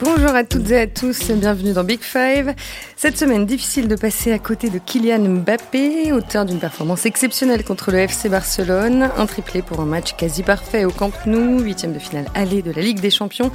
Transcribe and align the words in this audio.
Bonjour 0.00 0.30
à 0.30 0.44
toutes 0.44 0.70
et 0.70 0.78
à 0.82 0.86
tous, 0.86 1.28
bienvenue 1.32 1.72
dans 1.72 1.82
Big 1.82 1.98
Five. 2.02 2.54
Cette 2.94 3.18
semaine, 3.18 3.46
difficile 3.46 3.88
de 3.88 3.96
passer 3.96 4.30
à 4.30 4.38
côté 4.38 4.70
de 4.70 4.78
Kylian 4.78 5.18
Mbappé, 5.18 6.12
auteur 6.12 6.44
d'une 6.44 6.60
performance 6.60 7.04
exceptionnelle 7.04 7.64
contre 7.64 7.90
le 7.90 7.98
FC 7.98 8.28
Barcelone, 8.28 9.10
un 9.16 9.26
triplé 9.26 9.60
pour 9.60 9.80
un 9.80 9.86
match 9.86 10.14
quasi 10.16 10.44
parfait 10.44 10.84
au 10.84 10.90
Camp 10.90 11.10
Nou, 11.26 11.60
huitième 11.62 11.92
de 11.92 11.98
finale 11.98 12.26
aller 12.36 12.62
de 12.62 12.70
la 12.70 12.80
Ligue 12.80 13.00
des 13.00 13.10
Champions. 13.10 13.50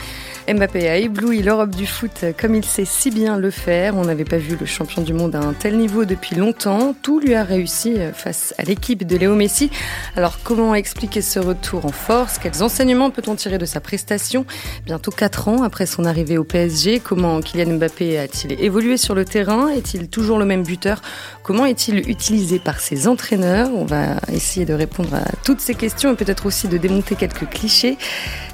Mbappé 0.50 0.89
a 0.89 0.97
ébloui 0.97 1.41
l'Europe 1.41 1.69
du 1.69 1.87
foot 1.87 2.25
comme 2.37 2.55
il 2.55 2.65
sait 2.65 2.83
si 2.83 3.10
bien 3.10 3.37
le 3.37 3.50
faire. 3.50 3.96
On 3.96 4.04
n'avait 4.04 4.25
pas 4.25 4.37
vu 4.37 4.57
le 4.60 4.65
champion 4.65 5.01
du 5.01 5.14
monde 5.14 5.36
à 5.36 5.39
un 5.39 5.54
tel 5.54 5.78
niveau 5.78 6.04
depuis 6.04 6.36
longtemps. 6.36 6.93
Tout 7.01 7.21
lui 7.21 7.36
a 7.36 7.46
réussi 7.46 7.96
face 8.14 8.54
à 8.57 8.64
l'équipe 8.64 9.07
de 9.07 9.15
Léo 9.15 9.36
Messi. 9.36 9.71
Alors 10.18 10.39
comment 10.43 10.75
expliquer 10.75 11.21
ce 11.21 11.39
retour 11.39 11.86
en 11.86 11.93
force? 11.93 12.37
Quels 12.37 12.64
enseignements 12.64 13.11
peut-on 13.11 13.36
tirer 13.36 13.60
de 13.60 13.65
sa 13.65 13.79
prestation? 13.79 14.46
Bientôt 14.86 15.11
quatre 15.11 15.47
ans 15.47 15.64
après 15.64 15.86
son 15.86 16.04
arrivée 16.04 16.32
au 16.37 16.43
PSG 16.43 17.00
Comment 17.00 17.42
Kylian 17.42 17.78
Mbappé 17.78 18.18
a-t-il 18.18 18.60
évolué 18.61 18.97
sur 18.97 19.15
le 19.15 19.25
terrain? 19.25 19.69
Est-il 19.69 20.07
toujours 20.07 20.37
le 20.37 20.46
même 20.46 20.64
buteur? 20.64 21.01
Comment 21.43 21.65
est-il 21.65 22.09
utilisé 22.09 22.59
par 22.59 22.79
ses 22.79 23.07
entraîneurs? 23.07 23.69
On 23.73 23.86
va 23.86 24.18
essayer 24.32 24.65
de 24.65 24.73
répondre 24.73 25.14
à 25.15 25.23
toutes 25.43 25.59
ces 25.59 25.75
questions 25.75 26.14
et 26.14 26.15
peut-être 26.15 26.46
aussi 26.46 26.68
de 26.68 26.78
démonter 26.78 27.15
quelques 27.15 27.50
clichés. 27.50 27.97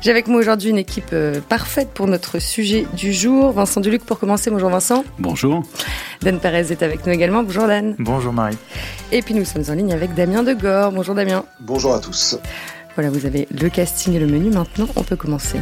J'ai 0.02 0.12
avec 0.12 0.28
moi 0.28 0.40
aujourd'hui 0.40 0.70
une 0.70 0.78
équipe 0.78 1.10
euh, 1.14 1.40
parfaite 1.42 1.90
pour 1.94 2.08
notre 2.08 2.40
sujet 2.40 2.86
du 2.96 3.14
jour. 3.14 3.52
Vincent 3.52 3.82
Duluc 3.82 4.04
pour 4.06 4.20
commencer. 4.20 4.50
Bonjour 4.50 4.70
Vincent. 4.70 5.04
Bonjour. 5.20 5.64
Dan 6.22 6.40
Perez 6.40 6.72
est 6.72 6.84
avec 6.84 7.06
nous 7.06 7.14
également. 7.14 7.44
Bonjour 7.44 7.68
Dan. 7.68 7.96
Bonjour 8.00 8.34
Marie. 8.34 8.58
Et 9.12 9.22
puis 9.22 9.34
nous 9.34 9.46
sommes 9.46 9.64
en 9.70 9.74
ligne 9.74 9.94
avec 9.94 10.14
Damien 10.14 10.44
Degore. 10.44 10.92
Bonjour 10.92 11.16
Damien. 11.16 11.46
Bonjour 11.60 11.94
à 11.94 12.00
tous. 12.00 12.38
Voilà, 12.96 13.10
vous 13.12 13.26
avez 13.26 13.48
le 13.50 13.70
casting 13.70 14.14
et 14.16 14.20
le 14.20 14.28
menu. 14.28 14.50
Maintenant, 14.50 14.88
on 14.96 15.04
peut 15.04 15.16
commencer. 15.16 15.60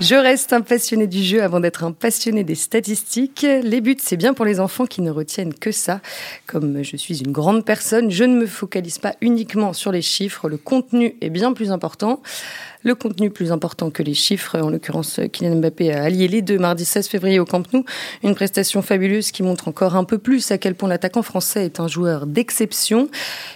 Je 0.00 0.14
reste 0.14 0.54
un 0.54 0.62
passionné 0.62 1.06
du 1.06 1.22
jeu 1.22 1.42
avant 1.42 1.60
d'être 1.60 1.84
un 1.84 1.92
passionné 1.92 2.42
des 2.42 2.54
statistiques. 2.54 3.42
Les 3.42 3.82
buts, 3.82 3.98
c'est 4.00 4.16
bien 4.16 4.32
pour 4.32 4.46
les 4.46 4.58
enfants 4.58 4.86
qui 4.86 5.02
ne 5.02 5.10
retiennent 5.10 5.52
que 5.52 5.72
ça. 5.72 6.00
Comme 6.46 6.82
je 6.82 6.96
suis 6.96 7.18
une 7.20 7.32
grande 7.32 7.66
personne, 7.66 8.10
je 8.10 8.24
ne 8.24 8.34
me 8.34 8.46
focalise 8.46 8.98
pas 8.98 9.14
uniquement 9.20 9.74
sur 9.74 9.92
les 9.92 10.00
chiffres. 10.00 10.48
Le 10.48 10.56
contenu 10.56 11.16
est 11.20 11.28
bien 11.28 11.52
plus 11.52 11.70
important. 11.70 12.22
Le 12.82 12.94
contenu 12.94 13.28
plus 13.28 13.52
important 13.52 13.90
que 13.90 14.02
les 14.02 14.14
chiffres, 14.14 14.58
en 14.58 14.70
l'occurrence 14.70 15.20
Kylian 15.30 15.56
Mbappé 15.56 15.92
a 15.92 16.02
allié 16.02 16.28
les 16.28 16.40
deux 16.40 16.56
mardi 16.56 16.86
16 16.86 17.08
février 17.08 17.38
au 17.38 17.44
Camp 17.44 17.70
Nou. 17.74 17.84
Une 18.24 18.34
prestation 18.34 18.80
fabuleuse 18.80 19.32
qui 19.32 19.42
montre 19.42 19.68
encore 19.68 19.96
un 19.96 20.04
peu 20.04 20.16
plus 20.16 20.50
à 20.50 20.56
quel 20.56 20.74
point 20.74 20.88
l'attaquant 20.88 21.20
français 21.20 21.66
est 21.66 21.78
un 21.78 21.88
joueur 21.88 22.24
d'exception. 22.24 23.10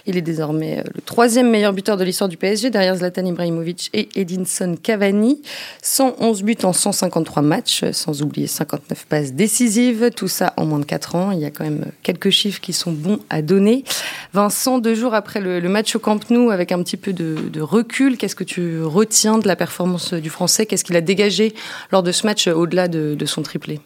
Il 0.05 0.15
est 0.15 0.21
désormais 0.21 0.83
le 0.93 1.01
troisième 1.01 1.49
meilleur 1.49 1.73
buteur 1.73 1.97
de 1.97 2.03
l'histoire 2.03 2.29
du 2.29 2.37
PSG 2.37 2.69
derrière 2.69 2.95
Zlatan 2.97 3.25
Ibrahimovic 3.25 3.89
et 3.93 4.09
Edinson 4.13 4.77
Cavani. 4.81 5.41
111 5.81 6.43
buts 6.43 6.57
en 6.61 6.73
153 6.73 7.41
matchs, 7.41 7.83
sans 7.93 8.21
oublier 8.21 8.45
59 8.45 9.07
passes 9.07 9.33
décisives. 9.33 10.11
Tout 10.15 10.27
ça 10.27 10.53
en 10.55 10.67
moins 10.67 10.79
de 10.79 10.85
4 10.85 11.15
ans. 11.15 11.31
Il 11.31 11.39
y 11.39 11.45
a 11.45 11.49
quand 11.49 11.63
même 11.63 11.85
quelques 12.03 12.29
chiffres 12.29 12.61
qui 12.61 12.73
sont 12.73 12.91
bons 12.91 13.19
à 13.31 13.41
donner. 13.41 13.85
Vincent, 14.33 14.77
deux 14.77 14.93
jours 14.93 15.15
après 15.15 15.41
le, 15.41 15.67
match 15.67 15.95
au 15.95 15.99
Camp 15.99 16.29
Nou, 16.29 16.51
avec 16.51 16.71
un 16.71 16.83
petit 16.83 16.97
peu 16.97 17.11
de, 17.11 17.37
de 17.51 17.61
recul, 17.61 18.17
qu'est-ce 18.17 18.35
que 18.35 18.43
tu 18.43 18.83
retiens 18.83 19.14
de 19.23 19.47
la 19.47 19.55
performance 19.55 20.13
du 20.13 20.29
Français 20.29 20.65
Qu'est-ce 20.65 20.83
qu'il 20.83 20.95
a 20.97 21.01
dégagé 21.01 21.53
lors 21.91 22.03
de 22.03 22.11
ce 22.11 22.27
match 22.27 22.47
au-delà 22.47 22.87
de, 22.89 23.25
son 23.25 23.43
triplé? 23.43 23.79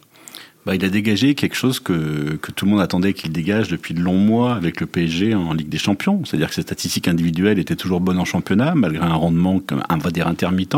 Bah, 0.65 0.75
il 0.75 0.83
a 0.83 0.89
dégagé 0.89 1.35
quelque 1.35 1.55
chose 1.55 1.79
que, 1.79 2.35
que 2.41 2.51
tout 2.51 2.65
le 2.65 2.71
monde 2.71 2.81
attendait 2.81 3.13
qu'il 3.13 3.31
dégage 3.31 3.69
depuis 3.69 3.93
de 3.93 4.01
longs 4.01 4.17
mois 4.17 4.55
avec 4.55 4.81
le 4.81 4.87
PSG 4.87 5.35
en 5.35 5.53
Ligue 5.53 5.69
des 5.69 5.77
Champions. 5.77 6.21
C'est-à-dire 6.25 6.49
que 6.49 6.55
ses 6.55 6.63
statistiques 6.63 7.07
individuelles 7.07 7.59
étaient 7.59 7.75
toujours 7.75 8.01
bonnes 8.01 8.17
en 8.17 8.25
championnat, 8.25 8.73
malgré 8.75 9.05
un 9.05 9.13
rendement, 9.13 9.61
on 9.89 9.97
va 9.97 10.11
dire, 10.11 10.27
intermittent. 10.27 10.75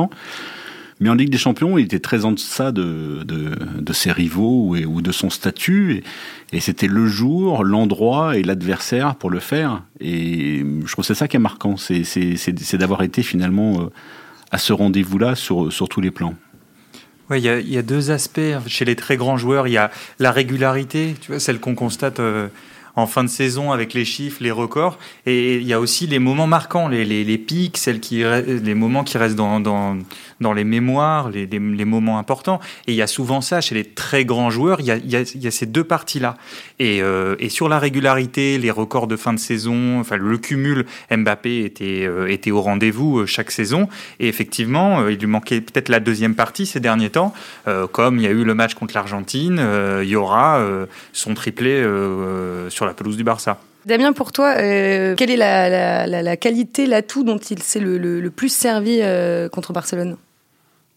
Mais 1.00 1.10
en 1.10 1.16
Ligue 1.16 1.32
des 1.32 1.40
Champions, 1.40 1.80
il 1.80 1.86
était 1.86 2.00
très 2.00 2.26
en 2.26 2.32
deçà 2.32 2.72
de, 2.72 3.24
de, 3.24 3.56
de 3.80 3.94
ses 3.94 4.12
rivaux 4.12 4.76
ou, 4.76 5.02
de 5.02 5.12
son 5.12 5.32
statut. 5.32 6.04
Et, 6.52 6.58
et 6.58 6.60
c'était 6.60 6.88
le 6.88 7.08
jour, 7.08 7.64
l'endroit 7.64 8.38
et 8.38 8.44
l'adversaire 8.44 9.16
pour 9.16 9.32
le 9.32 9.40
faire. 9.40 9.82
Et 10.00 10.60
je 10.60 10.92
trouve 10.92 11.04
que 11.04 11.08
c'est 11.08 11.16
ça 11.16 11.28
qui 11.28 11.38
est 11.38 11.40
marquant. 11.40 11.76
C'est 11.78 12.78
d'avoir 12.78 13.02
été 13.02 13.24
finalement 13.24 13.82
euh, 13.82 13.90
à 14.52 14.58
ce 14.58 14.74
rendez-vous-là 14.74 15.36
sur, 15.36 15.72
sur 15.72 15.90
tous 15.90 16.02
les 16.02 16.12
plans. 16.12 16.36
Il 17.32 17.38
y, 17.38 17.72
y, 17.72 17.78
a 17.78 17.82
deux 17.82 18.12
aspects 18.12 18.42
chez 18.68 18.84
les 18.84 18.98
très 18.98 19.16
grands 19.16 19.38
joueurs. 19.38 19.66
Il 19.68 19.72
y 19.72 19.78
a 19.78 19.90
la 20.20 20.32
régularité, 20.34 21.16
tu 21.22 21.32
vois, 21.32 21.40
celle 21.40 21.62
qu'on 21.62 21.76
constate 21.76 22.20
euh, 22.20 22.50
en 22.96 23.08
fin 23.08 23.24
de 23.24 23.30
saison 23.30 23.72
avec 23.72 23.94
les 23.94 24.06
chiffres, 24.06 24.38
les 24.42 24.52
records. 24.52 24.98
Et 25.26 25.58
il 25.58 25.64
y 25.64 25.74
a 25.74 25.80
aussi 25.80 26.08
les 26.08 26.20
moments 26.20 26.48
marquants, 26.48 26.88
les, 26.88 27.38
pics, 27.38 27.78
celles 27.78 28.00
qui, 28.00 28.24
les 28.24 28.76
moments 28.76 29.04
qui 29.04 29.18
restent 29.18 29.36
dans, 29.36 29.60
dans, 29.60 30.54
les 30.54 30.64
mémoires, 30.64 31.30
les, 31.30 31.86
moments 31.86 32.20
importants. 32.20 32.60
Et 32.88 32.94
il 32.94 32.96
y 32.96 33.02
a 33.02 33.08
souvent 33.08 33.42
ça 33.42 33.62
chez 33.62 33.76
les 33.76 33.86
très 33.86 34.26
grands 34.26 34.50
joueurs, 34.50 34.80
il 34.80 34.86
y 34.88 34.92
a, 34.92 34.98
y 34.98 35.48
a, 35.48 35.52
ces 35.52 35.66
deux 35.66 35.84
parties-là. 35.84 36.36
Et, 36.80 37.02
euh, 37.02 37.36
et, 37.40 37.50
sur 37.50 37.70
la 37.70 37.80
régularité, 37.80 38.58
les 38.58 38.72
records 38.72 39.08
de 39.08 39.16
fin 39.16 39.34
de 39.34 39.40
saison, 39.40 40.00
enfin 40.00 40.18
le 40.18 40.38
cumul, 40.38 40.86
Mbappé 41.12 41.64
était, 41.64 42.06
euh, 42.06 42.28
était 42.28 42.52
au 42.52 42.62
rendez-vous 42.62 43.20
euh, 43.20 43.26
chaque 43.26 43.52
saison. 43.52 43.88
Et 44.20 44.28
effectivement, 44.28 45.08
il 45.08 45.18
lui 45.18 45.28
manquait 45.28 45.62
peut-être 45.62 45.90
la 45.90 46.00
deuxième 46.00 46.36
partie 46.36 46.66
ces 46.66 46.80
derniers 46.80 47.10
temps. 47.10 47.34
comme 47.92 48.18
il 48.18 48.24
y 48.24 48.28
a 48.28 48.32
eu 48.32 48.44
le 48.44 48.54
match 48.54 48.74
contre 48.74 48.94
l'Argentine, 48.96 49.62
il 50.02 50.08
y 50.08 50.16
aura 50.16 50.64
son 51.14 51.34
triplé 51.34 51.84
sur 52.70 52.81
sur 52.82 52.88
la 52.88 52.96
pelouse 52.96 53.16
du 53.16 53.24
Barça. 53.24 53.60
Damien, 53.86 54.12
pour 54.12 54.32
toi, 54.32 54.56
euh, 54.58 55.14
quelle 55.16 55.30
est 55.30 55.38
la, 55.38 55.70
la, 55.70 56.08
la, 56.08 56.24
la 56.24 56.36
qualité, 56.36 56.88
l'atout 56.88 57.24
dont 57.24 57.38
il 57.38 57.62
s'est 57.62 57.80
le, 57.80 58.00
le, 58.00 58.20
le, 58.20 58.32
plus 58.32 58.50
servi 58.50 59.02
euh, 59.04 59.50
contre 59.50 59.72
Barcelone? 59.72 60.18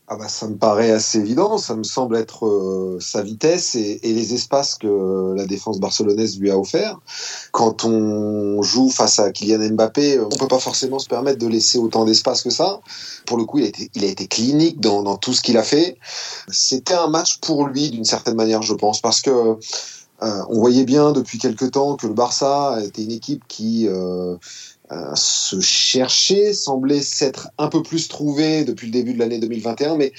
Ah 0.09 0.17
bah, 0.17 0.29
ça 0.29 0.49
me 0.49 0.57
paraît 0.57 0.91
assez 0.91 1.19
évident, 1.19 1.59
ça 1.59 1.77
me 1.77 1.83
semble 1.83 2.17
être 2.17 2.47
euh, 2.47 2.99
sa 3.01 3.23
vitesse 3.23 3.75
et, 3.75 4.01
et, 4.03 4.15
les 4.15 4.33
espaces 4.33 4.77
que 4.77 5.35
la 5.37 5.45
défense 5.45 5.79
barcelonaise 5.79 6.39
lui 6.39 6.51
a 6.51 6.59
offert. 6.59 7.01
Quand 7.53 7.85
on 7.85 8.63
joue 8.63 8.89
face 8.89 9.19
à 9.19 9.31
Kylian 9.31 9.75
Mbappé, 9.75 10.21
on 10.21 10.31
peut 10.31 10.49
pas 10.49 10.59
forcément 10.59 10.99
se 10.99 11.09
permettre 11.09 11.39
de 11.39 11.47
laisser 11.47 11.77
autant 11.77 12.07
d'espace 12.07 12.43
que 12.43 12.51
ça. 12.51 12.81
Pour 13.27 13.37
le 13.37 13.45
coup, 13.45 13.59
il 13.59 13.65
a 13.65 13.69
été, 13.69 13.91
il 13.95 14.05
a 14.05 14.09
été 14.09 14.27
clinique 14.27 14.81
dans, 14.81 15.03
dans 15.03 15.19
tout 15.19 15.35
ce 15.35 15.43
qu'il 15.43 15.59
a 15.59 15.63
fait. 15.63 15.99
C'était 16.49 16.95
un 16.95 17.09
match 17.09 17.41
pour 17.41 17.67
lui 17.67 17.91
d'une 17.91 18.07
certaine 18.07 18.37
manière, 18.37 18.63
je 18.63 18.75
pense, 18.75 19.03
parce 19.03 19.21
que 19.21 19.31
euh, 19.31 19.55
on 20.21 20.59
voyait 20.59 20.85
bien 20.85 21.13
depuis 21.13 21.39
quelque 21.39 21.65
temps 21.65 21.97
que 21.97 22.07
le 22.07 22.15
Barça 22.15 22.79
était 22.83 23.03
une 23.03 23.13
équipe 23.13 23.43
qui 23.49 23.87
euh, 23.89 24.37
euh, 24.93 25.15
se 25.15 25.61
cherchait, 25.61 26.53
semblait 26.53 27.03
s'être 27.03 27.49
un 27.59 27.69
peu 27.69 27.83
plus 27.83 28.09
trouvée 28.09 28.65
depuis 28.65 28.87
le 28.87 28.93
début 28.93 29.15
de 29.15 29.19
l'année 29.19 29.39
2021, 29.39 29.97
mais 29.97 30.13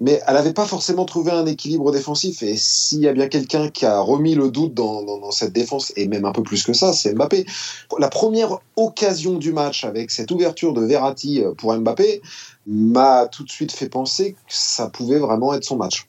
mais 0.00 0.22
elle 0.26 0.34
n'avait 0.34 0.54
pas 0.54 0.64
forcément 0.64 1.04
trouvé 1.04 1.32
un 1.32 1.44
équilibre 1.44 1.92
défensif. 1.92 2.42
Et 2.42 2.56
s'il 2.56 3.00
y 3.00 3.08
a 3.08 3.12
bien 3.12 3.28
quelqu'un 3.28 3.68
qui 3.68 3.84
a 3.84 4.00
remis 4.00 4.34
le 4.34 4.50
doute 4.50 4.72
dans, 4.72 5.02
dans, 5.02 5.18
dans, 5.18 5.30
cette 5.30 5.52
défense, 5.52 5.92
et 5.96 6.08
même 6.08 6.24
un 6.24 6.32
peu 6.32 6.42
plus 6.42 6.64
que 6.64 6.72
ça, 6.72 6.94
c'est 6.94 7.12
Mbappé. 7.12 7.44
La 7.98 8.08
première 8.08 8.58
occasion 8.76 9.34
du 9.34 9.52
match 9.52 9.84
avec 9.84 10.10
cette 10.10 10.30
ouverture 10.30 10.72
de 10.72 10.80
Verratti 10.82 11.42
pour 11.58 11.74
Mbappé 11.76 12.22
m'a 12.66 13.26
tout 13.26 13.44
de 13.44 13.50
suite 13.50 13.70
fait 13.70 13.90
penser 13.90 14.32
que 14.32 14.38
ça 14.48 14.88
pouvait 14.88 15.18
vraiment 15.18 15.52
être 15.52 15.64
son 15.64 15.76
match. 15.76 16.06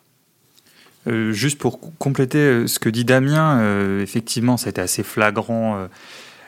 Euh, 1.08 1.34
juste 1.34 1.59
pour 1.59 1.80
compléter 1.97 2.38
euh, 2.38 2.68
ce 2.68 2.80
que 2.80 2.90
dit 2.90 3.03
Damien, 3.03 3.59
euh, 3.59 4.02
effectivement, 4.02 4.58
ça 4.58 4.68
a 4.68 4.69
été 4.69 4.81
assez 4.81 5.03
flagrant 5.03 5.88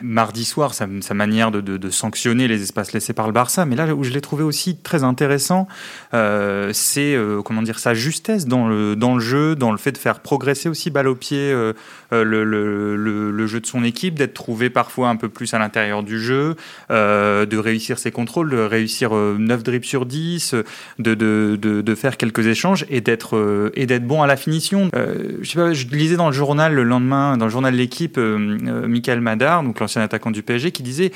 mardi 0.02 0.44
soir, 0.44 0.74
sa, 0.74 0.86
manière 1.14 1.50
de, 1.50 1.90
sanctionner 1.90 2.48
les 2.48 2.62
espaces 2.62 2.92
laissés 2.92 3.12
par 3.12 3.26
le 3.26 3.32
Barça. 3.32 3.64
Mais 3.64 3.76
là 3.76 3.94
où 3.94 4.04
je 4.04 4.10
l'ai 4.10 4.20
trouvé 4.20 4.42
aussi 4.42 4.76
très 4.76 5.04
intéressant, 5.04 5.68
euh, 6.14 6.70
c'est 6.72 7.14
euh, 7.14 7.42
comment 7.42 7.62
dire 7.62 7.78
sa 7.78 7.94
justesse 7.94 8.46
dans 8.46 8.68
le, 8.68 9.18
jeu, 9.18 9.54
dans 9.54 9.72
le 9.72 9.78
fait 9.78 9.92
de 9.92 9.98
faire 9.98 10.20
progresser 10.20 10.68
aussi 10.68 10.90
balle 10.90 11.08
au 11.08 11.14
pied 11.14 11.38
euh, 11.38 11.72
le, 12.10 13.46
jeu 13.46 13.60
de 13.60 13.66
son 13.66 13.84
équipe, 13.84 14.14
d'être 14.14 14.34
trouvé 14.34 14.70
parfois 14.70 15.08
un 15.08 15.16
peu 15.16 15.28
plus 15.28 15.54
à 15.54 15.58
l'intérieur 15.58 16.02
du 16.02 16.20
jeu, 16.20 16.56
de 16.90 17.56
réussir 17.56 17.98
ses 17.98 18.10
contrôles, 18.10 18.50
de 18.50 18.58
réussir 18.58 19.12
9 19.12 19.62
dribbles 19.62 19.84
sur 19.84 20.06
10, 20.06 20.54
de, 20.98 21.94
faire 21.96 22.16
quelques 22.16 22.46
échanges 22.46 22.84
et 22.90 23.00
d'être 23.00 23.70
et 23.74 23.86
d'être 23.86 24.06
bon 24.06 24.22
à 24.22 24.26
la 24.26 24.36
finition. 24.36 24.90
je 24.92 25.86
lisais 25.88 26.16
dans 26.16 26.26
le 26.26 26.32
journal 26.32 26.74
le 26.74 26.82
lendemain, 26.82 27.36
dans 27.36 27.46
le 27.46 27.50
journal 27.50 27.72
de 27.72 27.78
l'équipe, 27.78 28.18
Michael 28.18 29.20
Madar, 29.20 29.62
donc 29.62 29.80
l'ancien 29.86 30.02
attaquant 30.02 30.30
du 30.30 30.42
PSG, 30.42 30.72
qui 30.72 30.82
disait 30.82 31.12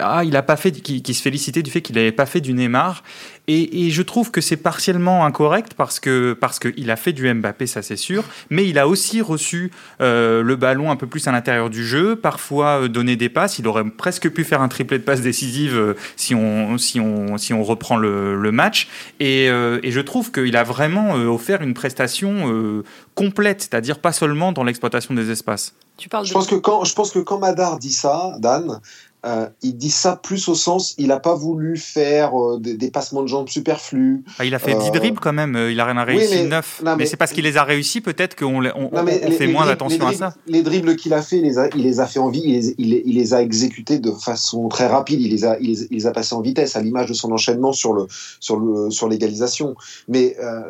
ah 0.00 0.22
il 0.24 0.36
a 0.36 0.42
pas 0.42 0.56
fait, 0.56 0.72
qui, 0.72 1.14
se 1.14 1.22
félicitait 1.22 1.62
du 1.62 1.70
fait 1.70 1.80
qu'il 1.80 1.96
n'avait 1.96 2.12
pas 2.12 2.26
fait 2.26 2.40
du 2.40 2.52
Neymar. 2.52 3.02
Et, 3.50 3.88
je 3.88 4.02
trouve 4.02 4.30
que 4.30 4.42
c'est 4.42 4.58
partiellement 4.58 5.24
incorrect 5.24 5.72
parce 5.72 6.00
que 6.00 6.34
parce 6.34 6.58
qu'il 6.58 6.90
a 6.90 6.96
fait 6.96 7.14
du 7.14 7.32
Mbappé, 7.32 7.66
ça 7.66 7.80
c'est 7.80 7.96
sûr, 7.96 8.24
mais 8.50 8.68
il 8.68 8.78
a 8.78 8.86
aussi 8.86 9.22
reçu 9.22 9.70
euh, 10.02 10.42
le 10.42 10.56
ballon 10.56 10.90
un 10.90 10.96
peu 10.96 11.06
plus 11.06 11.26
à 11.26 11.32
l'intérieur 11.32 11.70
du 11.70 11.86
jeu, 11.86 12.14
parfois 12.14 12.82
euh, 12.82 12.88
donné 12.88 13.16
des 13.16 13.30
passes. 13.30 13.58
Il 13.58 13.66
aurait 13.66 13.84
presque 13.84 14.28
pu 14.28 14.44
faire 14.44 14.60
un 14.60 14.68
triplé 14.68 14.98
de 14.98 15.02
passes 15.04 15.22
décisives 15.22 15.76
euh, 15.76 15.94
si 16.16 16.34
on 16.34 16.76
si 16.76 17.00
on 17.00 17.38
si 17.38 17.54
on 17.54 17.64
reprend 17.64 17.96
le, 17.96 18.52
match. 18.52 18.88
Et, 19.18 19.48
euh, 19.48 19.80
et, 19.82 19.92
je 19.92 20.00
trouve 20.00 20.30
qu'il 20.30 20.56
a 20.56 20.64
vraiment 20.64 21.14
offert 21.14 21.62
une 21.62 21.74
prestation 21.74 22.82
complète, 23.14 23.62
c'est-à-dire 23.62 23.98
pas 23.98 24.12
seulement 24.12 24.52
dans 24.52 24.64
l'exploitation 24.64 25.14
des 25.14 25.30
espaces. 25.30 25.74
Tu 25.98 26.08
parles 26.08 26.24
je, 26.24 26.30
de... 26.30 26.34
pense 26.34 26.46
que 26.46 26.54
quand, 26.54 26.84
je 26.84 26.94
pense 26.94 27.10
que 27.10 27.18
quand 27.18 27.38
Madar 27.38 27.78
dit 27.78 27.92
ça, 27.92 28.36
Dan, 28.38 28.80
euh, 29.26 29.48
il 29.62 29.76
dit 29.76 29.90
ça 29.90 30.14
plus 30.14 30.46
au 30.48 30.54
sens, 30.54 30.94
il 30.96 31.08
n'a 31.08 31.18
pas 31.18 31.34
voulu 31.34 31.76
faire 31.76 32.40
euh, 32.40 32.60
des, 32.60 32.90
passements 32.92 33.22
de 33.22 33.26
jambes 33.26 33.48
superflus. 33.48 34.22
Ah, 34.38 34.44
il 34.44 34.54
a 34.54 34.60
fait 34.60 34.76
10 34.76 34.92
dribbles 34.92 35.18
quand 35.18 35.32
même, 35.32 35.58
il 35.70 35.80
a 35.80 35.84
rien 35.84 35.96
à 35.96 36.04
réussi 36.04 36.34
oui, 36.34 36.42
mais, 36.42 36.48
9. 36.48 36.82
mais, 36.96 37.04
c'est 37.04 37.16
parce 37.16 37.32
qu'il 37.32 37.42
les 37.42 37.56
a 37.56 37.64
réussis 37.64 38.00
peut-être 38.00 38.36
qu'on 38.36 38.64
on, 38.64 38.90
on, 38.92 39.30
fait 39.32 39.48
moins 39.48 39.66
attention 39.66 40.06
à 40.06 40.12
ça. 40.12 40.34
Les 40.46 40.62
dribbles 40.62 40.94
qu'il 40.94 41.12
a 41.14 41.20
fait, 41.20 41.38
il 41.38 41.42
les 41.42 41.58
a, 41.58 41.68
il 41.74 41.82
les 41.82 41.98
a 41.98 42.06
fait 42.06 42.20
en 42.20 42.28
vie, 42.28 42.42
il 42.44 42.52
les, 42.52 43.02
il, 43.04 43.16
les, 43.16 43.34
a 43.34 43.42
exécutés 43.42 43.98
de 43.98 44.12
façon 44.12 44.68
très 44.68 44.86
rapide, 44.86 45.20
il 45.20 45.30
les 45.30 45.44
a, 45.44 45.58
il 45.58 45.88
les, 45.90 46.06
a 46.06 46.12
passés 46.12 46.36
en 46.36 46.40
vitesse, 46.40 46.76
à 46.76 46.80
l'image 46.80 47.08
de 47.08 47.14
son 47.14 47.32
enchaînement 47.32 47.72
sur 47.72 47.92
le 47.92 48.06
sur 48.38 48.56
le 48.56 48.90
sur 48.90 49.08
l'égalisation. 49.08 49.74
Mais 50.06 50.36
euh, 50.40 50.62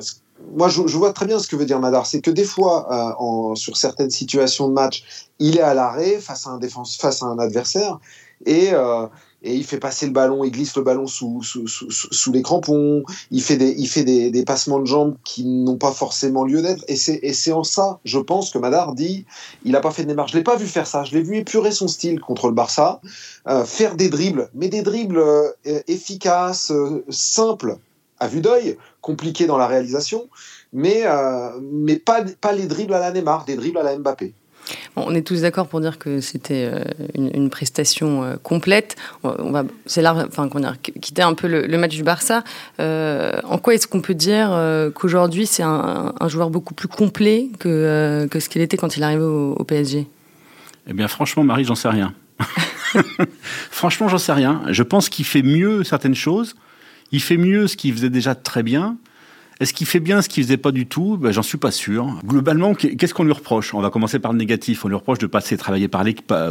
moi, 0.54 0.68
je, 0.68 0.80
vois 0.80 1.12
très 1.12 1.26
bien 1.26 1.38
ce 1.38 1.48
que 1.48 1.56
veut 1.56 1.66
dire 1.66 1.80
Madar. 1.80 2.06
C'est 2.06 2.20
que 2.20 2.30
des 2.30 2.44
fois, 2.44 3.14
euh, 3.20 3.54
sur 3.54 3.76
certaines 3.76 4.10
situations 4.10 4.68
de 4.68 4.72
match, 4.72 5.28
il 5.38 5.56
est 5.56 5.62
à 5.62 5.74
l'arrêt 5.74 6.18
face 6.20 6.46
à 6.46 6.50
un 6.50 6.58
défense, 6.58 6.96
face 6.96 7.22
à 7.22 7.26
un 7.26 7.38
adversaire, 7.38 7.98
et, 8.46 8.70
euh, 8.72 9.06
et 9.42 9.54
il 9.54 9.64
fait 9.64 9.78
passer 9.78 10.06
le 10.06 10.12
ballon, 10.12 10.44
il 10.44 10.52
glisse 10.52 10.76
le 10.76 10.82
ballon 10.82 11.06
sous, 11.06 11.42
sous, 11.42 11.66
sous, 11.66 11.90
sous 11.90 12.32
les 12.32 12.42
crampons, 12.42 13.02
il 13.30 13.42
fait 13.42 13.56
des, 13.56 13.74
il 13.78 13.88
fait 13.88 14.04
des, 14.04 14.30
des 14.30 14.44
passements 14.44 14.78
de 14.78 14.84
jambes 14.84 15.16
qui 15.24 15.44
n'ont 15.44 15.76
pas 15.76 15.92
forcément 15.92 16.44
lieu 16.44 16.62
d'être. 16.62 16.84
Et 16.88 16.96
c'est, 16.96 17.52
en 17.52 17.64
ça, 17.64 17.98
je 18.04 18.18
pense, 18.18 18.50
que 18.50 18.58
Madar 18.58 18.94
dit, 18.94 19.26
il 19.64 19.72
n'a 19.72 19.80
pas 19.80 19.90
fait 19.90 20.04
de 20.04 20.08
démarche. 20.08 20.32
Je 20.32 20.38
l'ai 20.38 20.44
pas 20.44 20.56
vu 20.56 20.66
faire 20.66 20.86
ça. 20.86 21.04
Je 21.04 21.12
l'ai 21.16 21.22
vu 21.22 21.36
épurer 21.36 21.72
son 21.72 21.88
style 21.88 22.20
contre 22.20 22.46
le 22.48 22.54
Barça, 22.54 23.00
euh, 23.48 23.64
faire 23.64 23.96
des 23.96 24.08
dribbles, 24.08 24.50
mais 24.54 24.68
des 24.68 24.82
dribbles 24.82 25.22
efficaces, 25.64 26.72
simples 27.08 27.78
à 28.20 28.26
vue 28.26 28.40
d'œil, 28.40 28.76
compliqués 29.08 29.46
dans 29.46 29.56
la 29.56 29.66
réalisation, 29.66 30.28
mais, 30.74 31.00
euh, 31.06 31.48
mais 31.72 31.96
pas, 31.96 32.22
pas 32.42 32.52
les 32.52 32.66
dribbles 32.66 32.92
à 32.92 32.98
la 32.98 33.10
Neymar, 33.10 33.46
des 33.46 33.56
dribbles 33.56 33.78
à 33.78 33.82
la 33.82 33.96
Mbappé. 33.96 34.34
Bon, 34.94 35.04
on 35.06 35.14
est 35.14 35.26
tous 35.26 35.40
d'accord 35.40 35.66
pour 35.66 35.80
dire 35.80 35.98
que 35.98 36.20
c'était 36.20 36.68
euh, 36.70 36.84
une, 37.14 37.30
une, 37.32 37.48
prestation 37.48 38.22
euh, 38.22 38.36
complète. 38.42 38.96
On 39.22 39.50
va, 39.50 39.64
c'est 39.86 40.02
là, 40.02 40.26
enfin, 40.28 40.50
qu'on 40.50 40.62
a 40.62 40.74
quitté 40.76 41.22
un 41.22 41.32
peu 41.32 41.48
le, 41.48 41.66
le 41.66 41.78
match 41.78 41.96
du 41.96 42.02
Barça. 42.02 42.44
Euh, 42.80 43.40
en 43.44 43.56
quoi 43.56 43.74
est-ce 43.74 43.86
qu'on 43.86 44.02
peut 44.02 44.14
dire 44.14 44.50
qu'aujourd'hui 44.94 45.46
c'est 45.46 45.62
un, 45.62 46.12
un, 46.20 46.28
joueur 46.28 46.50
beaucoup 46.50 46.74
plus 46.74 46.88
complet 46.88 47.48
que, 47.58 48.28
que 48.30 48.40
ce 48.40 48.50
qu'il 48.50 48.60
était 48.60 48.76
quand 48.76 48.98
il 48.98 49.02
arrivait 49.02 49.22
au, 49.22 49.54
au 49.54 49.64
PSG 49.64 50.06
Eh 50.86 50.92
bien, 50.92 51.08
franchement, 51.08 51.44
Marie, 51.44 51.64
j'en 51.64 51.74
sais 51.74 51.88
rien. 51.88 52.12
franchement, 53.70 54.08
j'en 54.08 54.18
sais 54.18 54.32
rien. 54.32 54.60
Je 54.68 54.82
pense 54.82 55.08
qu'il 55.08 55.24
fait 55.24 55.42
mieux 55.42 55.82
certaines 55.82 56.14
choses. 56.14 56.54
Il 57.12 57.20
fait 57.20 57.36
mieux 57.36 57.66
ce 57.66 57.76
qu'il 57.76 57.92
faisait 57.92 58.10
déjà 58.10 58.34
très 58.34 58.62
bien. 58.62 58.96
Est-ce 59.60 59.72
qu'il 59.72 59.88
fait 59.88 59.98
bien 59.98 60.22
ce 60.22 60.28
qu'il 60.28 60.44
faisait 60.44 60.56
pas 60.56 60.70
du 60.70 60.86
tout? 60.86 61.16
Ben, 61.16 61.32
J'en 61.32 61.42
suis 61.42 61.58
pas 61.58 61.72
sûr. 61.72 62.20
Globalement, 62.24 62.74
qu'est-ce 62.74 63.12
qu'on 63.12 63.24
lui 63.24 63.32
reproche? 63.32 63.74
On 63.74 63.80
va 63.80 63.90
commencer 63.90 64.20
par 64.20 64.32
le 64.32 64.38
négatif. 64.38 64.84
On 64.84 64.88
lui 64.88 64.94
reproche 64.94 65.18
de 65.18 65.26
pas 65.26 65.38
assez 65.38 65.56
travailler 65.56 65.88
par 65.88 66.04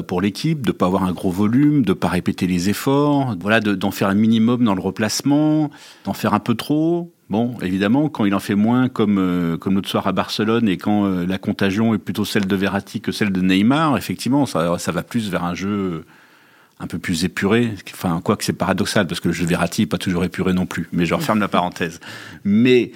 pour 0.06 0.19
l'équipe, 0.19 0.65
de 0.65 0.74
pas 0.74 0.88
avoir 0.88 1.04
un 1.04 1.13
gros 1.13 1.31
volume, 1.31 1.83
de 1.83 1.94
pas 1.94 2.09
répéter 2.09 2.48
les 2.48 2.69
efforts, 2.69 3.36
voilà, 3.39 3.62
d'en 3.62 3.92
faire 3.92 4.09
un 4.09 4.13
minimum 4.13 4.65
dans 4.65 4.75
le 4.75 4.81
replacement, 4.81 5.71
d'en 6.04 6.13
faire 6.13 6.33
un 6.33 6.39
peu 6.39 6.56
trop. 6.56 7.13
Bon, 7.30 7.56
évidemment, 7.62 8.09
quand 8.09 8.25
il 8.25 8.33
en 8.36 8.39
fait 8.39 8.56
moins, 8.56 8.89
comme 8.89 9.19
euh, 9.19 9.57
comme 9.57 9.75
l'autre 9.75 9.89
soir 9.89 10.07
à 10.07 10.12
Barcelone, 10.12 10.68
et 10.69 10.77
quand 10.77 11.06
euh, 11.06 11.25
la 11.25 11.38
contagion 11.38 11.94
est 11.94 11.98
plutôt 11.98 12.24
celle 12.24 12.45
de 12.45 12.56
Verratti 12.56 13.01
que 13.01 13.12
celle 13.12 13.31
de 13.31 13.42
Neymar, 13.42 13.98
effectivement, 13.98 14.45
ça, 14.45 14.77
ça 14.80 14.92
va 14.94 15.04
plus 15.04 15.30
vers 15.30 15.44
un 15.44 15.54
jeu 15.54 16.06
un 16.80 16.88
peu 16.88 17.00
plus 17.00 17.24
épuré. 17.24 17.74
Enfin, 17.94 18.22
quoi 18.24 18.38
que 18.38 18.44
c'est 18.44 18.54
paradoxal, 18.54 19.08
parce 19.08 19.20
que 19.20 19.30
le 19.30 19.34
jeu 19.34 19.46
Verratti 19.46 19.82
n'est 19.82 19.88
pas 19.88 19.98
toujours 19.98 20.24
épuré 20.24 20.54
non 20.54 20.66
plus. 20.66 20.88
Mais 20.92 21.06
je 21.06 21.14
referme 21.14 21.40
la 21.40 21.48
parenthèse. 21.48 22.00
Mais 22.44 22.92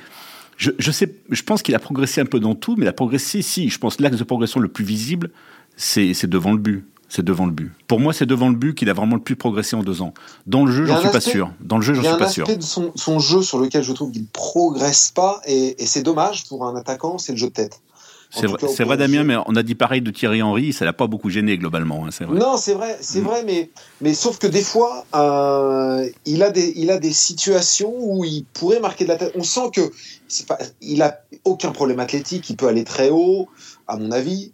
je, 0.58 0.72
je, 0.78 0.92
sais, 0.92 1.16
je 1.30 1.42
pense 1.42 1.62
qu'il 1.62 1.74
a 1.76 1.80
progressé 1.80 2.22
un 2.22 2.26
peu 2.26 2.40
dans 2.40 2.56
tout, 2.56 2.76
mais 2.78 2.86
il 2.86 2.90
a 2.90 2.94
progressé, 2.94 3.42
si. 3.42 3.70
Je 3.70 3.80
pense 3.80 3.98
que 3.98 4.04
l'axe 4.04 4.18
de 4.18 4.24
progression 4.24 4.60
le 4.60 4.68
plus 4.68 4.86
visible, 4.86 5.32
c'est 5.76 6.28
devant 6.28 6.52
le 6.52 6.60
but. 6.60 6.86
C'est 7.10 7.26
devant 7.26 7.46
le 7.46 7.52
but. 7.52 7.72
Pour 7.88 8.00
moi, 8.00 8.14
c'est 8.14 8.26
devant 8.26 8.48
le 8.48 8.56
but 8.56 8.74
qu'il 8.74 8.90
a 8.90 8.94
vraiment 8.94 9.16
le 9.18 9.22
plus 9.22 9.36
progressé 9.36 9.76
en 9.76 9.84
deux 9.84 10.02
ans. 10.02 10.14
Dans 10.48 10.64
le 10.64 10.72
jeu, 10.72 10.86
j'en 10.86 11.02
suis 11.02 11.10
pas 11.10 11.20
sûr. 11.20 11.52
Dans 11.60 11.76
le 11.76 11.82
jeu, 11.82 11.94
j'en 11.94 12.04
suis 12.04 12.18
pas 12.18 12.30
sûr. 12.30 12.46
Il 12.48 12.52
y 12.52 12.52
a 12.52 12.56
un 12.56 12.58
aspect 12.58 12.58
de 12.58 12.64
son, 12.64 12.94
son, 12.96 13.20
jeu 13.20 13.42
sur 13.42 13.60
lequel 13.60 13.84
je 13.84 13.92
trouve 13.92 14.12
qu'il 14.12 14.28
progresse 14.28 15.12
pas, 15.14 15.42
et, 15.46 15.84
et 15.84 15.86
c'est 15.88 16.04
dommage 16.04 16.46
pour 16.48 16.66
un 16.66 16.74
attaquant, 16.78 17.18
c'est 17.18 17.34
le 17.34 17.38
jeu 17.38 17.48
de 17.48 17.54
tête. 17.54 17.82
C'est 18.34 18.48
vrai, 18.48 18.68
c'est 18.70 18.84
vrai 18.86 18.98
Damien, 18.98 19.24
mais 19.24 19.36
on 19.46 19.56
a 19.56 19.64
dit 19.64 19.76
pareil 19.76 20.02
de 20.02 20.10
Thierry 20.10 20.42
Henry, 20.42 20.72
ça 20.72 20.86
l'a 20.86 20.94
pas 20.94 21.08
beaucoup 21.08 21.30
gêné 21.30 21.58
globalement. 21.58 22.06
Hein, 22.06 22.26
vrai. 22.26 22.40
Non, 22.40 22.56
c'est 22.56 22.74
vrai, 22.74 22.98
c'est 23.02 23.20
mmh. 23.20 23.24
vrai, 23.24 23.44
mais 23.44 23.70
mais 24.00 24.14
sauf 24.14 24.40
que 24.40 24.48
des 24.48 24.62
fois, 24.62 25.06
euh, 25.14 26.10
il 26.26 26.42
a 26.42 26.50
des 26.50 26.74
il 26.78 26.92
a 26.92 26.98
des 26.98 27.12
situations 27.12 27.94
où 27.94 28.24
il 28.24 28.46
pourrait 28.54 28.80
marquer 28.80 29.04
de 29.04 29.10
la 29.10 29.18
tête. 29.18 29.34
On 29.36 29.44
sent 29.44 29.72
que 29.74 29.92
pas, 30.48 30.58
il 30.82 31.02
a 31.02 31.20
aucun 31.44 31.72
problème 31.72 32.00
athlétique, 32.00 32.50
il 32.50 32.56
peut 32.56 32.68
aller 32.68 32.86
très 32.86 33.10
haut, 33.10 33.50
à 33.88 33.98
mon 33.98 34.12
avis. 34.12 34.52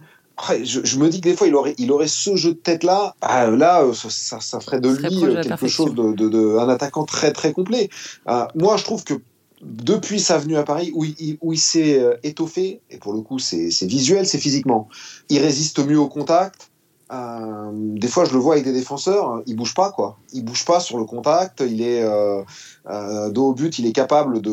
Je, 0.64 0.82
je, 0.84 1.00
me 1.00 1.10
dis 1.10 1.20
que 1.20 1.30
des 1.30 1.36
fois 1.36 1.48
il 1.48 1.56
aurait, 1.56 1.74
il 1.80 1.92
aurait 1.92 2.08
ce 2.08 2.36
jeu 2.36 2.52
de 2.52 2.58
tête 2.58 2.84
là, 2.84 3.16
ah, 3.22 3.48
là 3.48 3.84
ça, 3.94 4.40
ça, 4.40 4.60
ferait 4.60 4.80
de 4.80 4.90
lui 4.90 5.42
quelque 5.42 5.68
chose 5.68 5.96
de, 5.96 6.14
de, 6.14 6.30
de, 6.30 6.58
un 6.60 6.70
attaquant 6.70 7.06
très 7.06 7.32
très 7.32 7.54
complet. 7.54 7.90
Euh, 8.30 8.46
moi 8.54 8.78
je 8.78 8.84
trouve 8.84 9.04
que 9.04 9.16
depuis 9.62 10.20
sa 10.20 10.38
venue 10.38 10.58
à 10.58 10.64
Paris, 10.64 10.92
où 10.94 11.04
il, 11.04 11.60
s'est 11.60 12.00
euh, 12.00 12.16
étoffé, 12.24 12.82
et 12.90 12.98
pour 12.98 13.14
le 13.14 13.22
coup 13.22 13.40
c'est 13.40 13.70
visuel, 13.84 14.28
c'est 14.28 14.38
physiquement, 14.38 14.88
il 15.30 15.40
résiste 15.40 15.80
mieux 15.86 16.00
au 16.00 16.08
contact. 16.08 16.70
Euh, 17.12 17.72
des 17.74 18.08
fois, 18.08 18.26
je 18.26 18.34
le 18.34 18.40
vois 18.40 18.56
avec 18.56 18.66
des 18.66 18.74
défenseurs, 18.74 19.42
il 19.46 19.56
bouge 19.56 19.74
pas 19.74 19.92
quoi. 19.92 20.18
Il 20.34 20.44
bouge 20.44 20.66
pas 20.66 20.80
sur 20.80 20.98
le 20.98 21.06
contact. 21.06 21.64
Il 21.66 21.82
est 21.82 22.04
euh, 22.04 22.44
euh, 22.90 23.30
dos 23.30 23.50
au 23.50 23.54
but, 23.54 23.80
il 23.80 23.86
est 23.86 23.94
capable 23.94 24.42
de 24.42 24.52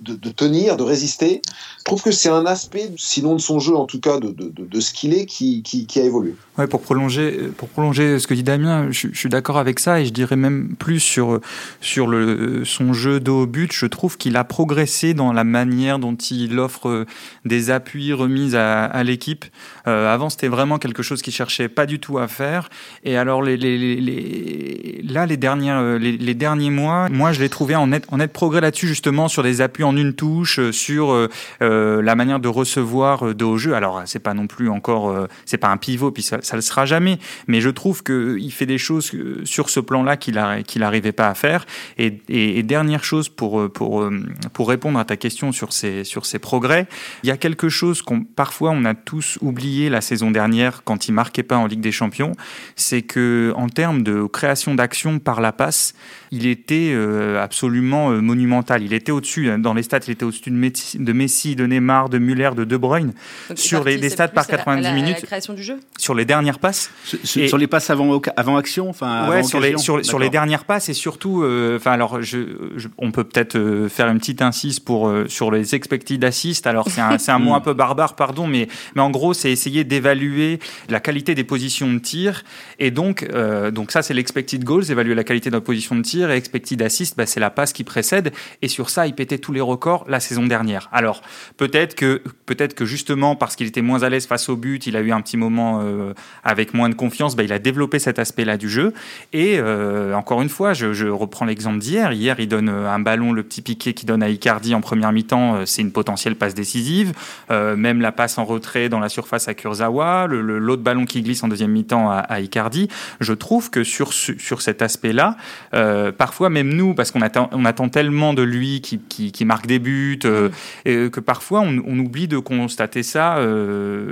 de, 0.00 0.30
tenir, 0.30 0.76
de 0.76 0.82
résister. 0.82 1.42
Je 1.78 1.84
trouve 1.84 2.02
que 2.02 2.10
c'est 2.10 2.28
un 2.28 2.46
aspect, 2.46 2.90
sinon 2.96 3.34
de 3.34 3.40
son 3.40 3.58
jeu 3.58 3.74
en 3.74 3.86
tout 3.86 4.00
cas, 4.00 4.18
de, 4.18 4.32
de, 4.32 4.80
ce 4.80 4.92
qu'il 4.92 5.14
est, 5.14 5.26
qui, 5.26 5.62
qui, 5.62 6.00
a 6.00 6.02
évolué. 6.04 6.34
Ouais, 6.56 6.66
pour 6.66 6.82
prolonger, 6.82 7.50
pour 7.56 7.68
prolonger 7.68 8.18
ce 8.18 8.26
que 8.26 8.34
dit 8.34 8.42
Damien, 8.42 8.90
je, 8.90 9.08
suis 9.12 9.28
d'accord 9.28 9.58
avec 9.58 9.78
ça 9.78 10.00
et 10.00 10.06
je 10.06 10.12
dirais 10.12 10.36
même 10.36 10.74
plus 10.78 11.00
sur, 11.00 11.40
sur 11.80 12.06
le, 12.06 12.64
son 12.64 12.92
jeu 12.92 13.20
dos 13.20 13.42
au 13.42 13.46
but. 13.46 13.72
Je 13.72 13.86
trouve 13.86 14.16
qu'il 14.16 14.36
a 14.36 14.44
progressé 14.44 15.14
dans 15.14 15.32
la 15.32 15.44
manière 15.44 15.98
dont 15.98 16.14
il 16.16 16.58
offre 16.58 17.06
des 17.44 17.70
appuis 17.70 18.12
remises 18.12 18.54
à, 18.54 18.84
à 18.84 19.02
l'équipe. 19.02 19.44
Euh, 19.86 20.12
avant, 20.12 20.30
c'était 20.30 20.48
vraiment 20.48 20.78
quelque 20.78 21.02
chose 21.02 21.22
qu'il 21.22 21.32
cherchait 21.32 21.68
pas 21.68 21.86
du 21.86 21.98
tout 21.98 22.18
à 22.18 22.28
faire. 22.28 22.68
Et 23.04 23.16
alors, 23.16 23.42
là, 23.42 23.56
les, 23.56 25.36
dernières, 25.36 25.82
les, 25.98 26.16
les 26.16 26.34
derniers 26.34 26.70
mois, 26.70 27.08
moi, 27.08 27.32
je 27.32 27.40
l'ai 27.40 27.48
trouvé 27.48 27.74
en 27.76 27.88
net, 27.88 28.04
en 28.08 28.18
net 28.18 28.32
progrès 28.32 28.60
là-dessus, 28.60 28.88
justement, 28.88 29.28
sur 29.28 29.42
les 29.42 29.60
appuis 29.60 29.84
en 29.88 29.96
une 29.96 30.14
touche, 30.14 30.58
euh, 30.58 30.72
sur 30.72 31.10
euh, 31.10 31.28
euh, 31.62 32.02
la 32.02 32.14
manière 32.14 32.40
de 32.40 32.48
recevoir 32.48 33.34
de 33.34 33.44
haut 33.44 33.58
jeu. 33.58 33.74
Alors, 33.74 34.02
c'est 34.06 34.18
pas 34.18 34.34
non 34.34 34.46
plus 34.46 34.68
encore, 34.68 35.28
c'est 35.44 35.58
pas 35.58 35.68
un 35.68 35.76
pivot, 35.76 36.10
puis 36.10 36.22
ça, 36.22 36.38
le 36.52 36.60
sera 36.60 36.86
jamais. 36.86 37.18
Mais 37.46 37.60
je 37.60 37.70
trouve 37.70 38.02
qu'il 38.02 38.52
fait 38.52 38.66
des 38.66 38.78
choses 38.78 39.10
sur 39.44 39.70
ce 39.70 39.80
plan-là 39.80 40.16
qu'il 40.16 40.34
n'arrivait 40.34 41.12
pas 41.12 41.28
à 41.28 41.34
faire. 41.34 41.66
Et, 41.96 42.62
dernière 42.62 43.02
chose 43.02 43.28
pour, 43.28 43.70
pour, 43.70 44.08
pour 44.52 44.68
répondre 44.68 44.98
à 44.98 45.04
ta 45.04 45.16
question 45.16 45.52
sur 45.52 45.72
ces, 45.72 46.04
sur 46.04 46.26
ces 46.26 46.38
progrès, 46.38 46.86
il 47.22 47.28
y 47.28 47.32
a 47.32 47.36
quelque 47.36 47.68
chose 47.68 48.02
qu'on 48.02 48.24
parfois 48.24 48.70
on 48.70 48.84
a 48.84 48.94
tous 48.94 49.38
oublié 49.40 49.88
la 49.88 50.00
saison 50.00 50.30
dernière 50.30 50.82
quand 50.84 51.08
il 51.08 51.12
marquait 51.12 51.42
pas 51.42 51.56
en 51.56 51.66
Ligue 51.66 51.80
des 51.80 51.92
Champions, 51.92 52.32
c'est 52.76 53.02
que 53.02 53.52
en 53.56 53.68
termes 53.68 54.02
de 54.02 54.24
création 54.24 54.74
d'action 54.74 55.18
par 55.18 55.40
la 55.40 55.52
passe, 55.52 55.94
il 56.30 56.46
était 56.46 56.90
euh, 56.92 57.42
absolument 57.42 58.10
euh, 58.10 58.20
monumental. 58.20 58.82
Il 58.82 58.92
était 58.92 59.12
au-dessus, 59.12 59.50
hein, 59.50 59.58
dans 59.58 59.74
les 59.74 59.82
stats, 59.82 60.00
il 60.06 60.12
était 60.12 60.24
au-dessus 60.24 60.50
de 60.50 60.54
Messi, 60.54 60.98
de 60.98 61.12
Messi, 61.12 61.56
de 61.56 61.66
Neymar, 61.66 62.08
de 62.08 62.18
Muller, 62.18 62.50
de 62.56 62.64
De 62.64 62.76
Bruyne, 62.76 63.12
Donc, 63.48 63.58
sur 63.58 63.84
les, 63.84 63.96
les 63.96 64.10
stats 64.10 64.28
par 64.28 64.46
90 64.46 64.82
la, 64.82 64.90
la, 64.90 64.94
minutes. 64.94 65.20
La 65.20 65.26
création 65.26 65.54
du 65.54 65.62
jeu 65.62 65.78
Sur 65.98 66.14
les 66.14 66.24
dernières 66.24 66.58
passes. 66.58 66.90
Sur, 67.04 67.42
et, 67.42 67.48
sur 67.48 67.58
les 67.58 67.66
passes 67.66 67.90
avant, 67.90 68.20
avant 68.36 68.56
action 68.56 68.88
enfin, 68.88 69.28
Ouais, 69.28 69.38
avant 69.38 69.48
sur, 69.48 69.60
les, 69.60 69.76
sur, 69.78 70.04
sur, 70.04 70.18
les 70.18 70.30
dernières 70.30 70.64
passes 70.64 70.88
et 70.88 70.94
surtout, 70.94 71.42
euh, 71.42 71.76
enfin, 71.76 71.92
alors, 71.92 72.22
je, 72.22 72.38
je, 72.76 72.88
on 72.98 73.10
peut 73.10 73.24
peut-être 73.24 73.56
euh, 73.56 73.88
faire 73.88 74.08
une 74.08 74.18
petite 74.18 74.42
incise 74.42 74.80
pour, 74.80 75.08
euh, 75.08 75.26
sur 75.28 75.50
les 75.50 75.74
expected 75.74 76.22
assists. 76.24 76.66
Alors, 76.66 76.88
c'est 76.88 77.00
un, 77.00 77.16
un 77.28 77.38
mot 77.38 77.54
un 77.54 77.60
peu 77.60 77.74
barbare, 77.74 78.14
pardon, 78.14 78.46
mais, 78.46 78.68
mais 78.94 79.02
en 79.02 79.10
gros, 79.10 79.34
c'est 79.34 79.50
essayer 79.50 79.84
d'évaluer 79.84 80.58
la 80.88 81.00
qualité 81.00 81.34
des 81.34 81.44
positions 81.44 81.92
de 81.92 81.98
tir. 81.98 82.44
Et 82.78 82.90
donc, 82.90 83.26
euh, 83.32 83.70
donc 83.70 83.90
ça, 83.90 84.02
c'est 84.02 84.14
l'expected 84.14 84.64
goals, 84.64 84.90
évaluer 84.90 85.14
la 85.14 85.24
qualité 85.24 85.50
de 85.50 85.54
la 85.54 85.60
position 85.60 85.96
de 85.96 86.02
tir. 86.02 86.17
Et 86.20 86.36
expected 86.36 86.80
assist, 86.82 87.16
bah, 87.16 87.26
c'est 87.26 87.40
la 87.40 87.50
passe 87.50 87.72
qui 87.72 87.84
précède. 87.84 88.32
Et 88.62 88.68
sur 88.68 88.90
ça, 88.90 89.06
il 89.06 89.14
pétait 89.14 89.38
tous 89.38 89.52
les 89.52 89.60
records 89.60 90.04
la 90.08 90.20
saison 90.20 90.46
dernière. 90.46 90.88
Alors, 90.92 91.22
peut-être 91.56 91.94
que, 91.94 92.22
peut-être 92.46 92.74
que 92.74 92.84
justement, 92.84 93.36
parce 93.36 93.56
qu'il 93.56 93.66
était 93.66 93.82
moins 93.82 94.02
à 94.02 94.08
l'aise 94.08 94.26
face 94.26 94.48
au 94.48 94.56
but, 94.56 94.86
il 94.86 94.96
a 94.96 95.00
eu 95.00 95.12
un 95.12 95.20
petit 95.20 95.36
moment 95.36 95.80
euh, 95.82 96.12
avec 96.44 96.74
moins 96.74 96.88
de 96.88 96.94
confiance, 96.94 97.36
bah, 97.36 97.42
il 97.42 97.52
a 97.52 97.58
développé 97.58 97.98
cet 97.98 98.18
aspect-là 98.18 98.56
du 98.56 98.68
jeu. 98.68 98.94
Et 99.32 99.58
euh, 99.58 100.14
encore 100.14 100.42
une 100.42 100.48
fois, 100.48 100.72
je, 100.72 101.08
reprends 101.08 101.46
l'exemple 101.46 101.78
d'hier. 101.78 102.12
Hier, 102.12 102.38
il 102.38 102.48
donne 102.48 102.68
un 102.68 102.98
ballon, 102.98 103.32
le 103.32 103.42
petit 103.42 103.62
piqué 103.62 103.94
qu'il 103.94 104.06
donne 104.06 104.22
à 104.22 104.28
Icardi 104.28 104.74
en 104.74 104.80
première 104.80 105.12
mi-temps, 105.12 105.64
c'est 105.66 105.82
une 105.82 105.92
potentielle 105.92 106.36
passe 106.36 106.54
décisive. 106.54 107.12
Euh, 107.50 107.76
même 107.76 108.00
la 108.00 108.12
passe 108.12 108.38
en 108.38 108.44
retrait 108.44 108.88
dans 108.88 109.00
la 109.00 109.08
surface 109.08 109.48
à 109.48 109.54
Kurzawa, 109.54 110.26
l'autre 110.26 110.82
ballon 110.82 111.04
qui 111.04 111.22
glisse 111.22 111.42
en 111.42 111.48
deuxième 111.48 111.70
mi-temps 111.70 112.10
à, 112.10 112.40
Icardi. 112.40 112.88
Je 113.20 113.32
trouve 113.32 113.70
que 113.70 113.84
sur, 113.84 114.12
sur 114.12 114.62
cet 114.62 114.82
aspect-là. 114.82 115.36
Euh, 115.74 116.07
parfois, 116.12 116.50
même 116.50 116.72
nous, 116.72 116.94
parce 116.94 117.10
qu'on 117.10 117.20
attend, 117.20 117.48
on 117.52 117.64
attend 117.64 117.88
tellement 117.88 118.34
de 118.34 118.42
lui 118.42 118.80
qui, 118.80 118.98
qui, 118.98 119.44
marque 119.44 119.66
des 119.66 119.78
buts, 119.78 120.18
euh, 120.24 120.50
et 120.84 121.10
que 121.10 121.20
parfois 121.20 121.60
on, 121.60 121.98
oublie 121.98 122.28
de 122.28 122.38
constater 122.38 123.02
ça 123.02 123.38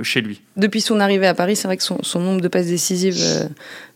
chez 0.03 0.21
lui. 0.21 0.41
Depuis 0.57 0.81
son 0.81 0.99
arrivée 0.99 1.27
à 1.27 1.33
Paris, 1.33 1.55
c'est 1.55 1.67
vrai 1.67 1.77
que 1.77 1.83
son, 1.83 1.99
son, 2.01 2.19
nombre 2.19 2.41
de 2.41 2.47
passes 2.47 2.67
décisives 2.67 3.49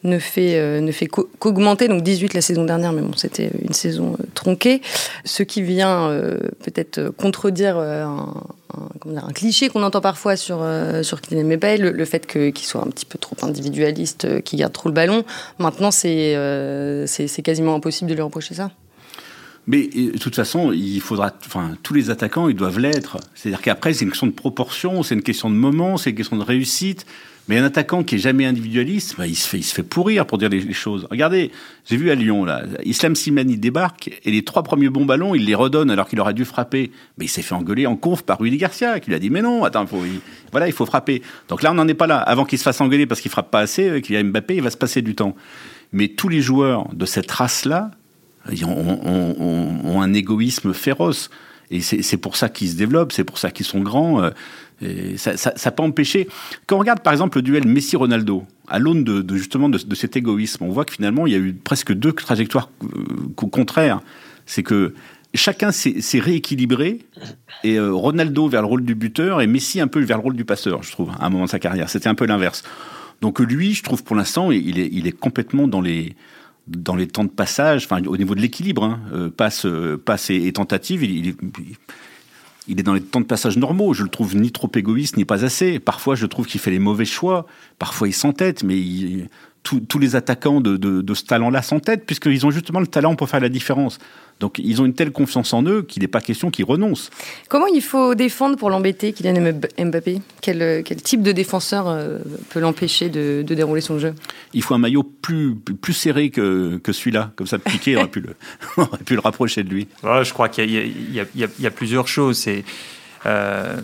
ne 0.04 0.20
fait, 0.20 0.82
ne 0.82 0.92
fait 0.92 1.08
qu'augmenter. 1.08 1.88
Donc 1.88 2.04
18 2.04 2.34
la 2.34 2.42
saison 2.42 2.64
dernière, 2.66 2.94
mais 2.94 3.02
bon, 3.02 3.14
c'était 3.16 3.52
une 3.62 3.74
saison 3.74 4.18
tronquée. 4.34 4.82
Ce 5.26 5.44
qui 5.44 5.62
vient 5.62 6.10
peut-être 6.64 7.10
contredire 7.10 7.78
un, 7.78 8.44
un, 9.18 9.32
cliché 9.34 9.70
qu'on 9.70 9.84
entend 9.84 10.02
parfois 10.02 10.36
sur, 10.36 10.60
euh, 10.62 11.04
sur 11.04 11.22
Kylian 11.22 11.46
Mbappé, 11.46 11.78
le, 11.78 12.06
fait 12.06 12.26
qu'il 12.28 12.66
soit 12.66 12.82
un 12.82 12.90
petit 12.90 13.06
peu 13.06 13.18
trop 13.18 13.36
individualiste, 13.42 14.26
euh, 14.26 14.42
qu'il 14.42 14.60
garde 14.60 14.74
trop 14.74 14.90
le 14.90 14.94
ballon. 14.94 15.24
Maintenant, 15.60 15.90
euh, 16.06 17.06
c'est 17.08 17.28
c'est 17.28 17.42
quasiment 17.42 17.76
impossible 17.76 18.10
de 18.10 18.16
lui 18.16 18.22
reprocher 18.22 18.54
ça. 18.54 18.72
Mais 19.68 19.88
de 19.88 20.18
toute 20.18 20.36
façon, 20.36 20.72
il 20.72 21.00
faudra, 21.02 21.32
enfin, 21.46 21.78
tous 21.84 21.94
les 21.94 22.10
attaquants, 22.10 22.50
ils 22.50 22.56
doivent 22.56 22.80
l'être. 22.80 23.18
C'est-à-dire 23.36 23.62
qu'après, 23.62 23.94
c'est 23.94 24.06
une 24.06 24.12
question 24.12 24.28
de 24.28 24.32
proportion, 24.32 25.04
c'est 25.04 25.14
une 25.14 25.22
question 25.22 25.50
de 25.52 25.56
moment, 25.56 25.98
c'est 25.98 26.10
une 26.10 26.16
question 26.16 26.38
de 26.38 26.44
réussite. 26.44 27.06
Mais 27.48 27.58
un 27.58 27.64
attaquant 27.66 28.04
qui 28.04 28.16
est 28.16 28.20
jamais 28.20 28.46
individualiste, 28.46 29.16
bah, 29.18 29.28
il, 29.28 29.36
se 29.36 29.48
fait, 29.48 29.60
il 29.60 29.84
pourrir 29.84 30.26
pour 30.26 30.38
dire 30.38 30.50
les, 30.50 30.74
choses. 30.74 31.08
Regardez, 31.10 31.52
j'ai 31.86 31.98
vu 31.98 32.12
à 32.12 32.16
Lyon, 32.16 32.46
là, 32.46 32.64
Islam 32.86 33.16
Simani 33.16 33.58
débarque 33.58 34.12
et 34.24 34.32
les 34.32 34.44
trois 34.44 34.64
premiers 34.64 34.90
bons 34.90 35.06
ballons, 35.06 35.34
il 35.36 35.46
les 35.46 35.56
redonne 35.56 35.90
alors 35.90 36.08
qu'il 36.08 36.20
aurait 36.20 36.34
dû 36.34 36.46
frapper. 36.46 36.92
Mais 37.18 37.26
il 37.26 37.30
s'est 37.30 37.42
fait 37.42 37.56
engueuler 37.56 37.88
en 37.88 37.96
conf 37.96 38.22
par 38.22 38.40
Rudy 38.40 38.58
Garcia, 38.58 39.00
qui 39.00 39.10
lui 39.10 39.16
a 39.16 39.20
dit 39.20 39.30
Mais 39.30 39.42
non, 39.42 39.64
attends, 39.64 39.86
faut, 39.88 40.04
voilà, 40.52 40.68
il 40.68 40.74
faut 40.74 40.86
frapper. 40.86 41.22
Donc 41.50 41.64
là, 41.64 41.72
on 41.72 41.76
n'en 41.76 41.88
est 41.88 41.96
pas 41.96 42.08
là. 42.08 42.20
Avant 42.20 42.46
qu'il 42.46 42.60
se 42.60 42.64
fasse 42.64 42.80
engueuler 42.80 43.08
parce 43.08 43.22
qu'il 43.22 43.32
frappe 43.32 43.52
pas 43.52 43.60
assez, 43.60 44.02
qu'il 44.02 44.16
y 44.16 44.18
a 44.18 44.24
Mbappé, 44.24 44.56
il 44.56 44.62
va 44.62 44.70
se 44.70 44.78
passer 44.78 45.02
du 45.02 45.16
temps. 45.16 45.36
Mais 45.94 46.10
tous 46.10 46.30
les 46.30 46.42
joueurs 46.42 46.88
de 46.94 47.06
cette 47.06 47.30
race-là 47.30 47.92
ont, 48.66 50.02
un 50.02 50.14
égoïsme 50.14 50.74
féroce. 50.74 51.30
Et 51.72 51.80
c'est 51.82 52.18
pour 52.18 52.36
ça 52.36 52.50
qu'ils 52.50 52.70
se 52.70 52.76
développent, 52.76 53.14
c'est 53.14 53.24
pour 53.24 53.38
ça 53.38 53.50
qu'ils 53.50 53.66
sont 53.66 53.80
grands. 53.80 54.22
Euh, 54.22 55.16
ça 55.16 55.36
n'a 55.36 55.72
pas 55.72 55.84
empêché. 55.84 56.28
Quand 56.68 56.76
on 56.76 56.80
regarde 56.80 57.02
par 57.02 57.14
exemple 57.14 57.38
le 57.38 57.42
duel 57.44 57.66
Messi-Ronaldo, 57.66 58.44
à 58.68 58.78
l'aune 58.78 59.04
de, 59.04 59.36
justement 59.36 59.70
de, 59.70 59.96
cet 59.96 60.18
égoïsme, 60.18 60.66
on 60.66 60.70
voit 60.70 60.86
que 60.86 60.94
finalement 60.94 61.28
il 61.28 61.34
y 61.34 61.36
a 61.36 61.40
eu 61.40 61.54
presque 61.54 61.94
deux 61.94 62.12
trajectoires 62.12 62.70
euh, 62.84 63.46
contraires. 63.50 64.02
C'est 64.46 64.64
que 64.64 64.94
chacun 65.34 65.72
s'est 65.72 66.20
rééquilibré 66.20 67.00
et 67.64 67.78
euh, 67.78 67.94
Ronaldo 67.94 68.50
vers 68.50 68.62
le 68.62 68.68
rôle 68.68 68.84
du 68.84 68.96
buteur 68.96 69.42
et 69.42 69.48
Messi 69.48 69.80
un 69.80 69.88
peu 69.88 70.02
vers 70.02 70.18
le 70.18 70.24
rôle 70.24 70.36
du 70.36 70.46
passeur, 70.46 70.84
je 70.84 70.92
trouve, 70.92 71.12
à 71.20 71.26
un 71.26 71.30
moment 71.30 71.46
de 71.46 71.50
sa 71.50 71.60
carrière. 71.60 71.90
C'était 71.90 72.10
un 72.10 72.16
peu 72.16 72.26
l'inverse. 72.26 72.64
Donc 73.22 73.40
lui, 73.40 73.74
je 73.74 73.84
trouve 73.84 74.04
pour 74.04 74.16
l'instant, 74.16 74.52
il 74.52 74.78
est, 74.80 74.90
il 74.92 75.08
est 75.08 75.12
complètement 75.12 75.68
dans 75.68 75.80
les 75.82 76.16
dans 76.68 76.96
les 76.96 77.08
temps 77.08 77.24
de 77.24 77.30
passage, 77.30 77.86
enfin 77.86 78.02
au 78.06 78.18
niveau 78.18 78.36
de 78.36 78.42
l'équilibre, 78.42 78.84
hein, 78.84 79.00
euh, 79.14 79.30
passe, 79.30 79.66
passe 80.06 80.30
et, 80.30 80.52
tentative, 80.54 81.04
il, 81.04 81.28
il, 81.28 81.36
il 82.68 82.80
est 82.80 82.84
dans 82.84 82.94
les 82.94 83.02
temps 83.02 83.22
de 83.22 83.26
passage 83.26 83.58
normaux. 83.58 83.94
Je 83.94 84.04
le 84.04 84.10
trouve 84.10 84.36
ni 84.36 84.52
trop 84.52 84.70
égoïste, 84.74 85.18
ni 85.18 85.26
pas 85.26 85.44
assez. 85.44 85.80
Parfois, 85.80 86.16
je 86.16 86.26
trouve 86.26 86.46
qu'il 86.46 86.62
fait 86.62 86.72
les 86.72 86.80
mauvais 86.80 87.06
choix. 87.06 87.46
Parfois, 87.80 88.08
il 88.08 88.14
s'entête, 88.14 88.64
mais 88.64 88.80
tous 89.64 90.00
les 90.00 90.16
attaquants 90.16 90.60
de, 90.62 90.78
de 90.78 91.14
ce 91.14 91.24
talent-là 91.24 91.62
s'entêtent, 91.62 92.06
puisqu'ils 92.06 92.46
ont 92.46 92.52
justement 92.52 92.80
le 92.80 92.88
talent 92.88 93.16
pour 93.16 93.30
faire 93.30 93.40
la 93.40 93.50
différence. 93.50 94.00
Donc 94.42 94.58
ils 94.58 94.82
ont 94.82 94.86
une 94.86 94.94
telle 94.94 95.12
confiance 95.12 95.54
en 95.54 95.64
eux 95.64 95.84
qu'il 95.84 96.02
n'est 96.02 96.08
pas 96.08 96.20
question 96.20 96.50
qu'ils 96.50 96.66
renoncent. 96.66 97.12
Comment 97.48 97.68
il 97.68 97.82
faut 97.82 98.16
défendre 98.16 98.58
pour 98.58 98.70
l'embêter, 98.72 99.14
Kylian 99.14 99.54
Mbappé? 99.78 100.20
Quel, 100.42 100.84
quel, 100.84 101.02
type 101.02 101.22
de 101.22 101.32
défenseur 101.32 101.88
euh, 101.88 102.18
peut 102.50 102.60
l'empêcher 102.60 103.10
de, 103.10 103.44
dérouler 103.44 103.82
son 103.82 104.00
jeu? 104.00 104.16
Il 104.54 104.64
faut 104.64 104.74
un 104.74 104.80
maillot 104.80 105.04
plus, 105.04 105.56
plus 105.56 105.94
serré 105.94 106.32
que, 106.32 106.78
que 106.78 106.92
celui-là. 106.92 107.32
Comme 107.36 107.48
ça, 107.48 107.60
Piqué 107.60 107.96
aurait, 107.96 108.08
pu 108.08 108.22
le, 108.22 108.36
aurait 108.78 109.04
pu 109.06 109.14
le 109.14 109.20
rapprocher 109.20 109.64
de 109.64 109.70
lui. 109.70 109.88
je 110.04 110.34
crois 110.34 110.50
qu'il 110.50 110.72
y, 110.72 111.66
a 111.66 111.72
plusieurs 111.72 112.08
choses. 112.08 112.38
C'est... 112.38 112.64
Euh, 113.26 113.80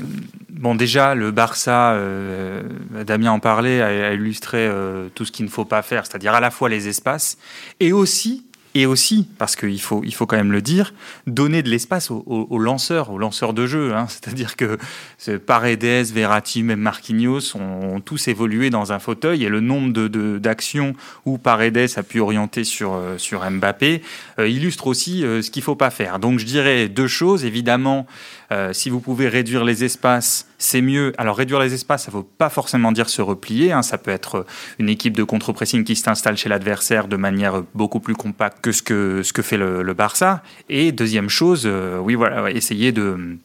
bon, 0.49 0.75
déjà, 0.75 1.15
le 1.15 1.31
Barça, 1.31 1.93
euh, 1.93 2.63
Damien 3.05 3.31
en 3.31 3.39
parlait, 3.39 3.81
a, 3.81 4.13
illustré 4.13 4.69
tout 5.15 5.25
ce 5.25 5.31
qu'il 5.31 5.45
ne 5.45 5.51
faut 5.51 5.65
pas 5.65 5.81
faire, 5.81 6.05
c'est-à-dire 6.05 6.33
à 6.33 6.39
la 6.39 6.51
fois 6.51 6.69
les 6.69 6.87
espaces 6.87 7.37
et 7.79 7.93
aussi 7.93 8.47
et 8.77 8.85
aussi, 8.85 9.27
parce 9.39 9.55
qu'il 9.55 9.81
faut, 9.81 10.03
il 10.03 10.13
faut 10.13 10.27
quand 10.27 10.37
même 10.37 10.51
le 10.51 10.61
dire, 10.61 10.93
donner 11.25 11.63
de 11.63 11.69
l'espace 11.69 12.11
aux, 12.11 12.59
lanceurs, 12.59 13.09
aux 13.09 13.17
lanceurs 13.17 13.53
de 13.55 13.65
jeu. 13.65 13.95
Hein. 13.95 14.05
C'est-à-dire 14.09 14.55
que 14.55 14.77
Paredes, 15.37 16.11
Verratti, 16.13 16.61
même 16.61 16.81
Marquinhos 16.81 17.55
ont, 17.55 17.99
tous 18.01 18.27
évolué 18.27 18.69
dans 18.69 18.93
un 18.93 18.99
fauteuil 18.99 19.43
et 19.43 19.49
le 19.49 19.61
nombre 19.61 20.07
d'actions 20.37 20.89
de, 20.89 20.95
où 21.25 21.39
Paredes 21.39 21.89
a 21.95 22.03
pu 22.03 22.19
orienter 22.19 22.63
sur, 22.63 22.93
euh, 22.93 23.17
sur 23.17 23.49
Mbappé 23.49 24.03
euh, 24.37 24.47
illustre 24.47 24.85
aussi 24.85 25.23
euh, 25.23 25.41
ce 25.41 25.49
qu'il 25.49 25.61
ne 25.61 25.65
faut 25.65 25.75
pas 25.75 25.89
faire. 25.89 26.19
Donc 26.19 26.37
je 26.37 26.45
dirais 26.45 26.87
deux 26.87 27.07
choses. 27.07 27.45
Évidemment, 27.45 28.05
euh, 28.51 28.73
si 28.73 28.89
vous 28.89 28.99
pouvez 28.99 29.27
réduire 29.27 29.63
les 29.63 29.83
espaces, 29.83 30.47
c'est 30.57 30.81
mieux. 30.81 31.13
Alors 31.17 31.37
réduire 31.37 31.59
les 31.59 31.73
espaces, 31.73 32.05
ça 32.05 32.11
ne 32.11 32.17
veut 32.17 32.23
pas 32.23 32.49
forcément 32.49 32.91
dire 32.91 33.09
se 33.09 33.21
replier. 33.21 33.71
Hein. 33.71 33.81
Ça 33.81 33.97
peut 33.97 34.11
être 34.11 34.45
une 34.79 34.89
équipe 34.89 35.15
de 35.15 35.23
contre-pressing 35.23 35.83
qui 35.83 35.95
s'installe 35.95 36.37
chez 36.37 36.49
l'adversaire 36.49 37.07
de 37.07 37.17
manière 37.17 37.63
beaucoup 37.73 37.99
plus 37.99 38.15
compacte 38.15 38.61
que 38.61 38.71
ce 38.71 38.81
que, 38.81 39.21
ce 39.23 39.33
que 39.33 39.41
fait 39.41 39.57
le, 39.57 39.83
le 39.83 39.93
Barça. 39.93 40.43
Et 40.69 40.91
deuxième 40.91 41.29
chose, 41.29 41.63
euh, 41.65 41.99
oui, 41.99 42.15
voilà, 42.15 42.51
essayer 42.51 42.91
de 42.91 43.37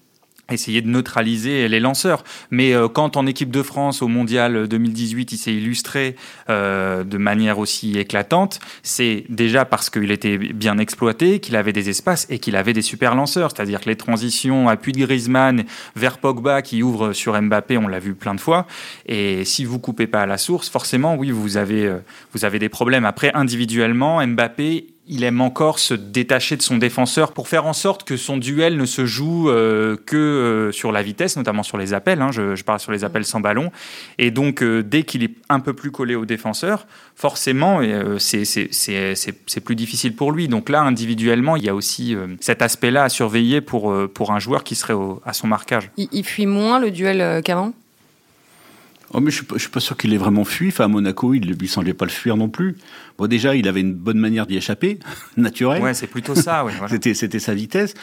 essayer 0.50 0.82
de 0.82 0.88
neutraliser 0.88 1.68
les 1.68 1.80
lanceurs. 1.80 2.24
Mais 2.50 2.74
euh, 2.74 2.88
quand 2.88 3.16
en 3.16 3.26
équipe 3.26 3.50
de 3.50 3.62
France 3.62 4.02
au 4.02 4.08
Mondial 4.08 4.68
2018, 4.68 5.32
il 5.32 5.36
s'est 5.38 5.54
illustré 5.54 6.16
euh, 6.50 7.04
de 7.04 7.18
manière 7.18 7.58
aussi 7.58 7.98
éclatante, 7.98 8.60
c'est 8.82 9.24
déjà 9.28 9.64
parce 9.64 9.90
qu'il 9.90 10.10
était 10.10 10.38
bien 10.38 10.78
exploité, 10.78 11.40
qu'il 11.40 11.56
avait 11.56 11.72
des 11.72 11.88
espaces 11.88 12.26
et 12.30 12.38
qu'il 12.38 12.56
avait 12.56 12.72
des 12.72 12.82
super 12.82 13.14
lanceurs. 13.14 13.50
C'est-à-dire 13.54 13.80
que 13.80 13.88
les 13.88 13.96
transitions 13.96 14.68
appui 14.68 14.92
de 14.92 15.04
Griezmann 15.04 15.64
vers 15.96 16.18
Pogba 16.18 16.62
qui 16.62 16.82
ouvre 16.82 17.12
sur 17.12 17.40
Mbappé, 17.40 17.78
on 17.78 17.88
l'a 17.88 17.98
vu 17.98 18.14
plein 18.14 18.34
de 18.34 18.40
fois. 18.40 18.66
Et 19.06 19.44
si 19.44 19.64
vous 19.64 19.78
coupez 19.78 20.06
pas 20.06 20.22
à 20.22 20.26
la 20.26 20.38
source, 20.38 20.68
forcément, 20.68 21.14
oui, 21.14 21.30
vous 21.30 21.56
avez, 21.56 21.86
euh, 21.86 21.98
vous 22.32 22.44
avez 22.44 22.58
des 22.58 22.68
problèmes. 22.68 23.04
Après, 23.04 23.30
individuellement, 23.34 24.24
Mbappé, 24.26 24.86
il 25.08 25.24
aime 25.24 25.40
encore 25.40 25.80
se 25.80 25.94
détacher 25.94 26.56
de 26.56 26.62
son 26.62 26.78
défenseur 26.78 27.32
pour 27.32 27.48
faire 27.48 27.66
en 27.66 27.72
sorte 27.72 28.04
que 28.04 28.16
son 28.16 28.36
duel 28.36 28.76
ne 28.76 28.86
se 28.86 29.04
joue 29.04 29.50
euh, 29.50 29.96
que 30.06 30.16
euh, 30.16 30.72
sur 30.72 30.92
la 30.92 31.02
vitesse, 31.02 31.36
notamment 31.36 31.64
sur 31.64 31.76
les 31.76 31.92
appels. 31.92 32.22
Hein, 32.22 32.30
je, 32.30 32.62
parle 32.62 32.78
sur 32.78 32.92
les 32.92 33.02
appels 33.02 33.24
sans 33.24 33.40
ballon. 33.40 33.72
Et 34.18 34.30
donc, 34.30 34.62
euh, 34.62 34.82
dès 34.82 35.02
qu'il 35.02 35.24
est 35.24 35.34
un 35.48 35.58
peu 35.58 35.72
plus 35.72 35.90
collé 35.90 36.14
au 36.14 36.24
défenseur, 36.24 36.86
forcément, 37.16 37.80
c'est 38.18 39.60
plus 39.64 39.76
difficile 39.76 40.14
pour 40.14 40.30
lui. 40.30 40.46
Donc 40.46 40.68
là, 40.68 40.82
individuellement, 40.82 41.56
il 41.56 41.64
y 41.64 41.68
a 41.68 41.74
aussi 41.74 42.16
cet 42.40 42.62
aspect-là 42.62 43.04
à 43.04 43.08
surveiller 43.08 43.60
pour, 43.60 43.94
pour 44.14 44.32
un 44.32 44.38
joueur 44.38 44.64
qui 44.64 44.76
serait 44.76 44.94
à 45.24 45.32
son 45.32 45.46
marquage. 45.46 45.90
il 45.96 46.24
fuit 46.24 46.46
moins 46.46 46.78
le 46.78 46.90
duel 46.90 47.42
qu'avant? 47.42 47.72
Oh, 49.14 49.20
mais 49.20 49.30
je 49.30 49.36
suis, 49.36 49.46
suis 49.58 49.68
pas 49.68 49.80
sûr 49.80 49.96
qu'il 49.96 50.12
ait 50.14 50.18
vraiment 50.18 50.44
fui. 50.44 50.68
Enfin, 50.68 50.84
à 50.84 50.88
Monaco, 50.88 51.34
il 51.34 51.56
ne 51.60 51.66
semblait 51.66 51.94
pas 51.94 52.06
le 52.06 52.10
fuir 52.10 52.36
non 52.36 52.48
plus. 52.48 52.76
Bon, 53.18 53.26
déjà, 53.26 53.54
il 53.54 53.68
avait 53.68 53.80
une 53.80 53.94
bonne 53.94 54.18
manière 54.18 54.46
d'y 54.46 54.56
échapper, 54.56 54.98
naturelle. 55.36 55.82
Ouais, 55.82 55.94
c'est 55.94 56.06
plutôt 56.06 56.34
ça. 56.34 56.64
Ouais, 56.64 56.72
c'était, 56.88 57.14
c'était 57.14 57.38
sa 57.38 57.54
vitesse. 57.54 57.94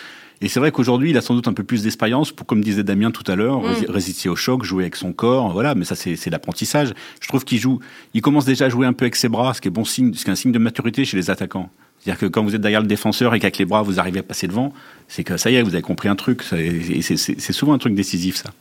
Et 0.42 0.48
c'est 0.48 0.60
vrai 0.60 0.72
qu'aujourd'hui, 0.72 1.10
il 1.10 1.18
a 1.18 1.22
sans 1.22 1.36
doute 1.36 1.48
un 1.48 1.54
peu 1.54 1.64
plus 1.64 1.84
d'expérience 1.84 2.32
pour, 2.32 2.46
comme 2.46 2.64
disait 2.64 2.84
Damien 2.84 3.12
tout 3.12 3.30
à 3.30 3.36
l'heure, 3.36 3.62
mm. 3.62 3.90
résister 3.90 4.30
au 4.30 4.36
choc, 4.36 4.64
jouer 4.64 4.84
avec 4.84 4.96
son 4.96 5.12
corps. 5.12 5.52
Voilà, 5.52 5.76
mais 5.76 5.84
ça, 5.84 5.96
c'est, 5.96 6.16
c'est 6.16 6.30
l'apprentissage. 6.30 6.94
Je 7.20 7.28
trouve 7.28 7.44
qu'il 7.44 7.60
joue, 7.60 7.80
il 8.14 8.22
commence 8.22 8.46
déjà 8.46 8.66
à 8.66 8.70
jouer 8.70 8.86
un 8.86 8.94
peu 8.94 9.06
avec 9.06 9.16
ses 9.16 9.30
bras, 9.30 9.54
ce 9.54 9.62
qui 9.62 9.68
est 9.68 9.72
bon 9.72 9.84
signe, 9.84 10.14
ce 10.14 10.24
qui 10.24 10.30
est 10.30 10.34
un 10.34 10.36
signe 10.36 10.52
de 10.52 10.60
maturité 10.60 11.04
chez 11.06 11.18
les 11.18 11.30
attaquants. 11.30 11.70
C'est-à-dire 12.00 12.20
que 12.20 12.26
quand 12.28 12.44
vous 12.44 12.56
êtes 12.56 12.62
derrière 12.62 12.80
le 12.80 12.88
défenseur 12.88 13.36
et 13.36 13.40
qu'avec 13.40 13.58
les 13.58 13.66
bras 13.66 13.82
vous 13.82 14.00
arrivez 14.00 14.20
à 14.20 14.24
passer 14.24 14.48
devant, 14.48 14.74
c'est 15.10 15.26
que 15.26 15.36
ça 15.36 15.52
y 15.52 15.56
est, 15.56 15.62
vous 15.64 15.74
avez 15.74 15.82
compris 15.82 16.08
un 16.08 16.16
truc. 16.16 16.44
Et 16.54 17.02
c'est, 17.02 17.18
c'est 17.18 17.54
souvent 17.54 17.74
un 17.74 17.78
truc 17.78 17.94
décisif, 17.94 18.38
ça. 18.38 18.52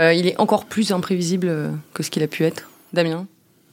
Euh, 0.00 0.14
il 0.14 0.26
est 0.26 0.38
encore 0.40 0.66
plus 0.66 0.92
imprévisible 0.92 1.48
euh, 1.48 1.70
que 1.94 2.02
ce 2.02 2.10
qu'il 2.10 2.22
a 2.22 2.28
pu 2.28 2.44
être. 2.44 2.68
Damien? 2.92 3.26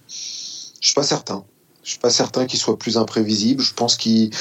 Je 0.08 0.88
suis 0.88 0.94
pas 0.94 1.04
certain. 1.04 1.44
Je 1.84 1.92
suis 1.92 2.00
pas 2.00 2.10
certain 2.10 2.46
qu'il 2.46 2.60
soit 2.60 2.78
plus 2.78 2.98
imprévisible. 2.98 3.64
Je 3.64 3.74
pense 3.74 3.96
qu'il. 3.96 4.32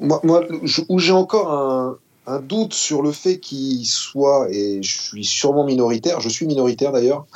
Moi, 0.00 0.20
moi 0.22 0.44
où 0.88 0.98
j'ai 0.98 1.12
encore 1.12 1.52
un, 1.52 1.98
un, 2.30 2.40
doute 2.40 2.74
sur 2.74 3.02
le 3.02 3.12
fait 3.12 3.38
qu'il 3.38 3.86
soit, 3.86 4.48
et 4.50 4.82
je 4.82 4.98
suis 4.98 5.24
sûrement 5.24 5.64
minoritaire, 5.64 6.20
je 6.20 6.28
suis 6.28 6.46
minoritaire 6.46 6.92
d'ailleurs, 6.92 7.26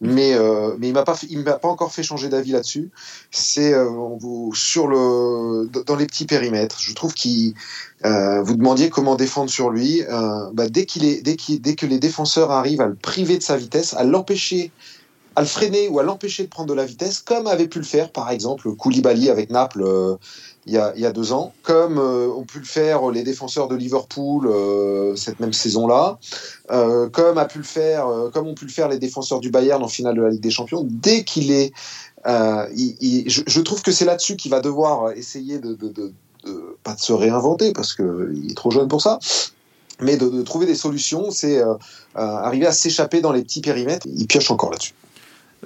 mais, 0.00 0.34
euh, 0.34 0.74
mais 0.78 0.88
il 0.88 0.94
m'a 0.94 1.04
pas, 1.04 1.16
m'a 1.30 1.52
pas 1.54 1.68
encore 1.68 1.92
fait 1.92 2.02
changer 2.02 2.28
d'avis 2.28 2.52
là-dessus. 2.52 2.90
C'est 3.30 3.72
euh, 3.72 3.88
sur 4.52 4.86
le, 4.86 5.68
dans 5.86 5.96
les 5.96 6.06
petits 6.06 6.26
périmètres. 6.26 6.78
Je 6.80 6.94
trouve 6.94 7.14
qu'il, 7.14 7.54
euh, 8.04 8.42
vous 8.42 8.56
demandiez 8.56 8.90
comment 8.90 9.16
défendre 9.16 9.50
sur 9.50 9.70
lui. 9.70 10.02
Euh, 10.02 10.50
bah, 10.52 10.68
dès 10.68 10.82
est, 10.82 11.22
dès, 11.22 11.36
dès 11.58 11.74
que 11.74 11.86
les 11.86 11.98
défenseurs 11.98 12.50
arrivent 12.50 12.82
à 12.82 12.86
le 12.86 12.94
priver 12.94 13.38
de 13.38 13.42
sa 13.42 13.56
vitesse, 13.56 13.94
à 13.94 14.04
l'empêcher 14.04 14.70
à 15.36 15.40
le 15.40 15.46
freiner 15.46 15.88
ou 15.88 15.98
à 15.98 16.02
l'empêcher 16.02 16.44
de 16.44 16.48
prendre 16.48 16.68
de 16.68 16.74
la 16.74 16.84
vitesse, 16.84 17.18
comme 17.20 17.46
avait 17.46 17.66
pu 17.66 17.78
le 17.78 17.84
faire 17.84 18.10
par 18.10 18.30
exemple 18.30 18.70
Koulibaly 18.74 19.30
avec 19.30 19.50
Naples 19.50 19.82
euh, 19.82 20.16
il, 20.66 20.72
y 20.72 20.78
a, 20.78 21.12
deux 21.12 21.32
ans, 21.32 21.52
comme 21.62 21.98
euh, 21.98 22.28
ont 22.28 22.44
pu 22.44 22.58
le 22.58 22.64
faire 22.64 23.10
les 23.10 23.22
défenseurs 23.22 23.68
de 23.68 23.74
Liverpool 23.74 24.46
euh, 24.46 25.14
cette 25.14 25.38
même 25.38 25.52
saison-là, 25.52 26.18
comme 27.12 27.36
a 27.36 27.44
pu 27.44 27.58
le 27.58 27.64
faire, 27.64 28.06
comme 28.32 28.46
ont 28.46 28.54
pu 28.54 28.64
le 28.64 28.70
faire 28.70 28.88
les 28.88 28.98
défenseurs 28.98 29.40
du 29.40 29.50
Bayern 29.50 29.82
en 29.82 29.88
finale 29.88 30.16
de 30.16 30.22
la 30.22 30.30
Ligue 30.30 30.40
des 30.40 30.50
Champions. 30.50 30.86
Dès 30.88 31.24
qu'il 31.24 31.50
est 31.50 31.72
je, 32.24 33.60
trouve 33.60 33.82
que 33.82 33.92
c'est 33.92 34.06
là-dessus 34.06 34.36
qu'il 34.36 34.50
va 34.50 34.60
devoir 34.60 35.12
essayer 35.12 35.58
de, 35.58 35.76
pas 36.82 36.94
de 36.94 37.00
se 37.00 37.12
réinventer 37.12 37.72
parce 37.72 37.94
qu'il 37.94 38.46
est 38.50 38.56
trop 38.56 38.70
jeune 38.70 38.88
pour 38.88 39.02
ça, 39.02 39.18
mais 40.00 40.16
de, 40.16 40.42
trouver 40.42 40.64
des 40.64 40.76
solutions. 40.76 41.30
C'est 41.30 41.62
arriver 42.14 42.66
à 42.66 42.72
s'échapper 42.72 43.20
dans 43.20 43.32
les 43.32 43.42
petits 43.42 43.60
périmètres. 43.60 44.06
Il 44.06 44.26
pioche 44.26 44.50
encore 44.50 44.70
là-dessus. 44.70 44.94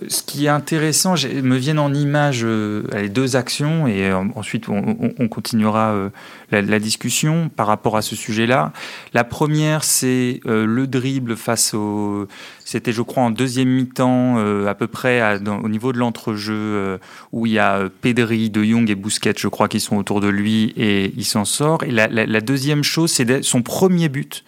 Ce 0.06 0.22
qui 0.22 0.46
est 0.46 0.50
intéressant, 0.50 1.14
me 1.14 1.56
viennent 1.56 1.78
en 1.78 1.92
image 1.92 2.42
euh, 2.44 2.84
les 2.94 3.08
deux 3.08 3.36
actions 3.36 3.86
et 3.86 4.10
euh, 4.10 4.22
ensuite 4.36 4.68
on, 4.68 5.28
continuera 5.28 5.90
euh, 5.90 6.10
la, 6.50 6.78
discussion 6.78 7.48
par 7.48 7.66
rapport 7.66 7.96
à 7.96 8.02
ce 8.02 8.14
sujet-là. 8.14 8.72
La 9.14 9.24
première, 9.24 9.84
c'est 9.84 10.40
le 10.44 10.86
dribble 10.86 11.36
face 11.36 11.74
au. 11.74 12.28
C'était, 12.64 12.92
je 12.92 13.02
crois, 13.02 13.24
en 13.24 13.30
deuxième 13.30 13.68
mi-temps, 13.68 14.36
à 14.66 14.74
peu 14.74 14.86
près 14.86 15.38
au 15.46 15.68
niveau 15.68 15.92
de 15.92 15.98
l'entrejeu, 15.98 16.98
où 17.32 17.46
il 17.46 17.52
y 17.52 17.58
a 17.58 17.88
Pedri, 18.00 18.50
De 18.50 18.62
Jong 18.62 18.88
et 18.90 18.94
Bousquet, 18.94 19.34
je 19.36 19.48
crois, 19.48 19.68
qui 19.68 19.80
sont 19.80 19.96
autour 19.96 20.20
de 20.20 20.28
lui 20.28 20.74
et 20.76 21.12
il 21.16 21.24
s'en 21.24 21.44
sort. 21.44 21.82
Et 21.82 21.90
la, 21.90 22.08
la 22.08 22.40
deuxième 22.40 22.84
chose, 22.84 23.10
c'est 23.10 23.42
son 23.42 23.62
premier 23.62 24.08
but 24.08 24.44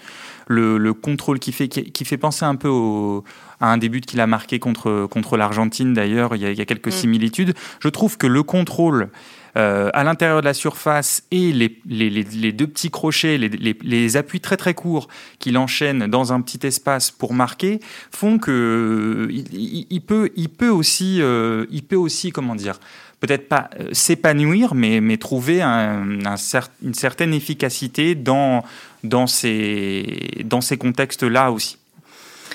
le, 0.51 0.93
contrôle 0.93 1.39
qui 1.39 1.53
fait, 1.53 1.69
qui, 1.69 2.05
fait 2.05 2.17
penser 2.17 2.45
un 2.45 2.57
peu 2.57 2.71
à 3.61 3.73
un 3.73 3.79
début 3.79 4.01
qu'il 4.01 4.21
a 4.21 4.27
marqué 4.27 4.59
contre, 4.59 5.07
contre 5.07 5.37
l'Argentine 5.37 5.95
d'ailleurs, 5.95 6.35
il, 6.35 6.43
y 6.43 6.61
a 6.61 6.65
quelques 6.65 6.89
mm. 6.89 6.93
similitudes. 6.93 7.55
Je 7.81 7.89
trouve 7.89 8.17
que 8.17 8.27
le 8.27 8.43
contrôle 8.43 9.11
euh, 9.57 9.91
à 9.95 10.05
l'intérieur 10.05 10.41
de 10.41 10.45
la 10.45 10.55
surface 10.55 11.25
et 11.31 11.53
les, 11.53 12.53
deux 12.53 12.67
petits 12.67 12.91
crochets, 12.91 13.37
les, 13.39 14.17
appuis 14.17 14.41
très 14.41 14.57
très 14.57 14.75
courts 14.75 15.09
qu'il 15.39 15.59
enchaîne 15.59 16.07
dans 16.07 16.33
un 16.33 16.41
petit 16.41 16.65
espace 16.67 17.11
pour 17.11 17.35
marquer 17.35 17.81
font 18.11 18.39
que 18.39 19.29
peut, 20.07 20.31
il 20.37 20.49
peut 20.49 20.69
aussi, 20.69 21.21
euh, 21.21 21.67
il 21.71 21.83
peut 21.83 21.97
aussi 21.97 22.31
comment 22.31 22.55
dire, 22.55 22.79
peut-être 23.19 23.49
pas 23.49 23.71
euh, 23.81 23.89
s'épanouir, 23.93 24.75
mais, 24.75 25.17
trouver 25.17 25.63
un, 25.63 26.05
une 26.83 26.95
certaine 26.95 27.35
efficacité 27.35 28.15
dans 28.15 28.63
ces 29.27 30.45
contextes-là 30.79 31.51
aussi. 31.51 31.80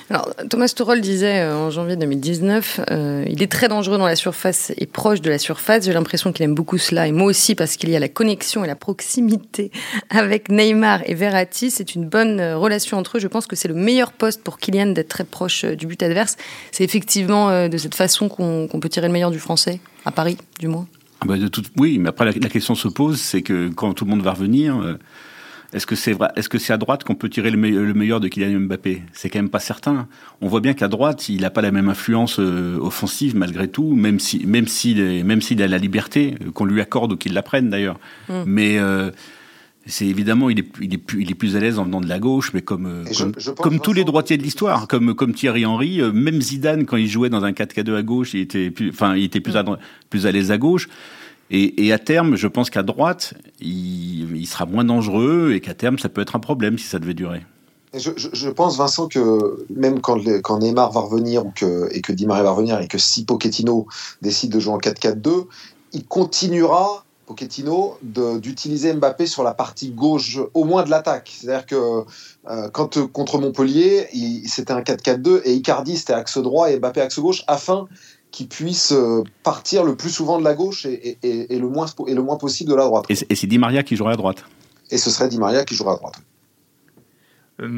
Alors, 0.09 0.29
Thomas 0.49 0.67
Tuchel 0.67 1.01
disait 1.01 1.41
euh, 1.41 1.55
en 1.55 1.71
janvier 1.71 1.95
2019, 1.95 2.81
euh, 2.91 3.25
il 3.27 3.41
est 3.41 3.51
très 3.51 3.67
dangereux 3.67 3.97
dans 3.97 4.05
la 4.05 4.15
surface 4.15 4.71
et 4.77 4.85
proche 4.85 5.21
de 5.21 5.29
la 5.29 5.39
surface. 5.39 5.85
J'ai 5.85 5.93
l'impression 5.93 6.31
qu'il 6.31 6.43
aime 6.43 6.53
beaucoup 6.53 6.77
cela, 6.77 7.07
et 7.07 7.11
moi 7.11 7.27
aussi 7.27 7.55
parce 7.55 7.75
qu'il 7.75 7.89
y 7.89 7.95
a 7.95 7.99
la 7.99 8.07
connexion 8.07 8.63
et 8.63 8.67
la 8.67 8.75
proximité 8.75 9.71
avec 10.09 10.49
Neymar 10.49 11.01
et 11.05 11.15
Verratti. 11.15 11.71
C'est 11.71 11.95
une 11.95 12.05
bonne 12.05 12.39
euh, 12.39 12.57
relation 12.57 12.97
entre 12.97 13.17
eux. 13.17 13.19
Je 13.19 13.27
pense 13.27 13.47
que 13.47 13.55
c'est 13.55 13.67
le 13.67 13.73
meilleur 13.73 14.11
poste 14.11 14.43
pour 14.43 14.59
Kylian 14.59 14.87
d'être 14.87 15.09
très 15.09 15.23
proche 15.23 15.65
du 15.65 15.87
but 15.87 16.01
adverse. 16.03 16.37
C'est 16.71 16.83
effectivement 16.83 17.67
de 17.67 17.77
cette 17.77 17.95
façon 17.95 18.29
qu'on 18.29 18.79
peut 18.79 18.89
tirer 18.89 19.07
le 19.07 19.13
meilleur 19.13 19.31
du 19.31 19.39
français, 19.39 19.79
à 20.05 20.11
Paris 20.11 20.37
du 20.59 20.67
moins. 20.67 20.87
Ah 21.21 21.25
bah. 21.25 21.35
Oui, 21.77 21.97
mais 21.97 22.09
après 22.09 22.25
la, 22.25 22.31
la 22.31 22.49
question 22.49 22.75
se 22.75 22.87
pose, 22.87 23.19
c'est 23.19 23.41
que 23.41 23.69
quand 23.69 23.93
tout 23.93 24.05
le 24.05 24.11
monde 24.11 24.21
va 24.21 24.33
revenir 24.33 24.97
est-ce 25.73 25.85
que 25.85 25.95
c'est 25.95 26.13
vrai 26.13 26.29
Est-ce 26.35 26.49
que 26.49 26.57
c'est 26.57 26.73
à 26.73 26.77
droite 26.77 27.03
qu'on 27.03 27.15
peut 27.15 27.29
tirer 27.29 27.51
le, 27.51 27.57
meilleur 27.57 28.19
de 28.19 28.27
Kylian 28.27 28.61
Mbappé? 28.61 29.01
C'est 29.13 29.29
quand 29.29 29.39
même 29.39 29.49
pas 29.49 29.59
certain. 29.59 30.07
On 30.41 30.47
voit 30.47 30.61
bien 30.61 30.73
qu'à 30.73 30.87
droite, 30.87 31.29
il 31.29 31.41
n'a 31.41 31.49
pas 31.49 31.61
la 31.61 31.71
même 31.71 31.89
influence 31.89 32.39
euh, 32.39 32.77
offensive 32.79 33.35
malgré 33.35 33.67
tout, 33.67 33.93
même 33.95 34.19
si 34.19 34.45
même 34.45 34.67
s'il 34.67 35.25
même 35.25 35.41
s'il 35.41 35.61
a 35.61 35.67
la 35.67 35.77
liberté 35.77 36.35
euh, 36.41 36.51
qu'on 36.51 36.65
lui 36.65 36.81
accorde 36.81 37.13
ou 37.13 37.17
qu'il 37.17 37.33
la 37.33 37.41
prenne 37.41 37.69
d'ailleurs. 37.69 37.99
Mm. 38.29 38.43
Mais 38.45 38.77
euh, 38.77 39.11
c'est 39.85 40.05
évidemment, 40.05 40.49
il 40.49 40.59
est, 40.59 40.67
il, 40.81 40.93
est 40.93 40.97
plus, 40.97 41.21
il 41.21 41.31
est 41.31 41.35
plus 41.35 41.55
à 41.55 41.59
l'aise 41.59 41.77
en 41.77 41.85
venant 41.85 42.01
de 42.01 42.09
la 42.09 42.19
gauche, 42.19 42.51
mais 42.53 42.61
comme, 42.61 43.03
comme, 43.57 43.79
tous 43.79 43.93
les 43.93 44.03
droitiers 44.03 44.37
de 44.37 44.41
l'histoire, 44.41 44.87
comme, 44.87 45.13
comme 45.13 45.33
Thierry 45.33 45.63
Henry, 45.63 46.01
même 46.11 46.41
Zidane, 46.41 46.85
quand 46.85 46.97
il 46.97 47.07
jouait 47.07 47.29
dans 47.29 47.43
un 47.43 47.51
4K2 47.51 47.95
à 47.95 48.01
gauche, 48.01 48.33
il 48.33 48.39
était 48.39 48.71
plus, 48.71 48.89
enfin, 48.89 49.15
il 49.15 49.25
était 49.25 49.41
plus, 49.41 49.53
mm. 49.53 49.77
plus 50.09 50.25
à 50.25 50.31
l'aise 50.31 50.51
à 50.51 50.57
gauche. 50.57 50.89
Et, 51.51 51.91
à 51.91 51.99
terme, 51.99 52.35
je 52.35 52.47
pense 52.47 52.69
qu'à 52.69 52.81
droite, 52.81 53.35
il, 53.59 54.47
sera 54.47 54.65
moins 54.65 54.83
dangereux 54.83 55.53
et 55.53 55.61
qu'à 55.61 55.73
terme, 55.73 55.99
ça 55.99 56.09
peut 56.09 56.21
être 56.21 56.35
un 56.35 56.39
problème 56.39 56.77
si 56.77 56.85
ça 56.85 56.99
devait 56.99 57.13
durer. 57.13 57.45
Je, 57.93 58.49
pense, 58.49 58.77
Vincent, 58.77 59.07
que 59.07 59.65
même 59.69 60.01
quand, 60.01 60.17
Neymar 60.59 60.91
va 60.91 61.01
revenir 61.01 61.43
et 61.91 62.01
que 62.01 62.11
Di 62.11 62.25
Maria 62.25 62.43
va 62.43 62.51
revenir 62.51 62.79
et 62.81 62.87
que 62.87 62.97
si 62.97 63.25
Pochettino 63.25 63.87
décide 64.21 64.51
de 64.51 64.59
jouer 64.59 64.73
en 64.73 64.79
4-4-2, 64.79 65.45
il 65.93 66.05
continuera, 66.05 67.05
Pochettino, 67.25 67.97
d'utiliser 68.01 68.93
Mbappé 68.93 69.27
sur 69.27 69.43
la 69.43 69.53
partie 69.53 69.91
gauche, 69.91 70.39
au 70.53 70.63
moins 70.65 70.83
de 70.83 70.89
l'attaque. 70.89 71.31
C'est-à-dire 71.39 71.65
que 71.65 72.03
euh, 72.49 72.69
quand 72.69 73.07
contre 73.07 73.37
Montpellier, 73.39 74.07
c'était 74.45 74.73
un 74.73 74.81
4-4-2 74.81 75.41
et 75.45 75.53
Icardi 75.53 75.95
c'était 75.95 76.13
axe 76.13 76.37
droit 76.37 76.69
et 76.69 76.77
Mbappé 76.79 77.01
axe 77.01 77.19
gauche 77.19 77.43
afin 77.47 77.87
qui 78.31 78.45
puisse 78.45 78.91
euh, 78.91 79.23
partir 79.43 79.83
le 79.83 79.95
plus 79.95 80.09
souvent 80.09 80.37
de 80.39 80.43
la 80.43 80.53
gauche 80.53 80.85
et, 80.85 81.17
le, 81.23 81.67
moins, 81.67 81.85
et 82.07 82.13
le 82.13 82.21
moins 82.21 82.37
possible 82.37 82.69
de 82.69 82.75
la 82.75 82.83
droite. 82.83 83.05
Et 83.09 83.15
c'est 83.15 83.47
Di 83.47 83.57
Maria 83.57 83.83
qui 83.83 83.95
jouerait 83.95 84.13
à 84.13 84.17
droite 84.17 84.43
Et 84.91 84.97
ce 84.97 85.09
serait 85.09 85.29
Di 85.29 85.37
Maria 85.37 85.63
qui 85.63 85.75
jouerait 85.75 85.93
à 85.93 85.97
droite. 85.97 86.15
Euh, 87.61 87.69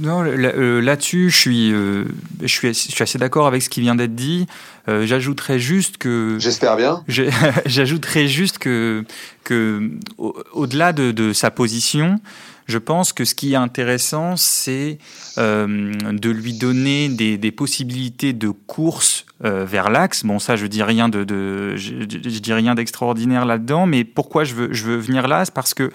non, 0.00 0.22
euh, 0.22 0.80
là-dessus, 0.80 1.30
je 1.30 1.36
suis, 1.36 1.70
je 1.70 2.46
suis, 2.46 2.68
je 2.68 2.72
suis 2.72 3.02
assez 3.02 3.18
d'accord 3.18 3.48
avec 3.48 3.60
ce 3.62 3.68
qui 3.68 3.80
vient 3.80 3.96
d'être 3.96 4.14
dit. 4.14 4.46
j'ajouterais 4.86 5.58
juste 5.58 5.96
que. 5.98 6.36
J'espère 6.38 6.76
bien. 6.76 7.02
J'ajouterais 7.66 8.28
juste 8.28 8.58
que, 8.58 9.04
que 9.42 9.90
au-delà 10.16 10.92
de, 10.92 11.10
de, 11.10 11.32
sa 11.32 11.50
position, 11.50 12.20
je 12.66 12.78
pense 12.78 13.12
que 13.12 13.24
ce 13.24 13.34
qui 13.34 13.52
est 13.52 13.56
intéressant, 13.56 14.36
c'est 14.36 14.98
euh, 15.38 15.94
de 16.12 16.30
lui 16.30 16.54
donner 16.54 17.08
des, 17.08 17.38
des 17.38 17.52
possibilités 17.52 18.32
de 18.32 18.50
course 18.50 19.25
euh, 19.44 19.66
vers 19.66 19.90
l'axe. 19.90 20.24
Bon, 20.24 20.38
ça, 20.38 20.56
je 20.56 20.66
dis 20.66 20.82
rien 20.82 21.10
de, 21.10 21.22
de 21.22 21.76
je, 21.76 22.00
je, 22.00 22.38
dis 22.40 22.52
rien 22.54 22.74
d'extraordinaire 22.74 23.44
là-dedans, 23.44 23.86
mais 23.86 24.02
pourquoi 24.02 24.44
je 24.44 24.54
veux, 24.54 24.72
je 24.72 24.84
veux 24.84 24.96
venir 24.96 25.28
là, 25.28 25.44
c'est 25.44 25.52
parce 25.52 25.74
que 25.74 25.90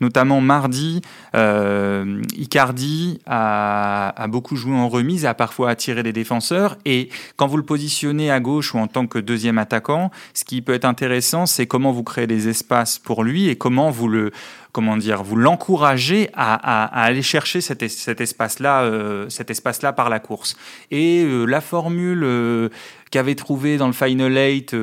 notamment 0.00 0.40
mardi, 0.40 1.02
euh, 1.34 2.22
Icardi 2.36 3.18
a, 3.26 4.14
a, 4.16 4.26
beaucoup 4.28 4.54
joué 4.54 4.74
en 4.74 4.88
remise, 4.88 5.26
a 5.26 5.34
parfois 5.34 5.70
attiré 5.70 6.04
des 6.04 6.12
défenseurs, 6.12 6.76
et 6.84 7.08
quand 7.34 7.48
vous 7.48 7.56
le 7.56 7.64
positionnez 7.64 8.30
à 8.30 8.38
gauche 8.38 8.74
ou 8.74 8.78
en 8.78 8.86
tant 8.86 9.08
que 9.08 9.18
deuxième 9.18 9.58
attaquant, 9.58 10.12
ce 10.32 10.44
qui 10.44 10.62
peut 10.62 10.74
être 10.74 10.84
intéressant, 10.84 11.46
c'est 11.46 11.66
comment 11.66 11.90
vous 11.90 12.04
créez 12.04 12.28
des 12.28 12.48
espaces 12.48 13.00
pour 13.00 13.24
lui 13.24 13.48
et 13.48 13.56
comment 13.56 13.90
vous 13.90 14.06
le 14.06 14.30
comment 14.74 14.96
dire, 14.96 15.22
vous 15.22 15.36
l'encouragez 15.36 16.30
à, 16.34 16.84
aller 17.04 17.22
chercher 17.22 17.60
cet, 17.60 17.88
cet 17.88 18.20
espace-là, 18.20 18.82
euh, 18.82 19.28
cet 19.28 19.48
espace-là 19.48 19.92
par 19.92 20.10
la 20.10 20.18
course. 20.18 20.56
Et 20.90 21.22
euh, 21.22 21.44
la 21.44 21.60
formule 21.60 22.24
euh, 22.24 22.70
qu'avait 23.12 23.36
trouvée 23.36 23.76
dans 23.76 23.86
le 23.86 23.92
Final 23.92 24.36
Eight 24.36 24.74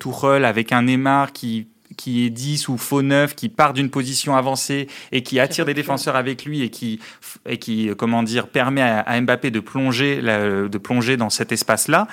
Tourelle 0.00 0.44
avec 0.44 0.72
un 0.72 0.82
Neymar 0.82 1.32
qui 1.32 1.68
qui 1.98 2.24
est 2.24 2.30
10 2.30 2.68
ou 2.68 2.78
faux 2.78 3.02
9, 3.02 3.34
qui 3.34 3.50
part 3.50 3.74
d'une 3.74 3.90
position 3.90 4.34
avancée 4.34 4.88
et 5.12 5.22
qui 5.22 5.38
attire 5.38 5.66
des 5.66 5.74
défenseurs 5.74 6.16
avec 6.16 6.46
lui 6.46 6.62
et 6.62 6.70
qui, 6.70 7.00
et 7.46 7.58
qui 7.58 7.90
comment 7.98 8.22
dire, 8.22 8.48
permet 8.48 8.80
à, 8.80 9.20
Mbappé 9.20 9.50
de 9.50 9.60
plonger, 9.60 10.22
de 10.22 10.78
plonger 10.78 11.18
dans 11.18 11.28
cet 11.28 11.52
espace-là, 11.52 12.08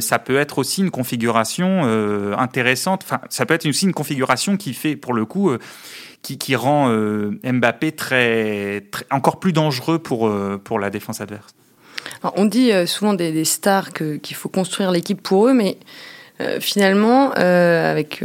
ça 0.00 0.18
peut 0.18 0.36
être 0.36 0.58
aussi 0.58 0.80
une 0.80 0.90
configuration 0.90 1.84
intéressante. 2.36 3.04
Enfin, 3.04 3.20
ça 3.28 3.46
peut 3.46 3.54
être 3.54 3.68
aussi 3.68 3.86
une 3.86 3.94
configuration 3.94 4.56
qui 4.56 4.74
fait, 4.74 4.96
pour 4.96 5.14
le 5.14 5.24
coup, 5.24 5.56
qui, 6.22 6.54
rend 6.54 6.90
euh, 6.90 7.38
Mbappé 7.42 7.92
très, 7.92 8.84
encore 9.10 9.40
plus 9.40 9.52
dangereux 9.52 9.98
pour, 9.98 10.28
euh, 10.28 10.60
pour 10.62 10.78
la 10.78 10.90
défense 10.90 11.20
adverse. 11.20 11.54
on 12.36 12.44
dit 12.44 12.72
euh, 12.72 12.86
souvent 12.86 13.14
des, 13.14 13.44
stars 13.44 13.92
qu'il 13.92 14.36
faut 14.36 14.48
construire 14.48 14.90
l'équipe 14.90 15.20
pour 15.20 15.48
eux, 15.48 15.54
mais 15.54 15.78
finalement, 16.60 17.30
avec, 17.32 18.24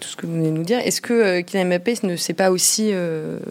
tout 0.00 0.08
ce 0.08 0.16
que 0.16 0.26
vous 0.26 0.32
venez 0.32 0.50
de 0.50 0.56
nous 0.56 0.64
dire, 0.64 0.78
est-ce 0.78 1.00
que 1.00 1.40
Kylian 1.40 1.66
Mbappé 1.66 1.94
ne 2.02 2.16
s'est 2.16 2.34
pas 2.34 2.50
aussi 2.50 2.92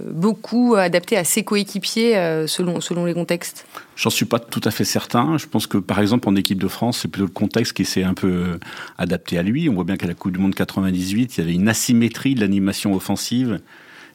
beaucoup 0.08 0.76
adapté 0.76 1.18
à 1.18 1.24
ses 1.24 1.44
coéquipiers 1.44 2.46
selon, 2.48 2.82
selon 2.82 3.06
les 3.06 3.14
contextes? 3.14 3.66
J'en 4.02 4.10
suis 4.10 4.26
pas 4.26 4.40
tout 4.40 4.62
à 4.64 4.72
fait 4.72 4.84
certain. 4.84 5.38
Je 5.38 5.46
pense 5.46 5.68
que, 5.68 5.78
par 5.78 6.00
exemple, 6.00 6.28
en 6.28 6.36
équipe 6.36 6.60
de 6.60 6.68
France, 6.68 7.02
c'est 7.02 7.08
plutôt 7.08 7.28
le 7.28 7.32
contexte 7.32 7.74
qui 7.74 7.86
s'est 7.86 8.04
un 8.04 8.16
peu 8.16 8.28
euh, 8.28 8.60
adapté 8.98 9.38
à 9.38 9.44
lui. 9.44 9.70
On 9.70 9.76
voit 9.76 9.84
bien 9.84 9.96
qu'à 9.96 10.08
la 10.08 10.16
Coupe 10.16 10.32
du 10.32 10.40
Monde 10.40 10.56
98, 10.56 11.38
il 11.38 11.40
y 11.40 11.44
avait 11.44 11.54
une 11.54 11.70
asymétrie 11.70 12.34
de 12.34 12.40
l'animation 12.42 12.96
offensive 12.96 13.60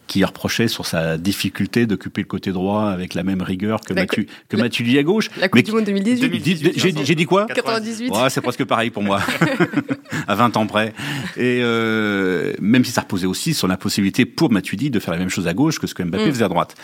qui 0.06 0.24
reprochait 0.24 0.68
sur 0.68 0.86
sa 0.86 1.18
difficulté 1.18 1.86
d'occuper 1.86 2.22
le 2.22 2.26
côté 2.26 2.52
droit 2.52 2.84
avec 2.84 3.14
la 3.14 3.22
même 3.22 3.42
rigueur 3.42 3.80
que, 3.80 3.92
Mathieu, 3.92 4.26
que 4.48 4.56
Mathieu 4.56 4.98
à 4.98 5.02
gauche. 5.02 5.30
La 5.38 5.48
Coupe 5.48 5.62
du 5.62 5.72
Monde 5.72 5.84
2018. 5.84 7.04
J'ai 7.04 7.14
dit 7.14 7.26
quoi 7.26 7.46
98. 7.46 8.12
c'est 8.28 8.40
presque 8.40 8.64
pareil 8.64 8.90
pour 8.90 9.02
moi, 9.02 9.20
à 10.28 10.34
20 10.34 10.56
ans 10.56 10.66
près. 10.66 10.92
Et 11.36 11.60
euh, 11.62 12.52
même 12.60 12.84
si 12.84 12.92
ça 12.92 13.02
reposait 13.02 13.26
aussi 13.26 13.54
sur 13.54 13.68
la 13.68 13.76
possibilité 13.76 14.24
pour 14.24 14.50
Matuidi 14.52 14.90
de 14.90 15.00
faire 15.00 15.12
la 15.12 15.18
même 15.18 15.28
chose 15.28 15.48
à 15.48 15.54
gauche 15.54 15.78
que 15.78 15.86
ce 15.86 15.94
que 15.94 16.02
Mbappé 16.02 16.26
mm. 16.26 16.32
faisait 16.32 16.44
à 16.44 16.48
droite. 16.48 16.74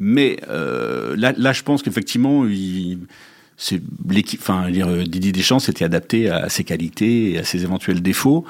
Mais 0.00 0.38
euh, 0.48 1.14
là, 1.16 1.32
là, 1.36 1.52
je 1.52 1.62
pense 1.62 1.82
qu'effectivement, 1.82 2.46
il 2.46 2.98
c'est 3.60 3.82
l'équipe, 4.08 4.40
enfin, 4.40 4.70
dire, 4.70 4.86
Didier 4.86 5.32
Deschamps 5.32 5.58
s'était 5.58 5.84
adapté 5.84 6.30
à 6.30 6.48
ses 6.48 6.62
qualités 6.62 7.32
et 7.32 7.38
à 7.38 7.44
ses 7.44 7.64
éventuels 7.64 8.00
défauts. 8.00 8.44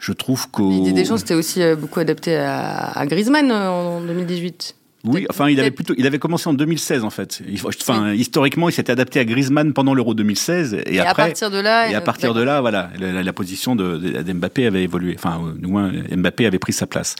Je 0.00 0.12
trouve 0.12 0.50
que. 0.50 0.62
Didier 0.62 0.92
Deschamps, 0.92 1.18
c'était 1.18 1.34
aussi 1.34 1.62
euh, 1.62 1.76
beaucoup 1.76 2.00
adapté 2.00 2.34
à, 2.36 3.04
Griezmann 3.06 3.50
euh, 3.50 3.68
en 3.68 4.00
2018. 4.00 4.74
Oui, 5.04 5.26
enfin, 5.30 5.48
il 5.48 5.58
avait 5.58 5.70
plutôt, 5.70 5.94
il 5.96 6.06
avait 6.06 6.18
commencé 6.18 6.46
en 6.48 6.52
2016 6.52 7.04
en 7.04 7.10
fait. 7.10 7.42
Enfin, 7.64 8.12
historiquement, 8.12 8.68
il 8.68 8.72
s'était 8.72 8.92
adapté 8.92 9.18
à 9.18 9.24
Griezmann 9.24 9.72
pendant 9.72 9.94
l'Euro 9.94 10.12
2016. 10.12 10.74
Et, 10.74 10.96
et 10.96 11.00
après, 11.00 11.22
à 11.22 11.26
partir 11.26 11.50
de 11.50 11.58
là, 11.58 11.90
et 11.90 11.94
à 11.94 12.00
partir 12.02 12.34
de 12.34 12.42
là, 12.42 12.60
voilà, 12.60 12.90
la, 12.98 13.32
position 13.32 13.76
de, 13.76 13.96
de, 13.96 14.32
Mbappé 14.32 14.66
avait 14.66 14.82
évolué. 14.82 15.14
Enfin, 15.16 15.54
du 15.56 15.68
moins, 15.68 15.90
Mbappé 15.90 16.44
avait 16.44 16.58
pris 16.58 16.74
sa 16.74 16.86
place. 16.86 17.16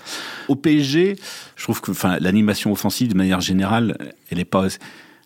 Au 0.48 0.56
PSG, 0.56 1.16
je 1.56 1.62
trouve 1.62 1.80
que, 1.80 1.90
enfin, 1.90 2.18
l'animation 2.20 2.70
offensive 2.70 3.08
de 3.08 3.16
manière 3.16 3.40
générale, 3.40 3.96
elle 4.30 4.40
est 4.40 4.44
pas, 4.44 4.66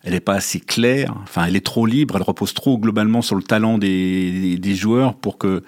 elle 0.05 0.15
est 0.15 0.21
pas 0.21 0.35
assez 0.35 0.61
claire. 0.61 1.13
Enfin, 1.25 1.47
elle 1.47 1.57
est 1.57 1.65
trop 1.67 1.87
libre. 1.87 2.17
Elle 2.17 2.23
repose 2.23 2.55
trop 2.55 2.79
globalement 2.79 3.23
sur 3.23 3.35
le 3.35 3.43
talent 3.43 3.79
des, 3.79 4.59
des, 4.59 4.75
joueurs 4.77 5.15
pour 5.15 5.39
que, 5.39 5.65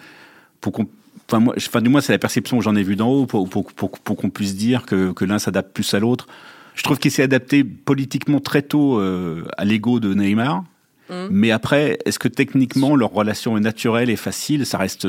pour 0.60 0.72
qu'on 0.72 0.86
Enfin, 1.28 1.40
moi, 1.40 1.54
enfin, 1.56 1.80
du 1.80 1.88
moins, 1.88 2.00
c'est 2.00 2.12
la 2.12 2.18
perception 2.18 2.58
que 2.58 2.64
j'en 2.64 2.76
ai 2.76 2.82
vue 2.82 2.96
d'en 2.96 3.08
haut 3.08 3.26
pour, 3.26 3.48
pour, 3.48 3.72
pour, 3.72 3.90
pour 3.90 4.16
qu'on 4.16 4.30
puisse 4.30 4.54
dire 4.54 4.86
que, 4.86 5.12
que 5.12 5.24
l'un 5.24 5.38
s'adapte 5.38 5.72
plus 5.72 5.92
à 5.94 5.98
l'autre. 5.98 6.26
Je 6.74 6.82
trouve 6.82 6.98
qu'il 6.98 7.10
s'est 7.10 7.22
adapté 7.22 7.64
politiquement 7.64 8.38
très 8.38 8.62
tôt 8.62 9.00
euh, 9.00 9.44
à 9.56 9.64
l'ego 9.64 9.98
de 9.98 10.14
Neymar. 10.14 10.62
Mmh. 11.08 11.26
Mais 11.30 11.50
après, 11.50 11.98
est-ce 12.04 12.18
que 12.18 12.28
techniquement 12.28 12.96
leur 12.96 13.12
relation 13.12 13.56
est 13.56 13.60
naturelle 13.60 14.10
et 14.10 14.16
facile 14.16 14.66
Ça 14.66 14.78
reste, 14.78 15.08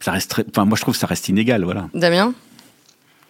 ça 0.00 0.12
reste. 0.12 0.30
Très, 0.30 0.44
enfin, 0.48 0.64
moi, 0.64 0.76
je 0.76 0.82
trouve 0.82 0.94
que 0.94 1.00
ça 1.00 1.06
reste 1.06 1.28
inégal, 1.28 1.64
voilà. 1.64 1.88
Damien? 1.94 2.34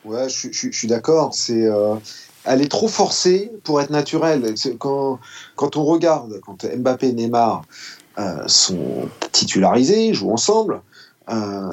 Ouais, 0.05 0.29
je, 0.29 0.49
je, 0.53 0.71
je 0.71 0.79
suis 0.79 0.89
d'accord. 0.89 1.35
C'est, 1.35 1.67
euh, 1.67 1.97
elle 2.45 2.63
est 2.63 2.71
trop 2.71 2.89
forcée 2.89 3.51
pour 3.65 3.81
être 3.81 3.91
naturelle. 3.91 4.55
Quand, 4.79 5.19
quand 5.57 5.77
on 5.77 5.85
regarde, 5.85 6.41
quand 6.41 6.65
Mbappé 6.65 7.09
et 7.09 7.13
Neymar 7.13 7.65
euh, 8.19 8.47
sont 8.47 9.09
titularisés, 9.33 10.15
jouent 10.15 10.33
ensemble, 10.33 10.81
euh, 11.29 11.71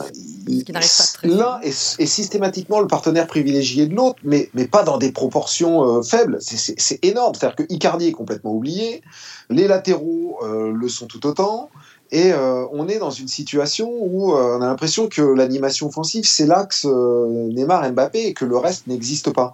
L'un 1.23 1.59
est, 1.61 1.95
est, 1.99 2.05
systématiquement 2.05 2.79
le 2.79 2.87
partenaire 2.87 3.27
privilégié 3.27 3.85
de 3.85 3.95
l'autre, 3.95 4.19
mais, 4.23 4.49
mais 4.55 4.67
pas 4.67 4.83
dans 4.83 4.97
des 4.97 5.11
proportions 5.11 5.99
euh, 5.99 6.01
faibles. 6.01 6.39
C'est 6.41 6.99
énorme. 7.05 7.35
C'est-à-dire 7.35 7.55
que 7.55 7.71
Icardi 7.71 8.07
est 8.07 8.13
complètement 8.13 8.53
oublié, 8.53 9.01
les 9.49 9.67
latéraux 9.67 10.39
euh, 10.43 10.71
le 10.71 10.89
sont 10.89 11.05
tout 11.05 11.25
autant, 11.27 11.69
et 12.11 12.31
euh, 12.31 12.65
on 12.71 12.87
est 12.87 12.97
dans 12.97 13.11
une 13.11 13.27
situation 13.27 13.89
où 13.89 14.33
on 14.33 14.61
a 14.61 14.65
l'impression 14.65 15.07
que 15.07 15.21
l'animation 15.21 15.87
offensive, 15.87 16.25
c'est 16.25 16.45
l'axe 16.45 16.85
Neymar-Mbappé 16.85 18.27
et 18.27 18.33
que 18.33 18.45
le 18.45 18.57
reste 18.57 18.87
n'existe 18.87 19.31
pas. 19.31 19.53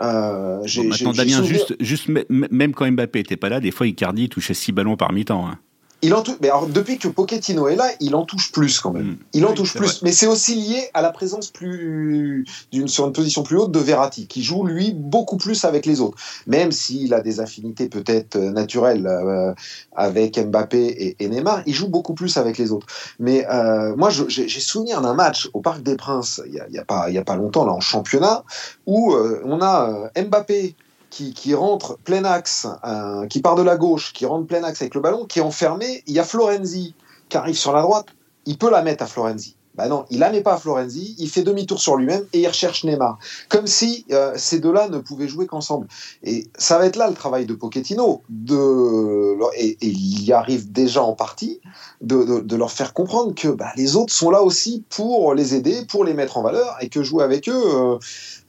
Bon, 0.00 0.60
maintenant, 0.64 1.12
Damien, 1.12 1.42
juste, 1.42 1.74
juste 1.80 2.08
même 2.28 2.74
quand 2.74 2.90
Mbappé 2.90 3.20
était 3.20 3.36
pas 3.36 3.48
là, 3.48 3.60
des 3.60 3.70
fois 3.70 3.86
Icardi 3.86 4.28
touchait 4.28 4.54
six 4.54 4.72
ballons 4.72 4.96
par 4.96 5.12
mi-temps. 5.12 5.48
Hein. 5.48 5.58
Il 6.02 6.14
en 6.14 6.22
touche, 6.22 6.36
mais 6.40 6.48
alors, 6.48 6.66
depuis 6.66 6.98
que 6.98 7.08
Pochettino 7.08 7.68
est 7.68 7.76
là, 7.76 7.88
il 8.00 8.14
en 8.14 8.24
touche 8.24 8.52
plus 8.52 8.80
quand 8.80 8.92
même. 8.92 9.12
Mm. 9.12 9.18
Il 9.32 9.46
en 9.46 9.54
touche 9.54 9.74
plus, 9.74 10.02
mais 10.02 10.12
c'est 10.12 10.26
aussi 10.26 10.54
lié 10.54 10.88
à 10.92 11.00
la 11.00 11.10
présence 11.10 11.50
plus 11.50 12.44
d'une 12.70 12.86
sur 12.86 13.06
une 13.06 13.12
position 13.12 13.42
plus 13.42 13.56
haute 13.56 13.72
de 13.72 13.78
Verratti, 13.78 14.26
qui 14.26 14.42
joue 14.42 14.66
lui 14.66 14.92
beaucoup 14.94 15.38
plus 15.38 15.64
avec 15.64 15.86
les 15.86 16.00
autres, 16.00 16.18
même 16.46 16.70
s'il 16.70 17.14
a 17.14 17.20
des 17.20 17.40
affinités 17.40 17.88
peut-être 17.88 18.36
euh, 18.36 18.50
naturelles 18.50 19.06
euh, 19.06 19.54
avec 19.94 20.38
Mbappé 20.38 21.16
et, 21.18 21.28
Neymar, 21.28 21.62
il 21.66 21.74
joue 21.74 21.88
beaucoup 21.88 22.14
plus 22.14 22.36
avec 22.36 22.58
les 22.58 22.72
autres. 22.72 22.86
Mais 23.18 23.46
euh, 23.50 23.96
moi, 23.96 24.10
j'ai 24.10 24.48
souvenir 24.60 25.00
d'un 25.00 25.14
match 25.14 25.48
au 25.54 25.60
Parc 25.60 25.82
des 25.82 25.96
Princes 25.96 26.40
il 26.46 26.54
y 26.54 26.60
a, 26.60 26.68
y 26.68 26.78
a, 26.78 26.84
pas 26.84 27.08
il 27.08 27.14
y 27.14 27.18
a 27.18 27.24
pas 27.24 27.36
longtemps 27.36 27.64
là 27.64 27.72
en 27.72 27.80
championnat 27.80 28.44
où 28.86 29.14
euh, 29.14 29.40
on 29.44 29.62
a 29.62 30.10
Mbappé 30.16 30.74
qui, 31.10 31.54
rentre 31.54 31.98
plein 31.98 32.24
axe, 32.24 32.66
euh, 32.84 33.26
qui 33.26 33.40
part 33.40 33.54
de 33.54 33.62
la 33.62 33.76
gauche, 33.76 34.12
qui 34.12 34.26
rentre 34.26 34.46
plein 34.46 34.62
axe 34.64 34.82
avec 34.82 34.94
le 34.94 35.00
ballon, 35.00 35.24
qui 35.24 35.38
est 35.38 35.42
enfermé. 35.42 36.02
Il 36.06 36.14
y 36.14 36.18
a 36.18 36.24
Florenzi 36.24 36.94
qui 37.28 37.36
arrive 37.36 37.56
sur 37.56 37.72
la 37.72 37.82
droite. 37.82 38.06
Il 38.44 38.58
peut 38.58 38.70
la 38.70 38.82
mettre 38.82 39.02
à 39.02 39.06
Florenzi. 39.06 39.56
Bah 39.76 39.88
non, 39.88 40.06
il 40.10 40.20
la 40.20 40.30
met 40.30 40.40
pas 40.40 40.54
à 40.54 40.56
Florenzi, 40.56 41.14
il 41.18 41.28
fait 41.28 41.42
demi-tour 41.42 41.80
sur 41.80 41.96
lui-même 41.96 42.24
et 42.32 42.40
il 42.40 42.46
recherche 42.48 42.84
Neymar. 42.84 43.18
Comme 43.48 43.66
si 43.66 44.06
euh, 44.10 44.32
ces 44.36 44.58
deux-là 44.58 44.88
ne 44.88 44.98
pouvaient 44.98 45.28
jouer 45.28 45.46
qu'ensemble. 45.46 45.86
Et 46.22 46.48
ça 46.56 46.78
va 46.78 46.86
être 46.86 46.96
là 46.96 47.08
le 47.08 47.14
travail 47.14 47.44
de 47.44 47.54
Pochettino. 47.54 48.22
De, 48.30 49.36
et, 49.56 49.76
il 49.82 50.24
y 50.24 50.32
arrive 50.32 50.72
déjà 50.72 51.02
en 51.02 51.12
partie 51.12 51.60
de, 52.00 52.56
leur 52.56 52.70
faire 52.70 52.94
comprendre 52.94 53.34
que 53.34 53.48
bah, 53.48 53.70
les 53.76 53.96
autres 53.96 54.14
sont 54.14 54.30
là 54.30 54.42
aussi 54.42 54.82
pour 54.88 55.34
les 55.34 55.54
aider, 55.54 55.84
pour 55.86 56.04
les 56.04 56.14
mettre 56.14 56.38
en 56.38 56.42
valeur 56.42 56.76
et 56.80 56.88
que 56.88 57.02
jouer 57.02 57.22
avec 57.22 57.48
eux, 57.48 57.52
euh, 57.52 57.98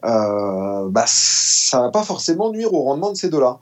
euh, 0.05 0.87
bah, 0.89 1.05
ça 1.07 1.81
va 1.81 1.89
pas 1.89 2.03
forcément 2.03 2.51
nuire 2.51 2.73
au 2.73 2.83
rendement 2.83 3.11
de 3.11 3.17
ces 3.17 3.29
deux-là. 3.29 3.59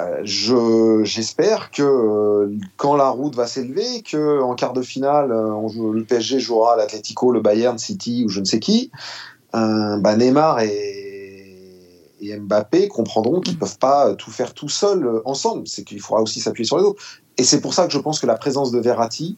Euh, 0.00 0.20
je, 0.22 1.02
j'espère 1.02 1.72
que 1.72 1.82
euh, 1.82 2.56
quand 2.76 2.94
la 2.94 3.08
route 3.08 3.34
va 3.34 3.46
s'élever, 3.48 4.02
que 4.02 4.40
en 4.40 4.54
quart 4.54 4.72
de 4.72 4.82
finale, 4.82 5.32
euh, 5.32 5.52
on 5.52 5.68
joue, 5.68 5.92
le 5.92 6.04
PSG 6.04 6.38
jouera 6.38 6.76
l'Atlético, 6.76 7.32
le 7.32 7.40
Bayern, 7.40 7.78
City 7.78 8.24
ou 8.24 8.28
je 8.28 8.38
ne 8.38 8.44
sais 8.44 8.60
qui, 8.60 8.92
bah 9.52 10.16
Neymar 10.16 10.60
et, 10.60 12.14
et 12.20 12.36
Mbappé 12.38 12.86
comprendront 12.86 13.40
qu'ils 13.40 13.58
peuvent 13.58 13.78
pas 13.78 14.14
tout 14.14 14.30
faire 14.30 14.54
tout 14.54 14.68
seuls 14.68 15.20
ensemble. 15.24 15.66
C'est 15.66 15.82
qu'il 15.82 16.00
faudra 16.00 16.22
aussi 16.22 16.40
s'appuyer 16.40 16.66
sur 16.66 16.78
les 16.78 16.84
autres. 16.84 17.02
Et 17.36 17.44
c'est 17.44 17.60
pour 17.60 17.74
ça 17.74 17.86
que 17.86 17.92
je 17.92 17.98
pense 17.98 18.20
que 18.20 18.26
la 18.26 18.36
présence 18.36 18.70
de 18.70 18.78
Verratti, 18.78 19.36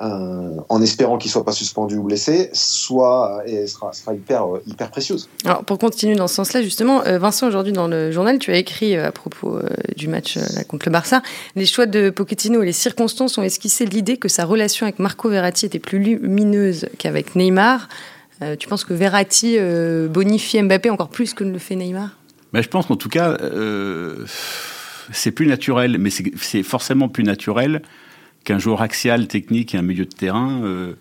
euh, 0.00 0.56
en 0.68 0.82
espérant 0.82 1.18
qu'il 1.18 1.30
soit 1.30 1.44
pas 1.44 1.52
suspendu 1.52 1.96
ou 1.96 2.02
blessé, 2.02 2.50
soit 2.52 3.44
et 3.46 3.68
sera, 3.68 3.92
sera 3.92 4.12
hyper, 4.12 4.56
euh, 4.56 4.62
hyper 4.66 4.90
précieuse. 4.90 5.28
Alors 5.44 5.64
pour 5.64 5.78
continuer 5.78 6.16
dans 6.16 6.26
ce 6.26 6.34
sens-là, 6.34 6.62
justement, 6.62 7.04
euh, 7.04 7.18
Vincent, 7.18 7.46
aujourd'hui 7.46 7.72
dans 7.72 7.86
le 7.86 8.10
journal, 8.10 8.40
tu 8.40 8.50
as 8.50 8.56
écrit 8.56 8.96
à 8.96 9.12
propos 9.12 9.60
du 9.96 10.08
match 10.08 10.36
contre 10.66 10.86
le 10.86 10.92
Barça, 10.92 11.22
les 11.54 11.64
choix 11.64 11.86
de 11.86 12.10
Pochettino 12.10 12.60
et 12.62 12.66
les 12.66 12.72
circonstances 12.72 13.38
ont 13.38 13.44
esquissé 13.44 13.86
l'idée 13.86 14.16
que 14.16 14.26
sa 14.26 14.44
relation 14.44 14.84
avec 14.84 14.98
Marco 14.98 15.28
Verratti 15.28 15.66
était 15.66 15.78
plus 15.78 16.00
lumineuse 16.00 16.86
qu'avec 16.98 17.36
Neymar. 17.36 17.88
tu 18.58 18.66
penses 18.66 18.84
que 18.84 18.94
Verratti 18.94 19.58
bonifie 20.10 20.60
Mbappé 20.60 20.90
encore 20.90 21.08
plus 21.08 21.34
que 21.34 21.44
ne 21.44 21.52
le 21.52 21.60
fait 21.60 21.76
Neymar? 21.76 22.10
Mais 22.52 22.62
Je 22.62 22.68
pense 22.68 22.86
qu'en 22.86 22.96
tout 22.96 23.08
cas, 23.08 23.38
c'est 25.12 25.30
plus 25.30 25.46
naturel, 25.46 25.98
mais 25.98 26.10
c'est 26.10 26.62
forcément 26.64 27.08
plus 27.08 27.22
naturel 27.22 27.82
qu'un 28.44 28.58
joueur 28.58 28.82
axial, 28.82 29.26
technique 29.26 29.74
et 29.74 29.78
un 29.78 29.82
milieu 29.82 30.04
de 30.04 30.12
terrain 30.12 30.62
euh, 30.62 30.94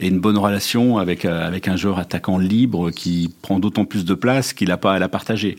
ait 0.00 0.08
une 0.08 0.20
bonne 0.20 0.38
relation 0.38 0.98
avec, 0.98 1.24
euh, 1.24 1.46
avec 1.46 1.68
un 1.68 1.76
joueur 1.76 1.98
attaquant 1.98 2.38
libre 2.38 2.90
qui 2.90 3.34
prend 3.42 3.58
d'autant 3.58 3.84
plus 3.84 4.04
de 4.04 4.14
place 4.14 4.52
qu'il 4.52 4.68
n'a 4.68 4.76
pas 4.76 4.94
à 4.94 4.98
la 4.98 5.08
partager. 5.08 5.56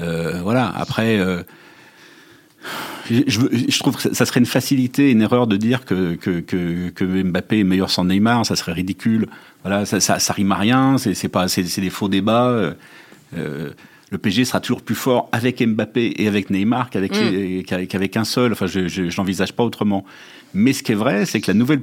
Euh, 0.00 0.40
voilà, 0.42 0.72
après, 0.74 1.18
je, 3.10 3.22
je, 3.28 3.78
trouve 3.78 3.96
que 3.96 4.14
ça 4.14 4.24
serait 4.24 4.40
une 4.40 4.46
facilité, 4.46 5.10
une 5.10 5.22
erreur 5.22 5.46
de 5.46 5.56
dire 5.56 5.84
que, 5.84 6.14
que, 6.14 6.40
que, 6.40 6.88
que 6.88 7.04
Mbappé 7.04 7.60
est 7.60 7.64
meilleur 7.64 7.90
sans 7.90 8.04
Neymar, 8.04 8.46
ça 8.46 8.56
serait 8.56 8.72
ridicule. 8.72 9.28
Voilà, 9.62 9.84
ça, 9.84 10.00
ça, 10.00 10.18
ça 10.18 10.32
rime 10.32 10.52
à 10.52 10.56
rien, 10.56 10.96
c'est 10.96 11.28
pas, 11.28 11.48
c'est 11.48 11.62
des 11.62 11.90
faux 11.90 12.08
débats. 12.08 12.74
Euh, 13.36 13.70
le 14.10 14.18
PSG 14.18 14.44
sera 14.44 14.60
toujours 14.60 14.82
plus 14.82 14.96
fort 14.96 15.28
avec 15.30 15.62
Mbappé 15.64 16.14
et 16.16 16.26
avec 16.26 16.50
Neymar 16.50 16.90
qu'avec 16.90 17.12
mm. 17.12 17.62
qu'avec 17.86 18.16
un 18.16 18.24
seul. 18.24 18.52
Enfin, 18.52 18.66
je 18.66 19.16
n'envisage 19.16 19.52
pas 19.52 19.62
autrement. 19.62 20.04
Mais 20.52 20.72
ce 20.72 20.82
qui 20.82 20.92
est 20.92 20.96
vrai, 20.96 21.26
c'est 21.26 21.40
que 21.40 21.48
la 21.48 21.54
nouvelle, 21.54 21.82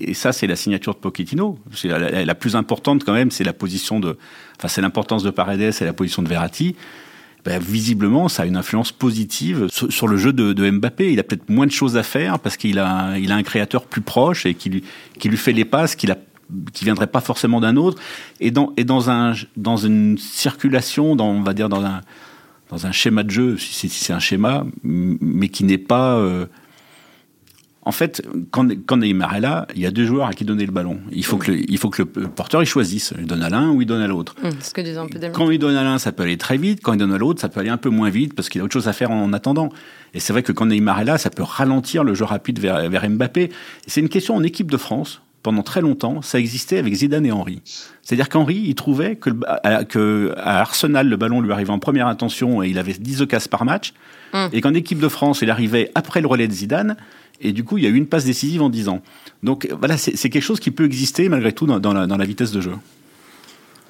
et 0.00 0.14
ça, 0.14 0.32
c'est 0.32 0.48
la 0.48 0.56
signature 0.56 0.94
de 0.94 0.98
Pochettino. 0.98 1.58
C'est 1.72 1.88
la, 1.88 2.34
plus 2.34 2.56
importante 2.56 3.04
quand 3.04 3.12
même, 3.12 3.30
c'est 3.30 3.44
la 3.44 3.52
position 3.52 4.00
de, 4.00 4.18
enfin, 4.58 4.66
c'est 4.66 4.80
l'importance 4.80 5.22
de 5.22 5.30
Paredes 5.30 5.72
et 5.80 5.84
la 5.84 5.92
position 5.92 6.22
de 6.22 6.28
Verratti. 6.28 6.74
Ben, 7.44 7.62
visiblement, 7.62 8.28
ça 8.28 8.42
a 8.42 8.46
une 8.46 8.56
influence 8.56 8.92
positive 8.92 9.68
sur, 9.70 10.08
le 10.08 10.16
jeu 10.16 10.32
de, 10.32 10.52
de, 10.52 10.70
Mbappé. 10.70 11.12
Il 11.12 11.20
a 11.20 11.22
peut-être 11.22 11.48
moins 11.48 11.66
de 11.66 11.72
choses 11.72 11.96
à 11.96 12.02
faire 12.02 12.40
parce 12.40 12.56
qu'il 12.56 12.78
a, 12.80 13.16
il 13.18 13.30
a 13.30 13.36
un 13.36 13.42
créateur 13.42 13.86
plus 13.86 14.02
proche 14.02 14.46
et 14.46 14.54
qui 14.54 14.68
lui, 14.68 14.84
qui 15.18 15.28
lui 15.28 15.38
fait 15.38 15.52
les 15.52 15.64
passes 15.64 15.94
qu'il 15.94 16.10
a 16.10 16.18
qui 16.72 16.84
viendrait 16.84 17.06
pas 17.06 17.20
forcément 17.20 17.60
d'un 17.60 17.76
autre 17.76 18.00
et 18.40 18.50
dans 18.50 18.72
et 18.76 18.84
dans 18.84 19.10
un 19.10 19.34
dans 19.56 19.76
une 19.76 20.18
circulation 20.18 21.16
dans 21.16 21.28
on 21.28 21.42
va 21.42 21.54
dire 21.54 21.68
dans 21.68 21.84
un 21.84 22.00
dans 22.70 22.86
un 22.86 22.92
schéma 22.92 23.22
de 23.22 23.30
jeu 23.30 23.58
si 23.58 23.88
c'est 23.88 24.12
un 24.12 24.18
schéma 24.18 24.64
mais 24.82 25.48
qui 25.48 25.64
n'est 25.64 25.78
pas 25.78 26.16
euh, 26.16 26.46
en 27.82 27.92
fait, 27.92 28.22
quand, 28.50 28.68
quand 28.84 28.98
Neymar 28.98 29.36
est 29.36 29.40
là, 29.40 29.66
il 29.74 29.80
y 29.80 29.86
a 29.86 29.90
deux 29.90 30.04
joueurs 30.04 30.26
à 30.26 30.34
qui 30.34 30.44
donner 30.44 30.66
le 30.66 30.72
ballon. 30.72 31.00
Il 31.12 31.24
faut, 31.24 31.38
que, 31.38 31.50
le, 31.50 31.70
il 31.70 31.78
faut 31.78 31.88
que 31.88 32.02
le 32.02 32.28
porteur 32.28 32.62
il 32.62 32.66
choisisse. 32.66 33.14
Il 33.18 33.26
donne 33.26 33.42
à 33.42 33.48
l'un 33.48 33.70
ou 33.70 33.80
il 33.80 33.86
donne 33.86 34.02
à 34.02 34.06
l'autre. 34.06 34.34
Que 35.30 35.32
quand 35.32 35.50
il 35.50 35.58
donne 35.58 35.76
à 35.76 35.82
l'un, 35.82 35.98
ça 35.98 36.12
peut 36.12 36.24
aller 36.24 36.36
très 36.36 36.58
vite. 36.58 36.80
Quand 36.82 36.92
il 36.92 36.98
donne 36.98 37.12
à 37.14 37.18
l'autre, 37.18 37.40
ça 37.40 37.48
peut 37.48 37.60
aller 37.60 37.70
un 37.70 37.78
peu 37.78 37.88
moins 37.88 38.10
vite 38.10 38.34
parce 38.34 38.50
qu'il 38.50 38.60
a 38.60 38.64
autre 38.64 38.74
chose 38.74 38.86
à 38.86 38.92
faire 38.92 39.10
en, 39.10 39.32
attendant. 39.32 39.70
Et 40.12 40.20
c'est 40.20 40.34
vrai 40.34 40.42
que 40.42 40.52
quand 40.52 40.66
Neymar 40.66 41.00
est 41.00 41.04
là, 41.04 41.16
ça 41.16 41.30
peut 41.30 41.42
ralentir 41.42 42.04
le 42.04 42.14
jeu 42.14 42.24
rapide 42.24 42.58
vers, 42.58 42.90
vers 42.90 43.08
Mbappé. 43.08 43.50
C'est 43.86 44.00
une 44.00 44.10
question 44.10 44.36
en 44.36 44.42
équipe 44.42 44.70
de 44.70 44.76
France. 44.76 45.22
Pendant 45.42 45.62
très 45.62 45.80
longtemps, 45.80 46.20
ça 46.20 46.38
existait 46.38 46.76
avec 46.76 46.92
Zidane 46.92 47.24
et 47.24 47.32
Henry. 47.32 47.62
C'est-à-dire 48.02 48.28
qu'Henry, 48.28 48.62
il 48.66 48.74
trouvait 48.74 49.16
que, 49.16 49.30
que 49.84 50.34
à 50.36 50.60
Arsenal, 50.60 51.08
le 51.08 51.16
ballon 51.16 51.40
lui 51.40 51.50
arrivait 51.50 51.70
en 51.70 51.78
première 51.78 52.08
intention 52.08 52.62
et 52.62 52.68
il 52.68 52.78
avait 52.78 52.92
10 52.92 53.22
occasions 53.22 53.48
par 53.50 53.64
match. 53.64 53.94
Hum. 54.32 54.50
Et 54.52 54.60
qu'en 54.60 54.74
équipe 54.74 55.00
de 55.00 55.08
France, 55.08 55.40
il 55.42 55.50
arrivait 55.50 55.90
après 55.94 56.20
le 56.20 56.26
relais 56.26 56.46
de 56.46 56.52
Zidane 56.52 56.96
et 57.40 57.52
du 57.52 57.64
coup, 57.64 57.78
il 57.78 57.84
y 57.84 57.86
a 57.86 57.90
eu 57.90 57.94
une 57.94 58.06
passe 58.06 58.24
décisive 58.24 58.62
en 58.62 58.68
10 58.68 58.88
ans. 58.88 59.02
Donc 59.42 59.68
voilà, 59.78 59.96
c'est 59.96 60.28
quelque 60.28 60.42
chose 60.42 60.60
qui 60.60 60.70
peut 60.70 60.84
exister 60.84 61.28
malgré 61.28 61.52
tout 61.52 61.66
dans, 61.66 61.92
la, 61.92 62.06
dans 62.06 62.16
la, 62.16 62.24
vitesse 62.24 62.52
de 62.52 62.60
jeu. 62.60 62.72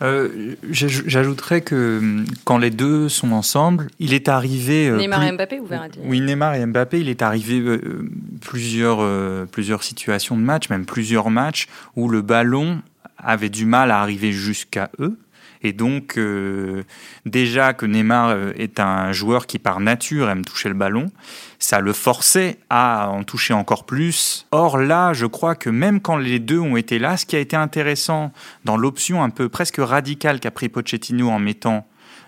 Euh, 0.02 0.54
j'ajouterais 0.70 1.60
que 1.60 1.98
hum, 1.98 2.24
quand 2.44 2.58
les 2.58 2.70
deux 2.70 3.08
sont 3.08 3.32
ensemble, 3.32 3.88
il 3.98 4.14
est 4.14 4.28
arrivé. 4.28 4.88
Euh, 4.88 4.96
Neymar 4.96 5.22
et 5.24 5.32
Mbappé 5.32 5.60
ou 5.60 5.66
Verratti 5.66 5.98
Oui, 6.02 6.20
Neymar 6.20 6.54
et 6.54 6.64
Mbappé, 6.64 7.00
il 7.00 7.08
est 7.08 7.22
arrivé 7.22 7.60
euh, 7.60 8.08
plusieurs, 8.40 9.06
plusieurs 9.48 9.82
situations 9.82 10.36
de 10.36 10.42
match, 10.42 10.70
même 10.70 10.86
plusieurs 10.86 11.30
matchs, 11.30 11.66
où 11.96 12.08
le 12.08 12.22
ballon 12.22 12.80
avait 13.18 13.50
du 13.50 13.66
mal 13.66 13.90
à 13.90 14.00
arriver 14.00 14.32
jusqu'à 14.32 14.90
eux 14.98 15.18
Et 15.62 15.72
donc, 15.72 16.16
euh, 16.16 16.84
déjà 17.26 17.74
que 17.74 17.84
Neymar 17.84 18.28
euh, 18.28 18.52
est 18.56 18.80
un 18.80 19.12
joueur 19.12 19.46
qui 19.46 19.58
par 19.58 19.80
nature 19.80 20.30
aime 20.30 20.44
toucher 20.44 20.68
le 20.68 20.74
ballon, 20.74 21.10
ça 21.58 21.80
le 21.80 21.92
forçait 21.92 22.58
à 22.70 23.10
en 23.10 23.24
toucher 23.24 23.52
encore 23.52 23.84
plus. 23.84 24.46
Or 24.52 24.78
là, 24.78 25.12
je 25.12 25.26
crois 25.26 25.54
que 25.54 25.68
même 25.68 26.00
quand 26.00 26.16
les 26.16 26.38
deux 26.38 26.58
ont 26.58 26.76
été 26.76 26.98
là, 26.98 27.16
ce 27.16 27.26
qui 27.26 27.36
a 27.36 27.40
été 27.40 27.56
intéressant 27.56 28.32
dans 28.64 28.78
l'option 28.78 29.22
un 29.22 29.30
peu 29.30 29.48
presque 29.48 29.76
radicale 29.78 30.40
qu'a 30.40 30.50
pris 30.50 30.70
Pochettino 30.70 31.28
en 31.28 31.38
mettant 31.38 31.86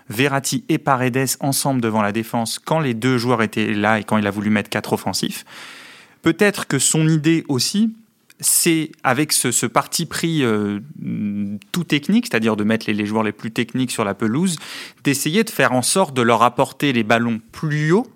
Verratti 0.09 0.63
et 0.69 0.77
Paredes 0.77 1.37
ensemble 1.39 1.81
devant 1.81 2.01
la 2.01 2.11
défense 2.11 2.59
quand 2.59 2.79
les 2.79 2.93
deux 2.93 3.17
joueurs 3.17 3.41
étaient 3.41 3.73
là 3.73 3.99
et 3.99 4.03
quand 4.03 4.17
il 4.17 4.27
a 4.27 4.31
voulu 4.31 4.49
mettre 4.49 4.69
quatre 4.69 4.93
offensifs, 4.93 5.45
peut-être 6.21 6.67
que 6.67 6.77
son 6.77 7.07
idée 7.07 7.45
aussi, 7.47 7.95
c'est 8.43 8.91
avec 9.03 9.31
ce, 9.31 9.65
parti 9.65 10.05
pris 10.05 10.43
euh, 10.43 10.79
tout 11.71 11.83
technique, 11.83 12.27
c'est-à-dire 12.27 12.55
de 12.55 12.63
mettre 12.63 12.89
les, 12.91 13.05
joueurs 13.05 13.23
les 13.23 13.31
plus 13.31 13.51
techniques 13.51 13.91
sur 13.91 14.03
la 14.03 14.13
pelouse, 14.13 14.57
d'essayer 15.03 15.43
de 15.43 15.49
faire 15.49 15.73
en 15.73 15.81
sorte 15.81 16.15
de 16.15 16.21
leur 16.21 16.43
apporter 16.43 16.93
les 16.93 17.03
ballons 17.03 17.41
plus 17.51 17.91
haut 17.91 18.07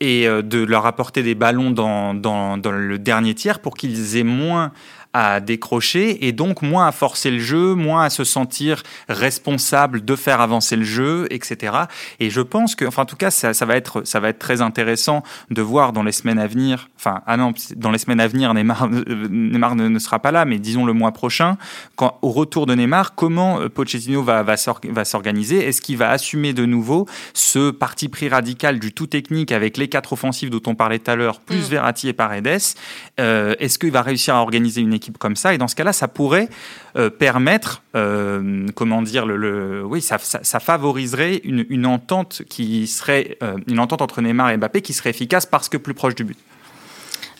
et 0.00 0.28
euh, 0.28 0.42
de 0.42 0.58
leur 0.58 0.86
apporter 0.86 1.22
des 1.22 1.34
ballons 1.34 1.70
dans, 1.70 2.14
dans 2.14 2.56
le 2.56 2.98
dernier 2.98 3.34
tiers 3.34 3.60
pour 3.60 3.74
qu'ils 3.74 4.16
aient 4.16 4.24
moins 4.24 4.72
à 5.14 5.40
décrocher 5.40 6.26
et 6.26 6.32
donc 6.32 6.60
moins 6.60 6.88
à 6.88 6.92
forcer 6.92 7.30
le 7.30 7.38
jeu, 7.38 7.74
moins 7.74 8.02
à 8.02 8.10
se 8.10 8.24
sentir 8.24 8.82
responsable 9.08 10.04
de 10.04 10.16
faire 10.16 10.40
avancer 10.40 10.76
le 10.76 10.84
jeu, 10.84 11.26
etc. 11.30 11.72
Et 12.20 12.30
je 12.30 12.40
pense 12.40 12.74
que, 12.74 12.84
enfin, 12.84 13.02
en 13.02 13.06
tout 13.06 13.16
cas, 13.16 13.30
ça, 13.30 13.54
ça 13.54 13.64
va 13.64 13.76
être, 13.76 14.02
ça 14.04 14.20
va 14.20 14.28
être 14.28 14.40
très 14.40 14.60
intéressant 14.60 15.22
de 15.50 15.62
voir 15.62 15.92
dans 15.92 16.02
les 16.02 16.12
semaines 16.12 16.38
à 16.38 16.46
venir. 16.46 16.90
Enfin, 16.96 17.22
ah 17.26 17.36
non, 17.36 17.54
dans 17.76 17.92
les 17.92 17.98
semaines 17.98 18.20
à 18.20 18.26
venir, 18.26 18.52
Neymar, 18.54 18.88
euh, 18.90 19.28
Neymar 19.30 19.76
ne, 19.76 19.98
sera 19.98 20.18
pas 20.18 20.32
là, 20.32 20.44
mais 20.44 20.58
disons 20.58 20.84
le 20.84 20.92
mois 20.92 21.12
prochain, 21.12 21.56
quand 21.96 22.18
au 22.22 22.30
retour 22.30 22.66
de 22.66 22.74
Neymar, 22.74 23.14
comment 23.14 23.60
euh, 23.60 23.68
Pochettino 23.68 24.22
va 24.22 24.42
va 24.42 25.04
s'organiser? 25.04 25.64
Est-ce 25.64 25.80
qu'il 25.80 25.96
va 25.96 26.10
assumer 26.10 26.52
de 26.52 26.66
nouveau 26.66 27.06
ce 27.34 27.70
parti 27.70 28.08
pris 28.08 28.28
radical 28.28 28.80
du 28.80 28.92
tout 28.92 29.06
technique 29.06 29.52
avec 29.52 29.76
les 29.76 29.88
quatre 29.88 30.12
offensives 30.12 30.50
dont 30.50 30.62
on 30.66 30.74
parlait 30.74 30.98
tout 30.98 31.10
à 31.10 31.16
l'heure, 31.16 31.40
plus 31.40 31.68
mm. 31.68 31.70
Verratti 31.70 32.08
et 32.08 32.12
Paredes? 32.12 32.74
Euh, 33.20 33.54
Est-ce 33.58 33.78
qu'il 33.78 33.92
va 33.92 34.02
réussir 34.02 34.34
à 34.34 34.40
organiser 34.40 34.80
une 34.80 34.92
équipe 34.92 35.03
comme 35.12 35.36
ça. 35.36 35.54
Et 35.54 35.58
dans 35.58 35.68
ce 35.68 35.74
cas-là, 35.74 35.92
ça 35.92 36.08
pourrait 36.08 36.48
euh, 36.96 37.10
permettre, 37.10 37.82
euh, 37.94 38.66
comment 38.74 39.02
dire, 39.02 39.26
le, 39.26 39.84
oui, 39.84 40.00
ça, 40.00 40.18
ça, 40.18 40.60
favoriserait 40.60 41.40
une, 41.44 41.86
entente 41.86 42.42
qui 42.48 42.86
serait 42.86 43.36
euh, 43.42 43.56
une 43.66 43.78
entente 43.78 44.02
entre 44.02 44.22
Neymar 44.22 44.50
et 44.50 44.56
Mbappé 44.56 44.80
qui 44.80 44.92
serait 44.92 45.10
efficace 45.10 45.46
parce 45.46 45.68
que 45.68 45.76
plus 45.76 45.94
proche 45.94 46.14
du 46.14 46.24
but. 46.24 46.38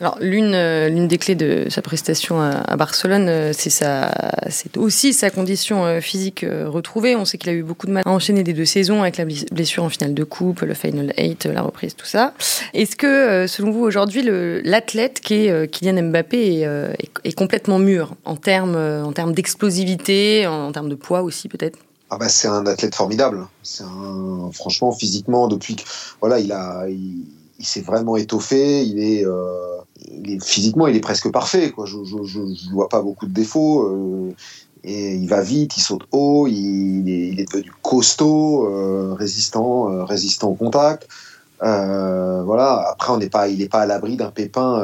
Alors 0.01 0.19
l'une 0.21 0.55
euh, 0.55 0.89
l'une 0.89 1.07
des 1.07 1.19
clés 1.19 1.35
de 1.35 1.67
sa 1.71 1.81
prestation 1.81 2.41
à, 2.41 2.77
Barcelone, 2.77 3.29
euh, 3.29 3.53
c'est 3.55 4.77
aussi 4.77 5.13
sa 5.13 5.31
condition 5.31 5.85
euh, 5.85 6.01
physique 6.01 6.45
retrouvée. 6.67 7.15
On 7.15 7.25
sait 7.25 7.39
qu'il 7.39 7.51
a 7.51 7.53
eu 7.53 7.63
beaucoup 7.63 7.87
de 7.87 7.93
mal 7.93 8.03
à 8.05 8.11
enchaîner 8.11 8.43
des 8.43 8.53
deux 8.53 8.65
saisons 8.65 9.03
avec 9.03 9.17
la 9.17 9.25
blessure 9.25 9.85
en 9.85 9.89
finale 9.89 10.15
de 10.15 10.25
coupe, 10.25 10.63
le 10.63 10.75
final 10.75 11.13
8, 11.17 11.47
la 11.47 11.63
reprise, 11.63 11.95
tout 11.95 12.07
ça. 12.07 12.35
Est-ce 12.73 12.97
que 12.97 13.47
selon 13.47 13.71
vous 13.71 13.83
aujourd'hui 13.83 14.23
l'athlète 14.65 15.21
qui 15.21 15.47
est 15.47 15.71
Kylian 15.71 16.03
Mbappé 16.11 16.63
est, 17.25 17.35
complètement 17.35 17.79
mûr 17.79 18.15
en 18.25 18.37
termes 18.37 18.77
en 18.77 19.13
termes 19.13 19.33
d'explosivité, 19.33 20.47
en, 20.47 20.73
termes 20.73 20.89
de 20.89 20.95
poids 20.95 21.23
aussi 21.23 21.49
peut-être? 21.49 21.79
Ah 22.11 22.19
bah 22.19 22.29
c'est 22.29 22.49
un 22.49 22.67
athlète 22.67 22.95
formidable. 22.95 23.47
Un, 23.81 24.51
franchement 24.53 24.93
physiquement 24.93 25.49
depuis 25.49 25.77
que 25.77 25.83
voilà 26.21 26.39
il 26.39 26.53
a 26.53 26.87
il 27.65 27.67
s'est 27.67 27.81
vraiment 27.81 28.17
étoffé. 28.17 28.85
Il 28.85 28.99
est 28.99 29.25
physiquement, 30.43 30.87
il 30.87 30.97
est 30.97 31.01
presque 31.01 31.31
parfait. 31.31 31.71
Quoi. 31.71 31.87
Je 31.87 31.97
ne 31.97 32.73
vois 32.73 32.89
pas 32.89 33.03
beaucoup 33.03 33.27
de 33.27 33.33
défauts. 33.33 33.83
Euh, 33.83 34.35
et 34.85 35.15
il 35.15 35.29
va 35.29 35.41
vite, 35.41 35.79
il 35.79 35.81
saute 35.81 36.03
haut, 36.13 36.47
il, 36.47 37.09
est, 37.09 37.51
devenu 37.51 37.73
costaud, 37.81 38.69
euh, 38.69 39.15
résistant, 39.15 39.91
euh, 39.91 40.05
résistant 40.05 40.49
au 40.49 40.55
contact. 40.55 41.09
voilà. 41.61 42.87
Après, 42.93 43.13
on 43.13 43.17
n'est 43.17 43.31
pas, 43.31 43.49
il 43.49 43.59
n'est 43.59 43.69
pas 43.69 43.81
à 43.81 43.87
l'abri 43.87 44.17
d'un 44.17 44.31
pépin 44.31 44.83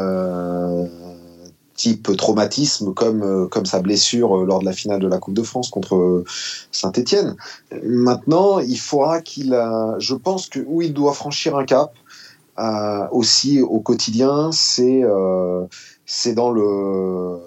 type 1.75 2.15
traumatisme 2.15 2.93
comme 2.93 3.49
comme 3.49 3.65
sa 3.65 3.81
blessure 3.81 4.45
lors 4.45 4.61
de 4.61 4.67
la 4.67 4.73
finale 4.73 5.01
de 5.01 5.09
la 5.09 5.19
Coupe 5.19 5.35
de 5.35 5.43
France 5.43 5.71
contre 5.71 6.25
Saint-Étienne. 6.73 7.37
Maintenant, 7.83 8.59
il 8.59 8.79
faudra 8.79 9.21
qu'il, 9.21 9.59
je 9.99 10.15
pense 10.15 10.47
que 10.49 10.61
où 10.67 10.81
il 10.81 10.95
doit 10.95 11.15
franchir 11.15 11.57
un 11.57 11.65
cap, 11.65 11.93
euh, 11.95 12.00
aussi 13.11 13.61
au 13.63 13.81
quotidien, 13.81 14.51
c'est 14.53 15.03
euh, 15.03 15.65
dans 16.35 16.51
le 16.51 17.39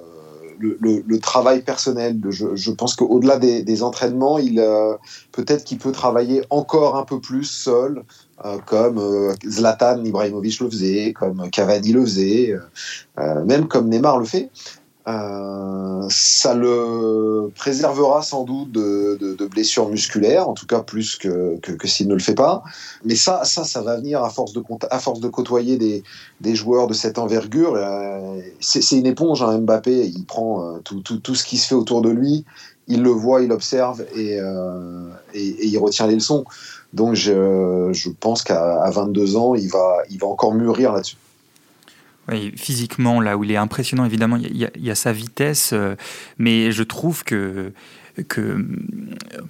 le, 0.63 1.17
travail 1.17 1.61
personnel. 1.61 2.19
Je, 2.29 2.71
pense 2.71 2.95
qu'au-delà 2.95 3.37
des, 3.37 3.83
entraînements, 3.83 4.39
euh, 4.39 4.97
peut-être 5.31 5.63
qu'il 5.63 5.77
peut 5.77 5.91
travailler 5.91 6.43
encore 6.49 6.97
un 6.97 7.03
peu 7.03 7.19
plus 7.19 7.43
seul, 7.43 8.03
euh, 8.45 8.57
comme 8.65 8.97
euh, 8.97 9.33
Zlatan 9.47 10.03
Ibrahimovic 10.03 10.59
le 10.59 10.69
faisait, 10.69 11.13
comme 11.13 11.49
Cavani 11.49 11.91
le 11.91 12.01
faisait, 12.01 12.55
même 13.45 13.67
comme 13.67 13.89
Neymar 13.89 14.19
le 14.19 14.25
fait. 14.25 14.49
Euh, 15.05 16.07
ça 16.09 16.53
le 16.53 17.51
préservera 17.55 18.21
sans 18.21 18.45
doute 18.45 18.71
de, 18.71 19.47
blessures 19.47 19.89
musculaires, 19.89 20.47
en 20.47 20.53
tout 20.53 20.65
cas 20.65 20.79
plus 20.79 21.17
que, 21.17 21.59
s'il 21.83 22.07
ne 22.07 22.13
le 22.13 22.19
fait 22.19 22.35
pas. 22.35 22.63
Mais 23.03 23.15
ça, 23.15 23.43
ça, 23.43 23.65
ça 23.65 23.81
va 23.81 23.97
venir 23.97 24.23
à 24.23 24.29
force 24.29 24.53
de, 24.53 25.27
côtoyer 25.27 25.77
des, 26.41 26.55
joueurs 26.55 26.87
de 26.87 26.93
cette 26.93 27.17
envergure. 27.17 27.73
Euh, 27.75 28.39
c'est 28.59 28.97
une 28.97 29.05
éponge, 29.05 29.43
hein, 29.43 29.57
Mbappé. 29.59 30.07
Il 30.07 30.25
prend 30.25 30.75
euh, 30.75 30.79
tout, 30.79 31.35
ce 31.35 31.43
qui 31.43 31.57
se 31.57 31.67
fait 31.67 31.75
autour 31.75 32.01
de 32.01 32.09
lui, 32.09 32.45
il 32.87 33.01
le 33.01 33.09
voit, 33.09 33.41
il 33.41 33.51
observe 33.51 34.05
et, 34.15 34.39
il 35.33 35.77
retient 35.77 36.07
les 36.07 36.15
leçons. 36.15 36.45
Donc 36.93 37.15
je, 37.15 38.09
pense 38.19 38.43
qu'à 38.43 38.89
22 38.89 39.35
ans, 39.35 39.55
il 39.55 39.67
va 39.69 40.27
encore 40.27 40.53
mûrir 40.53 40.93
là-dessus. 40.93 41.17
Oui, 42.29 42.53
physiquement, 42.55 43.19
là 43.19 43.37
où 43.37 43.43
il 43.43 43.51
est 43.51 43.57
impressionnant, 43.57 44.05
évidemment, 44.05 44.37
il 44.37 44.55
y, 44.55 44.69
y, 44.79 44.91
a 44.91 44.95
sa 44.95 45.11
vitesse, 45.11 45.71
euh, 45.73 45.95
mais 46.37 46.71
je 46.71 46.83
trouve 46.83 47.25
que, 47.25 47.73
que 48.29 48.41
euh, 48.41 48.65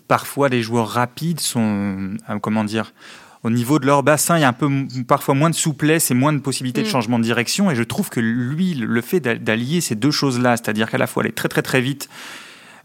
parfois 0.08 0.50
les 0.50 0.64
joueurs 0.64 0.88
rapides 0.88 1.40
sont, 1.40 2.16
euh, 2.30 2.40
comment 2.40 2.64
dire, 2.64 2.94
au 3.44 3.52
niveau 3.52 3.78
de 3.78 3.86
leur 3.86 4.02
bassin, 4.02 4.38
il 4.38 4.42
y 4.42 4.44
a 4.44 4.48
un 4.48 4.54
peu 4.54 4.70
parfois 5.08 5.36
moins 5.36 5.52
de 5.52 5.56
souplesse 5.56 6.10
et 6.10 6.14
moins 6.16 6.34
de 6.34 6.40
possibilités 6.40 6.82
de 6.82 6.88
mm. 6.88 6.92
changement 6.92 7.20
de 7.20 7.24
direction. 7.24 7.70
Et 7.70 7.76
je 7.76 7.84
trouve 7.84 8.10
que 8.10 8.22
lui, 8.22 8.74
le 8.74 9.02
fait 9.02 9.20
d'allier 9.20 9.82
ces 9.82 9.96
deux 9.96 10.12
choses-là, 10.12 10.58
c'est-à-dire 10.58 10.90
qu'à 10.90 10.98
la 10.98 11.08
fois 11.08 11.24
aller 11.24 11.34
très 11.34 11.50
très 11.50 11.62
très 11.62 11.82
vite 11.82 12.10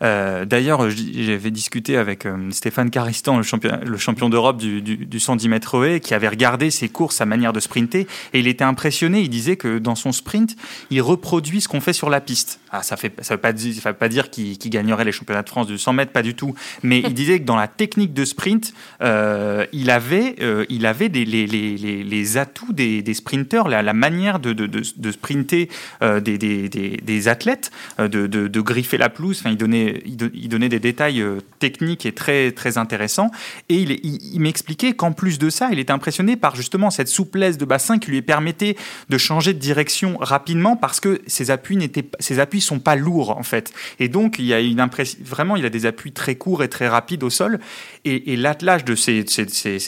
euh, 0.02 0.44
d'ailleurs, 0.44 0.88
j'avais 0.90 1.50
discuté 1.50 1.96
avec 1.96 2.24
euh, 2.24 2.50
Stéphane 2.50 2.90
Caristan, 2.90 3.36
le 3.36 3.42
champion, 3.42 3.80
le 3.84 3.98
champion 3.98 4.28
d'Europe 4.28 4.58
du, 4.58 4.80
du, 4.80 4.96
du 4.96 5.20
110 5.20 5.48
mètres 5.48 5.98
qui 5.98 6.14
avait 6.14 6.28
regardé 6.28 6.70
ses 6.70 6.88
courses, 6.88 7.16
sa 7.16 7.26
manière 7.26 7.52
de 7.52 7.60
sprinter, 7.60 8.06
et 8.32 8.38
il 8.38 8.46
était 8.46 8.64
impressionné. 8.64 9.20
Il 9.20 9.28
disait 9.28 9.56
que 9.56 9.78
dans 9.78 9.94
son 9.94 10.12
sprint, 10.12 10.56
il 10.90 11.02
reproduit 11.02 11.60
ce 11.60 11.68
qu'on 11.68 11.80
fait 11.80 11.92
sur 11.92 12.10
la 12.10 12.20
piste. 12.20 12.60
Ah, 12.70 12.82
ça 12.82 12.96
ne 12.96 13.08
ça 13.22 13.34
veut 13.34 13.40
pas, 13.40 13.52
veut 13.52 13.92
pas 13.92 14.08
dire 14.08 14.30
qu'il 14.30 14.56
gagnerait 14.58 15.04
les 15.04 15.12
championnats 15.12 15.42
de 15.42 15.48
France 15.48 15.66
du 15.66 15.78
100 15.78 15.92
mètres, 15.94 16.12
pas 16.12 16.22
du 16.22 16.34
tout. 16.34 16.54
Mais 16.82 17.00
il 17.00 17.14
disait 17.14 17.40
que 17.40 17.44
dans 17.44 17.56
la 17.56 17.68
technique 17.68 18.12
de 18.14 18.24
sprint, 18.24 18.74
euh, 19.02 19.66
il 19.72 19.90
avait, 19.90 20.36
il 20.68 20.86
avait 20.86 21.08
les, 21.08 22.36
atouts 22.36 22.72
des, 22.72 23.14
sprinteurs, 23.14 23.68
la, 23.68 23.92
manière 23.92 24.38
de, 24.38 25.10
sprinter 25.10 25.68
des, 26.00 27.28
athlètes, 27.28 27.70
de, 27.98 28.26
de, 28.26 28.60
griffer 28.60 28.98
la 28.98 29.08
pelouse. 29.08 29.38
Enfin, 29.40 29.50
il 29.50 29.56
donnait 29.56 29.87
il, 30.04 30.48
donnait 30.48 30.68
des 30.68 30.80
détails 30.80 31.20
euh, 31.20 31.40
techniques 31.58 32.06
et 32.06 32.12
très, 32.12 32.52
très 32.52 32.78
intéressants. 32.78 33.30
Et 33.68 33.82
il, 33.82 34.40
m'expliquait 34.40 34.92
qu'en 34.92 35.12
plus 35.12 35.38
de 35.38 35.50
ça, 35.50 35.68
il 35.72 35.78
était 35.78 35.92
impressionné 35.92 36.36
par 36.36 36.56
justement 36.56 36.90
cette 36.90 37.08
souplesse 37.08 37.58
de 37.58 37.64
bassin 37.64 37.98
qui 37.98 38.10
lui 38.10 38.22
permettait 38.22 38.76
de 39.08 39.18
changer 39.18 39.54
de 39.54 39.58
direction 39.58 40.16
rapidement 40.20 40.76
parce 40.76 41.00
que 41.00 41.20
ses 41.26 41.50
appuis 41.50 41.76
n'étaient, 41.76 42.08
ses 42.20 42.38
appuis 42.38 42.60
sont 42.60 42.78
pas 42.78 42.96
lourds 42.96 43.36
en 43.36 43.42
fait. 43.42 43.72
Et 43.98 44.08
donc 44.08 44.38
il 44.38 44.46
y 44.46 44.54
a 44.54 44.60
une 44.60 44.80
impression, 44.80 45.18
vraiment, 45.24 45.56
il 45.56 45.64
a 45.64 45.70
des 45.70 45.86
appuis 45.86 46.12
très 46.12 46.36
courts 46.36 46.62
et 46.62 46.68
très 46.68 46.88
rapides 46.88 47.22
au 47.22 47.30
sol. 47.30 47.58
Et, 48.04 48.36
l'attelage 48.36 48.84
de 48.84 48.94
ces, 48.94 49.24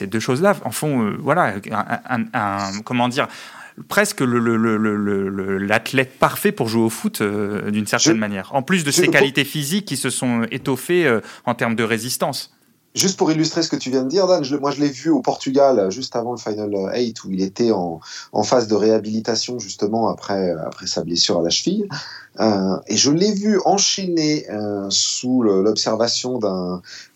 deux 0.06 0.20
choses-là 0.20 0.56
en 0.64 0.70
font, 0.70 1.04
euh, 1.04 1.16
voilà, 1.20 1.54
un, 2.34 2.80
comment 2.84 3.08
dire 3.08 3.28
presque 3.88 4.20
l'athlète 4.20 6.18
parfait 6.18 6.52
pour 6.52 6.68
jouer 6.68 6.82
au 6.82 6.90
foot 6.90 7.20
euh, 7.20 7.70
d'une 7.70 7.86
certaine 7.86 8.18
manière, 8.18 8.50
en 8.54 8.62
plus 8.62 8.84
de 8.84 8.90
ses 8.90 9.08
qualités 9.08 9.44
physiques 9.44 9.86
qui 9.86 9.96
se 9.96 10.10
sont 10.10 10.46
étoffées 10.50 11.06
euh, 11.06 11.20
en 11.46 11.54
termes 11.54 11.74
de 11.74 11.84
résistance. 11.84 12.52
Juste 12.92 13.16
pour 13.16 13.30
illustrer 13.30 13.62
ce 13.62 13.68
que 13.68 13.76
tu 13.76 13.88
viens 13.90 14.02
de 14.02 14.08
dire, 14.08 14.26
Dan, 14.26 14.44
moi 14.60 14.72
je 14.72 14.80
l'ai 14.80 14.88
vu 14.88 15.10
au 15.10 15.22
Portugal 15.22 15.92
juste 15.92 16.16
avant 16.16 16.32
le 16.32 16.38
Final 16.38 16.74
8 16.92 17.22
où 17.22 17.30
il 17.30 17.40
était 17.40 17.70
en, 17.70 18.00
en 18.32 18.42
phase 18.42 18.66
de 18.66 18.74
réhabilitation 18.74 19.60
justement 19.60 20.08
après, 20.08 20.50
après 20.66 20.88
sa 20.88 21.04
blessure 21.04 21.38
à 21.38 21.42
la 21.42 21.50
cheville. 21.50 21.86
Euh, 22.40 22.76
et 22.88 22.96
je 22.96 23.12
l'ai 23.12 23.32
vu 23.32 23.60
enchaîner 23.64 24.44
sous 24.88 25.42
l'observation 25.42 26.40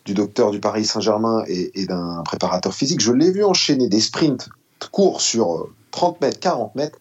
du 0.04 0.14
docteur 0.14 0.52
du 0.52 0.60
Paris 0.60 0.84
Saint-Germain 0.84 1.42
et, 1.48 1.80
et 1.80 1.86
d'un 1.86 2.22
préparateur 2.24 2.72
physique. 2.72 3.00
Je 3.00 3.10
l'ai 3.10 3.32
vu 3.32 3.42
enchaîner 3.42 3.88
des 3.88 4.00
sprints 4.00 4.48
courts 4.90 5.20
sur 5.20 5.68
30 5.90 6.20
mètres, 6.20 6.40
40 6.40 6.74
mètres. 6.74 6.98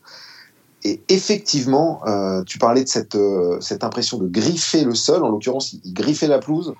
Et 0.85 1.01
effectivement, 1.07 2.01
euh, 2.07 2.43
tu 2.43 2.57
parlais 2.57 2.83
de 2.83 2.89
cette, 2.89 3.15
euh, 3.15 3.57
cette 3.61 3.83
impression 3.83 4.17
de 4.17 4.27
griffer 4.27 4.83
le 4.83 4.95
sol. 4.95 5.23
En 5.23 5.29
l'occurrence, 5.29 5.73
il, 5.85 5.93
griffait 5.93 6.27
la 6.27 6.39
pelouse. 6.39 6.73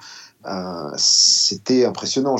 Euh, 0.46 0.92
c'était 0.98 1.86
impressionnant. 1.86 2.36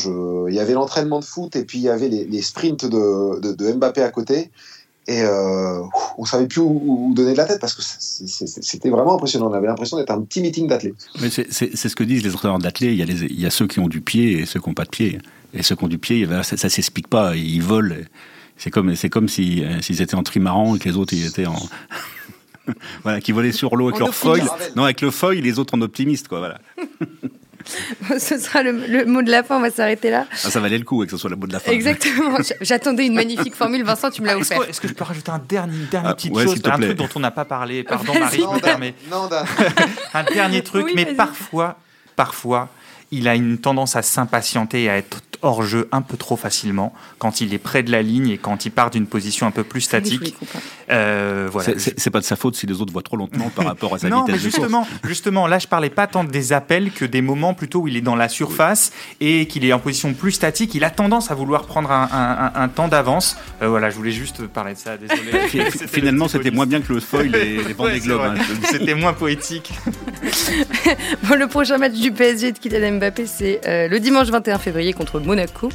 Il 0.48 0.54
y 0.54 0.60
avait 0.60 0.74
l'entraînement 0.74 1.20
de 1.20 1.26
foot 1.26 1.56
et 1.56 1.64
puis 1.64 1.80
il 1.80 1.84
y 1.84 1.90
avait 1.90 2.10
les, 2.10 2.42
sprints 2.42 2.86
de, 2.86 3.74
Mbappé 3.74 4.02
à 4.02 4.10
côté. 4.10 4.52
Et 5.08 5.22
euh, 5.22 5.82
on 6.18 6.26
savait 6.26 6.48
plus 6.48 6.62
où, 6.62 7.12
donner 7.14 7.34
de 7.34 7.38
la 7.38 7.46
tête 7.46 7.60
parce 7.60 7.74
que 7.74 7.82
c'était 7.82 8.90
vraiment 8.90 9.16
impressionnant. 9.16 9.50
On 9.50 9.54
avait 9.54 9.68
l'impression 9.68 9.98
d'être 9.98 10.12
un 10.12 10.22
petit 10.22 10.42
meeting 10.42 10.68
d'athlètes. 10.68 10.96
C'est 11.30 11.76
ce 11.76 11.96
que 11.96 12.04
disent 12.04 12.24
les 12.24 12.34
entraîneurs 12.34 12.60
d'athlètes. 12.60 12.92
Il, 12.92 12.98
y 12.98 13.04
a 13.04 13.06
il 13.06 13.40
y 13.40 13.46
a 13.46 13.50
ceux 13.50 13.68
qui 13.68 13.80
ont 13.80 13.88
du 13.88 14.02
pied 14.02 14.40
et 14.40 14.46
ceux 14.46 14.60
qui 14.60 14.70
n'ont 14.70 14.76
pas 14.76 14.86
de 14.86 14.90
pied. 14.90 15.20
Et 15.54 15.64
ceux 15.64 15.76
qui 15.76 15.84
ont 15.84 15.90
du 15.90 15.98
pied, 15.98 16.28
ça, 16.44 16.58
ça 16.58 16.70
s'explique 16.70 17.08
pas. 17.08 17.36
Ils 17.36 17.62
volent. 17.62 17.96
C'est 18.58 18.72
comme, 18.72 18.96
c'est 18.96 19.10
comme 19.10 19.28
si, 19.28 19.64
euh, 19.64 19.82
s'ils 19.82 20.02
étaient 20.02 20.16
en 20.16 20.24
trimaran 20.24 20.76
et 20.76 20.80
que 20.80 20.88
les 20.88 20.98
autres 20.98 21.14
ils 21.14 21.26
étaient 21.26 21.46
en. 21.46 21.56
voilà, 23.04 23.20
qui 23.20 23.32
volaient 23.32 23.52
sur 23.52 23.76
l'eau 23.76 23.90
avec 23.90 24.00
leur 24.00 24.14
foil. 24.14 24.44
Non, 24.76 24.84
avec 24.84 25.02
le 25.02 25.12
foil, 25.12 25.38
les 25.38 25.60
autres 25.60 25.76
en 25.76 25.82
optimiste, 25.82 26.28
quoi. 26.28 26.40
Voilà. 26.40 26.60
ce 28.20 28.38
sera 28.38 28.64
le, 28.64 29.06
mot 29.06 29.22
de 29.22 29.32
la 29.32 29.44
fin, 29.44 29.58
on 29.58 29.62
va 29.62 29.72
s'arrêter 29.72 30.10
là. 30.10 30.26
Ah, 30.32 30.50
ça 30.50 30.60
valait 30.60 30.78
le 30.78 30.84
coup 30.84 31.04
que 31.04 31.12
ce 31.12 31.18
soit 31.18 31.30
le 31.30 31.36
mot 31.36 31.48
de 31.48 31.54
la 31.54 31.60
fin. 31.60 31.72
Exactement. 31.72 32.38
J'attendais 32.62 33.06
une 33.06 33.16
magnifique 33.16 33.56
formule. 33.56 33.84
Vincent, 33.84 34.12
tu 34.12 34.22
me 34.22 34.28
l'as 34.28 34.38
offert. 34.38 34.62
Est-ce 34.64 34.82
que, 34.82 34.88
je 34.88 34.94
peux 34.94 35.04
rajouter 35.04 35.32
un 35.32 35.40
dernier, 35.40 35.76
une 35.76 35.88
dernière 35.88 36.12
ah, 36.12 36.16
petite 36.16 36.38
chose, 36.38 36.62
un 36.64 36.78
truc 36.78 36.98
dont 36.98 37.10
on 37.16 37.20
n'a 37.20 37.32
pas 37.32 37.46
parlé 37.46 37.84
Pardon, 37.84 38.14
Marie, 38.18 38.40
je 38.40 38.56
me 38.56 38.60
permets. 38.60 38.96
Non, 39.10 39.30
un 40.14 40.24
dernier 40.24 40.62
truc, 40.62 40.86
oui, 40.86 40.94
mais 40.96 41.06
parfois, 41.06 41.78
parfois, 42.16 42.70
il 43.12 43.28
a 43.28 43.36
une 43.36 43.58
tendance 43.58 43.96
à 43.96 44.02
s'impatienter 44.02 44.84
et 44.84 44.90
à 44.90 44.98
être 44.98 45.22
hors 45.44 45.64
jeu 45.64 45.88
un 45.92 46.02
peu 46.02 46.18
trop 46.18 46.36
facilement 46.36 46.94
quand 47.20 47.42
il 47.42 47.54
est 47.54 47.60
près 47.60 47.84
de 47.84 47.92
la 47.92 48.02
ligne 48.02 48.30
et 48.30 48.38
quand 48.38 48.66
il 48.66 48.72
part 48.72 48.90
d'une 48.90 49.06
position 49.06 49.46
un 49.46 49.52
peu 49.52 49.64
plus 49.64 49.82
statique. 49.82 50.36
Euh, 50.90 51.48
voilà. 51.52 51.74
C'est 51.78 52.10
pas 52.10 52.20
de 52.20 52.26
sa 52.26 52.36
faute 52.36 52.56
si 52.56 52.66
les 52.66 52.82
autres 52.82 52.92
voient 52.92 53.04
trop 53.04 53.18
lentement 53.18 53.50
par 53.50 53.66
rapport 53.66 53.94
à 53.94 54.00
sa 54.00 54.10
non, 54.10 54.22
vitesse. 54.22 54.36
Mais 54.36 54.42
justement, 54.42 54.88
justement, 55.04 55.48
là 55.48 55.60
je 55.60 55.68
parlais 55.68 55.90
pas 55.90 56.08
tant 56.08 56.24
des 56.24 56.54
appels 56.54 56.92
que 56.92 57.06
des 57.06 57.22
moments 57.22 57.54
plutôt 57.54 57.82
où 57.82 57.88
il 57.88 57.98
est 57.98 58.02
dans 58.02 58.16
la 58.16 58.30
surface 58.30 58.92
et 59.20 59.46
qu'il 59.48 59.66
est 59.66 59.74
en 59.74 59.80
position 59.80 60.14
plus 60.14 60.32
statique. 60.32 60.74
Il 60.76 60.84
a 60.84 60.90
tendance 60.90 61.32
à 61.32 61.36
vouloir 61.36 61.66
prendre 61.66 61.92
un, 61.92 62.70
temps 62.74 62.88
d'avance. 62.88 63.38
Euh, 63.62 63.68
voilà, 63.68 63.90
je 63.90 63.96
voulais 63.96 64.12
juste 64.12 64.48
parler 64.48 64.74
de 64.74 64.80
ça. 64.80 64.98
Désolé. 64.98 65.70
Finalement, 65.88 66.28
c'était 66.28 66.52
moins 66.52 66.66
bien 66.66 66.82
que 66.82 66.94
le 66.94 67.00
foil 67.00 67.36
et 67.36 67.64
les 67.64 67.74
bandes 67.74 67.92
des 67.92 68.00
globes. 68.02 68.22
Hein, 68.22 68.36
c'était 68.72 68.96
moins 68.96 69.14
poétique. 69.14 69.74
bon, 71.24 71.38
le 71.38 71.48
prochain 71.48 71.78
match 71.78 71.94
du 71.94 72.12
PSG 72.12 72.54
de 72.54 72.58
Kylian 72.58 72.94
Mbappé, 72.94 73.26
c'est 73.26 73.62
euh, 73.68 73.88
le 73.88 74.00
dimanche 74.00 74.30
21 74.30 74.58
février 74.60 74.94
contre 74.94 75.20
Monaco. 75.34 75.70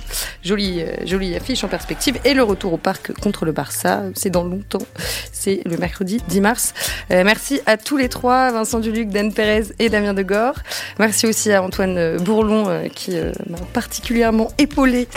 Jolie, 0.44 0.82
euh, 0.82 1.04
jolie 1.04 1.34
affiche 1.34 1.64
en 1.64 1.68
perspective. 1.68 2.16
Et 2.24 2.32
le 2.32 2.44
retour 2.44 2.72
au 2.72 2.76
parc 2.76 3.12
contre 3.20 3.44
le 3.44 3.50
Barça, 3.50 4.04
c'est 4.14 4.30
dans 4.30 4.44
longtemps. 4.44 4.86
C'est 5.32 5.62
le 5.66 5.76
mercredi 5.76 6.20
10 6.28 6.40
mars. 6.40 6.74
Euh, 7.10 7.24
merci 7.24 7.60
à 7.66 7.76
tous 7.76 7.96
les 7.96 8.08
trois, 8.08 8.52
Vincent 8.52 8.78
Duluc, 8.78 9.08
Dan 9.08 9.32
Pérez 9.32 9.64
et 9.80 9.88
Damien 9.88 10.14
Degore. 10.14 10.60
Merci 11.00 11.26
aussi 11.26 11.52
à 11.52 11.60
Antoine 11.60 12.18
Bourlon 12.18 12.88
qui 12.94 13.16
m'a 13.48 13.58
particulièrement 13.72 14.52
épaulé 14.58 15.08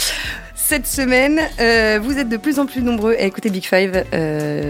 cette 0.55 0.87
semaine. 0.87 1.39
vous 2.01 2.17
êtes 2.17 2.29
de 2.29 2.37
plus 2.37 2.57
en 2.57 2.65
plus 2.65 2.81
nombreux 2.81 3.13
à 3.13 3.23
écouter 3.23 3.49
Big 3.49 3.65
Five 3.65 4.03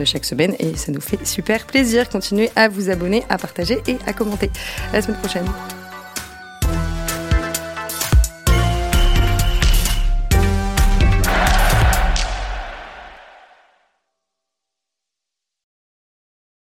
chaque 0.06 0.26
semaine 0.26 0.56
et 0.60 0.76
ça 0.76 0.92
nous 0.92 1.02
fait 1.02 1.26
super 1.26 1.66
plaisir. 1.66 2.10
Continuez 2.10 2.50
à 2.56 2.68
vous 2.68 2.90
abonner, 2.90 3.24
à 3.30 3.38
partager 3.38 3.82
et 3.88 3.98
à 4.06 4.14
commenter. 4.14 4.50
À 4.92 4.98
la 4.98 5.02
semaine 5.02 5.20
prochaine. 5.20 5.46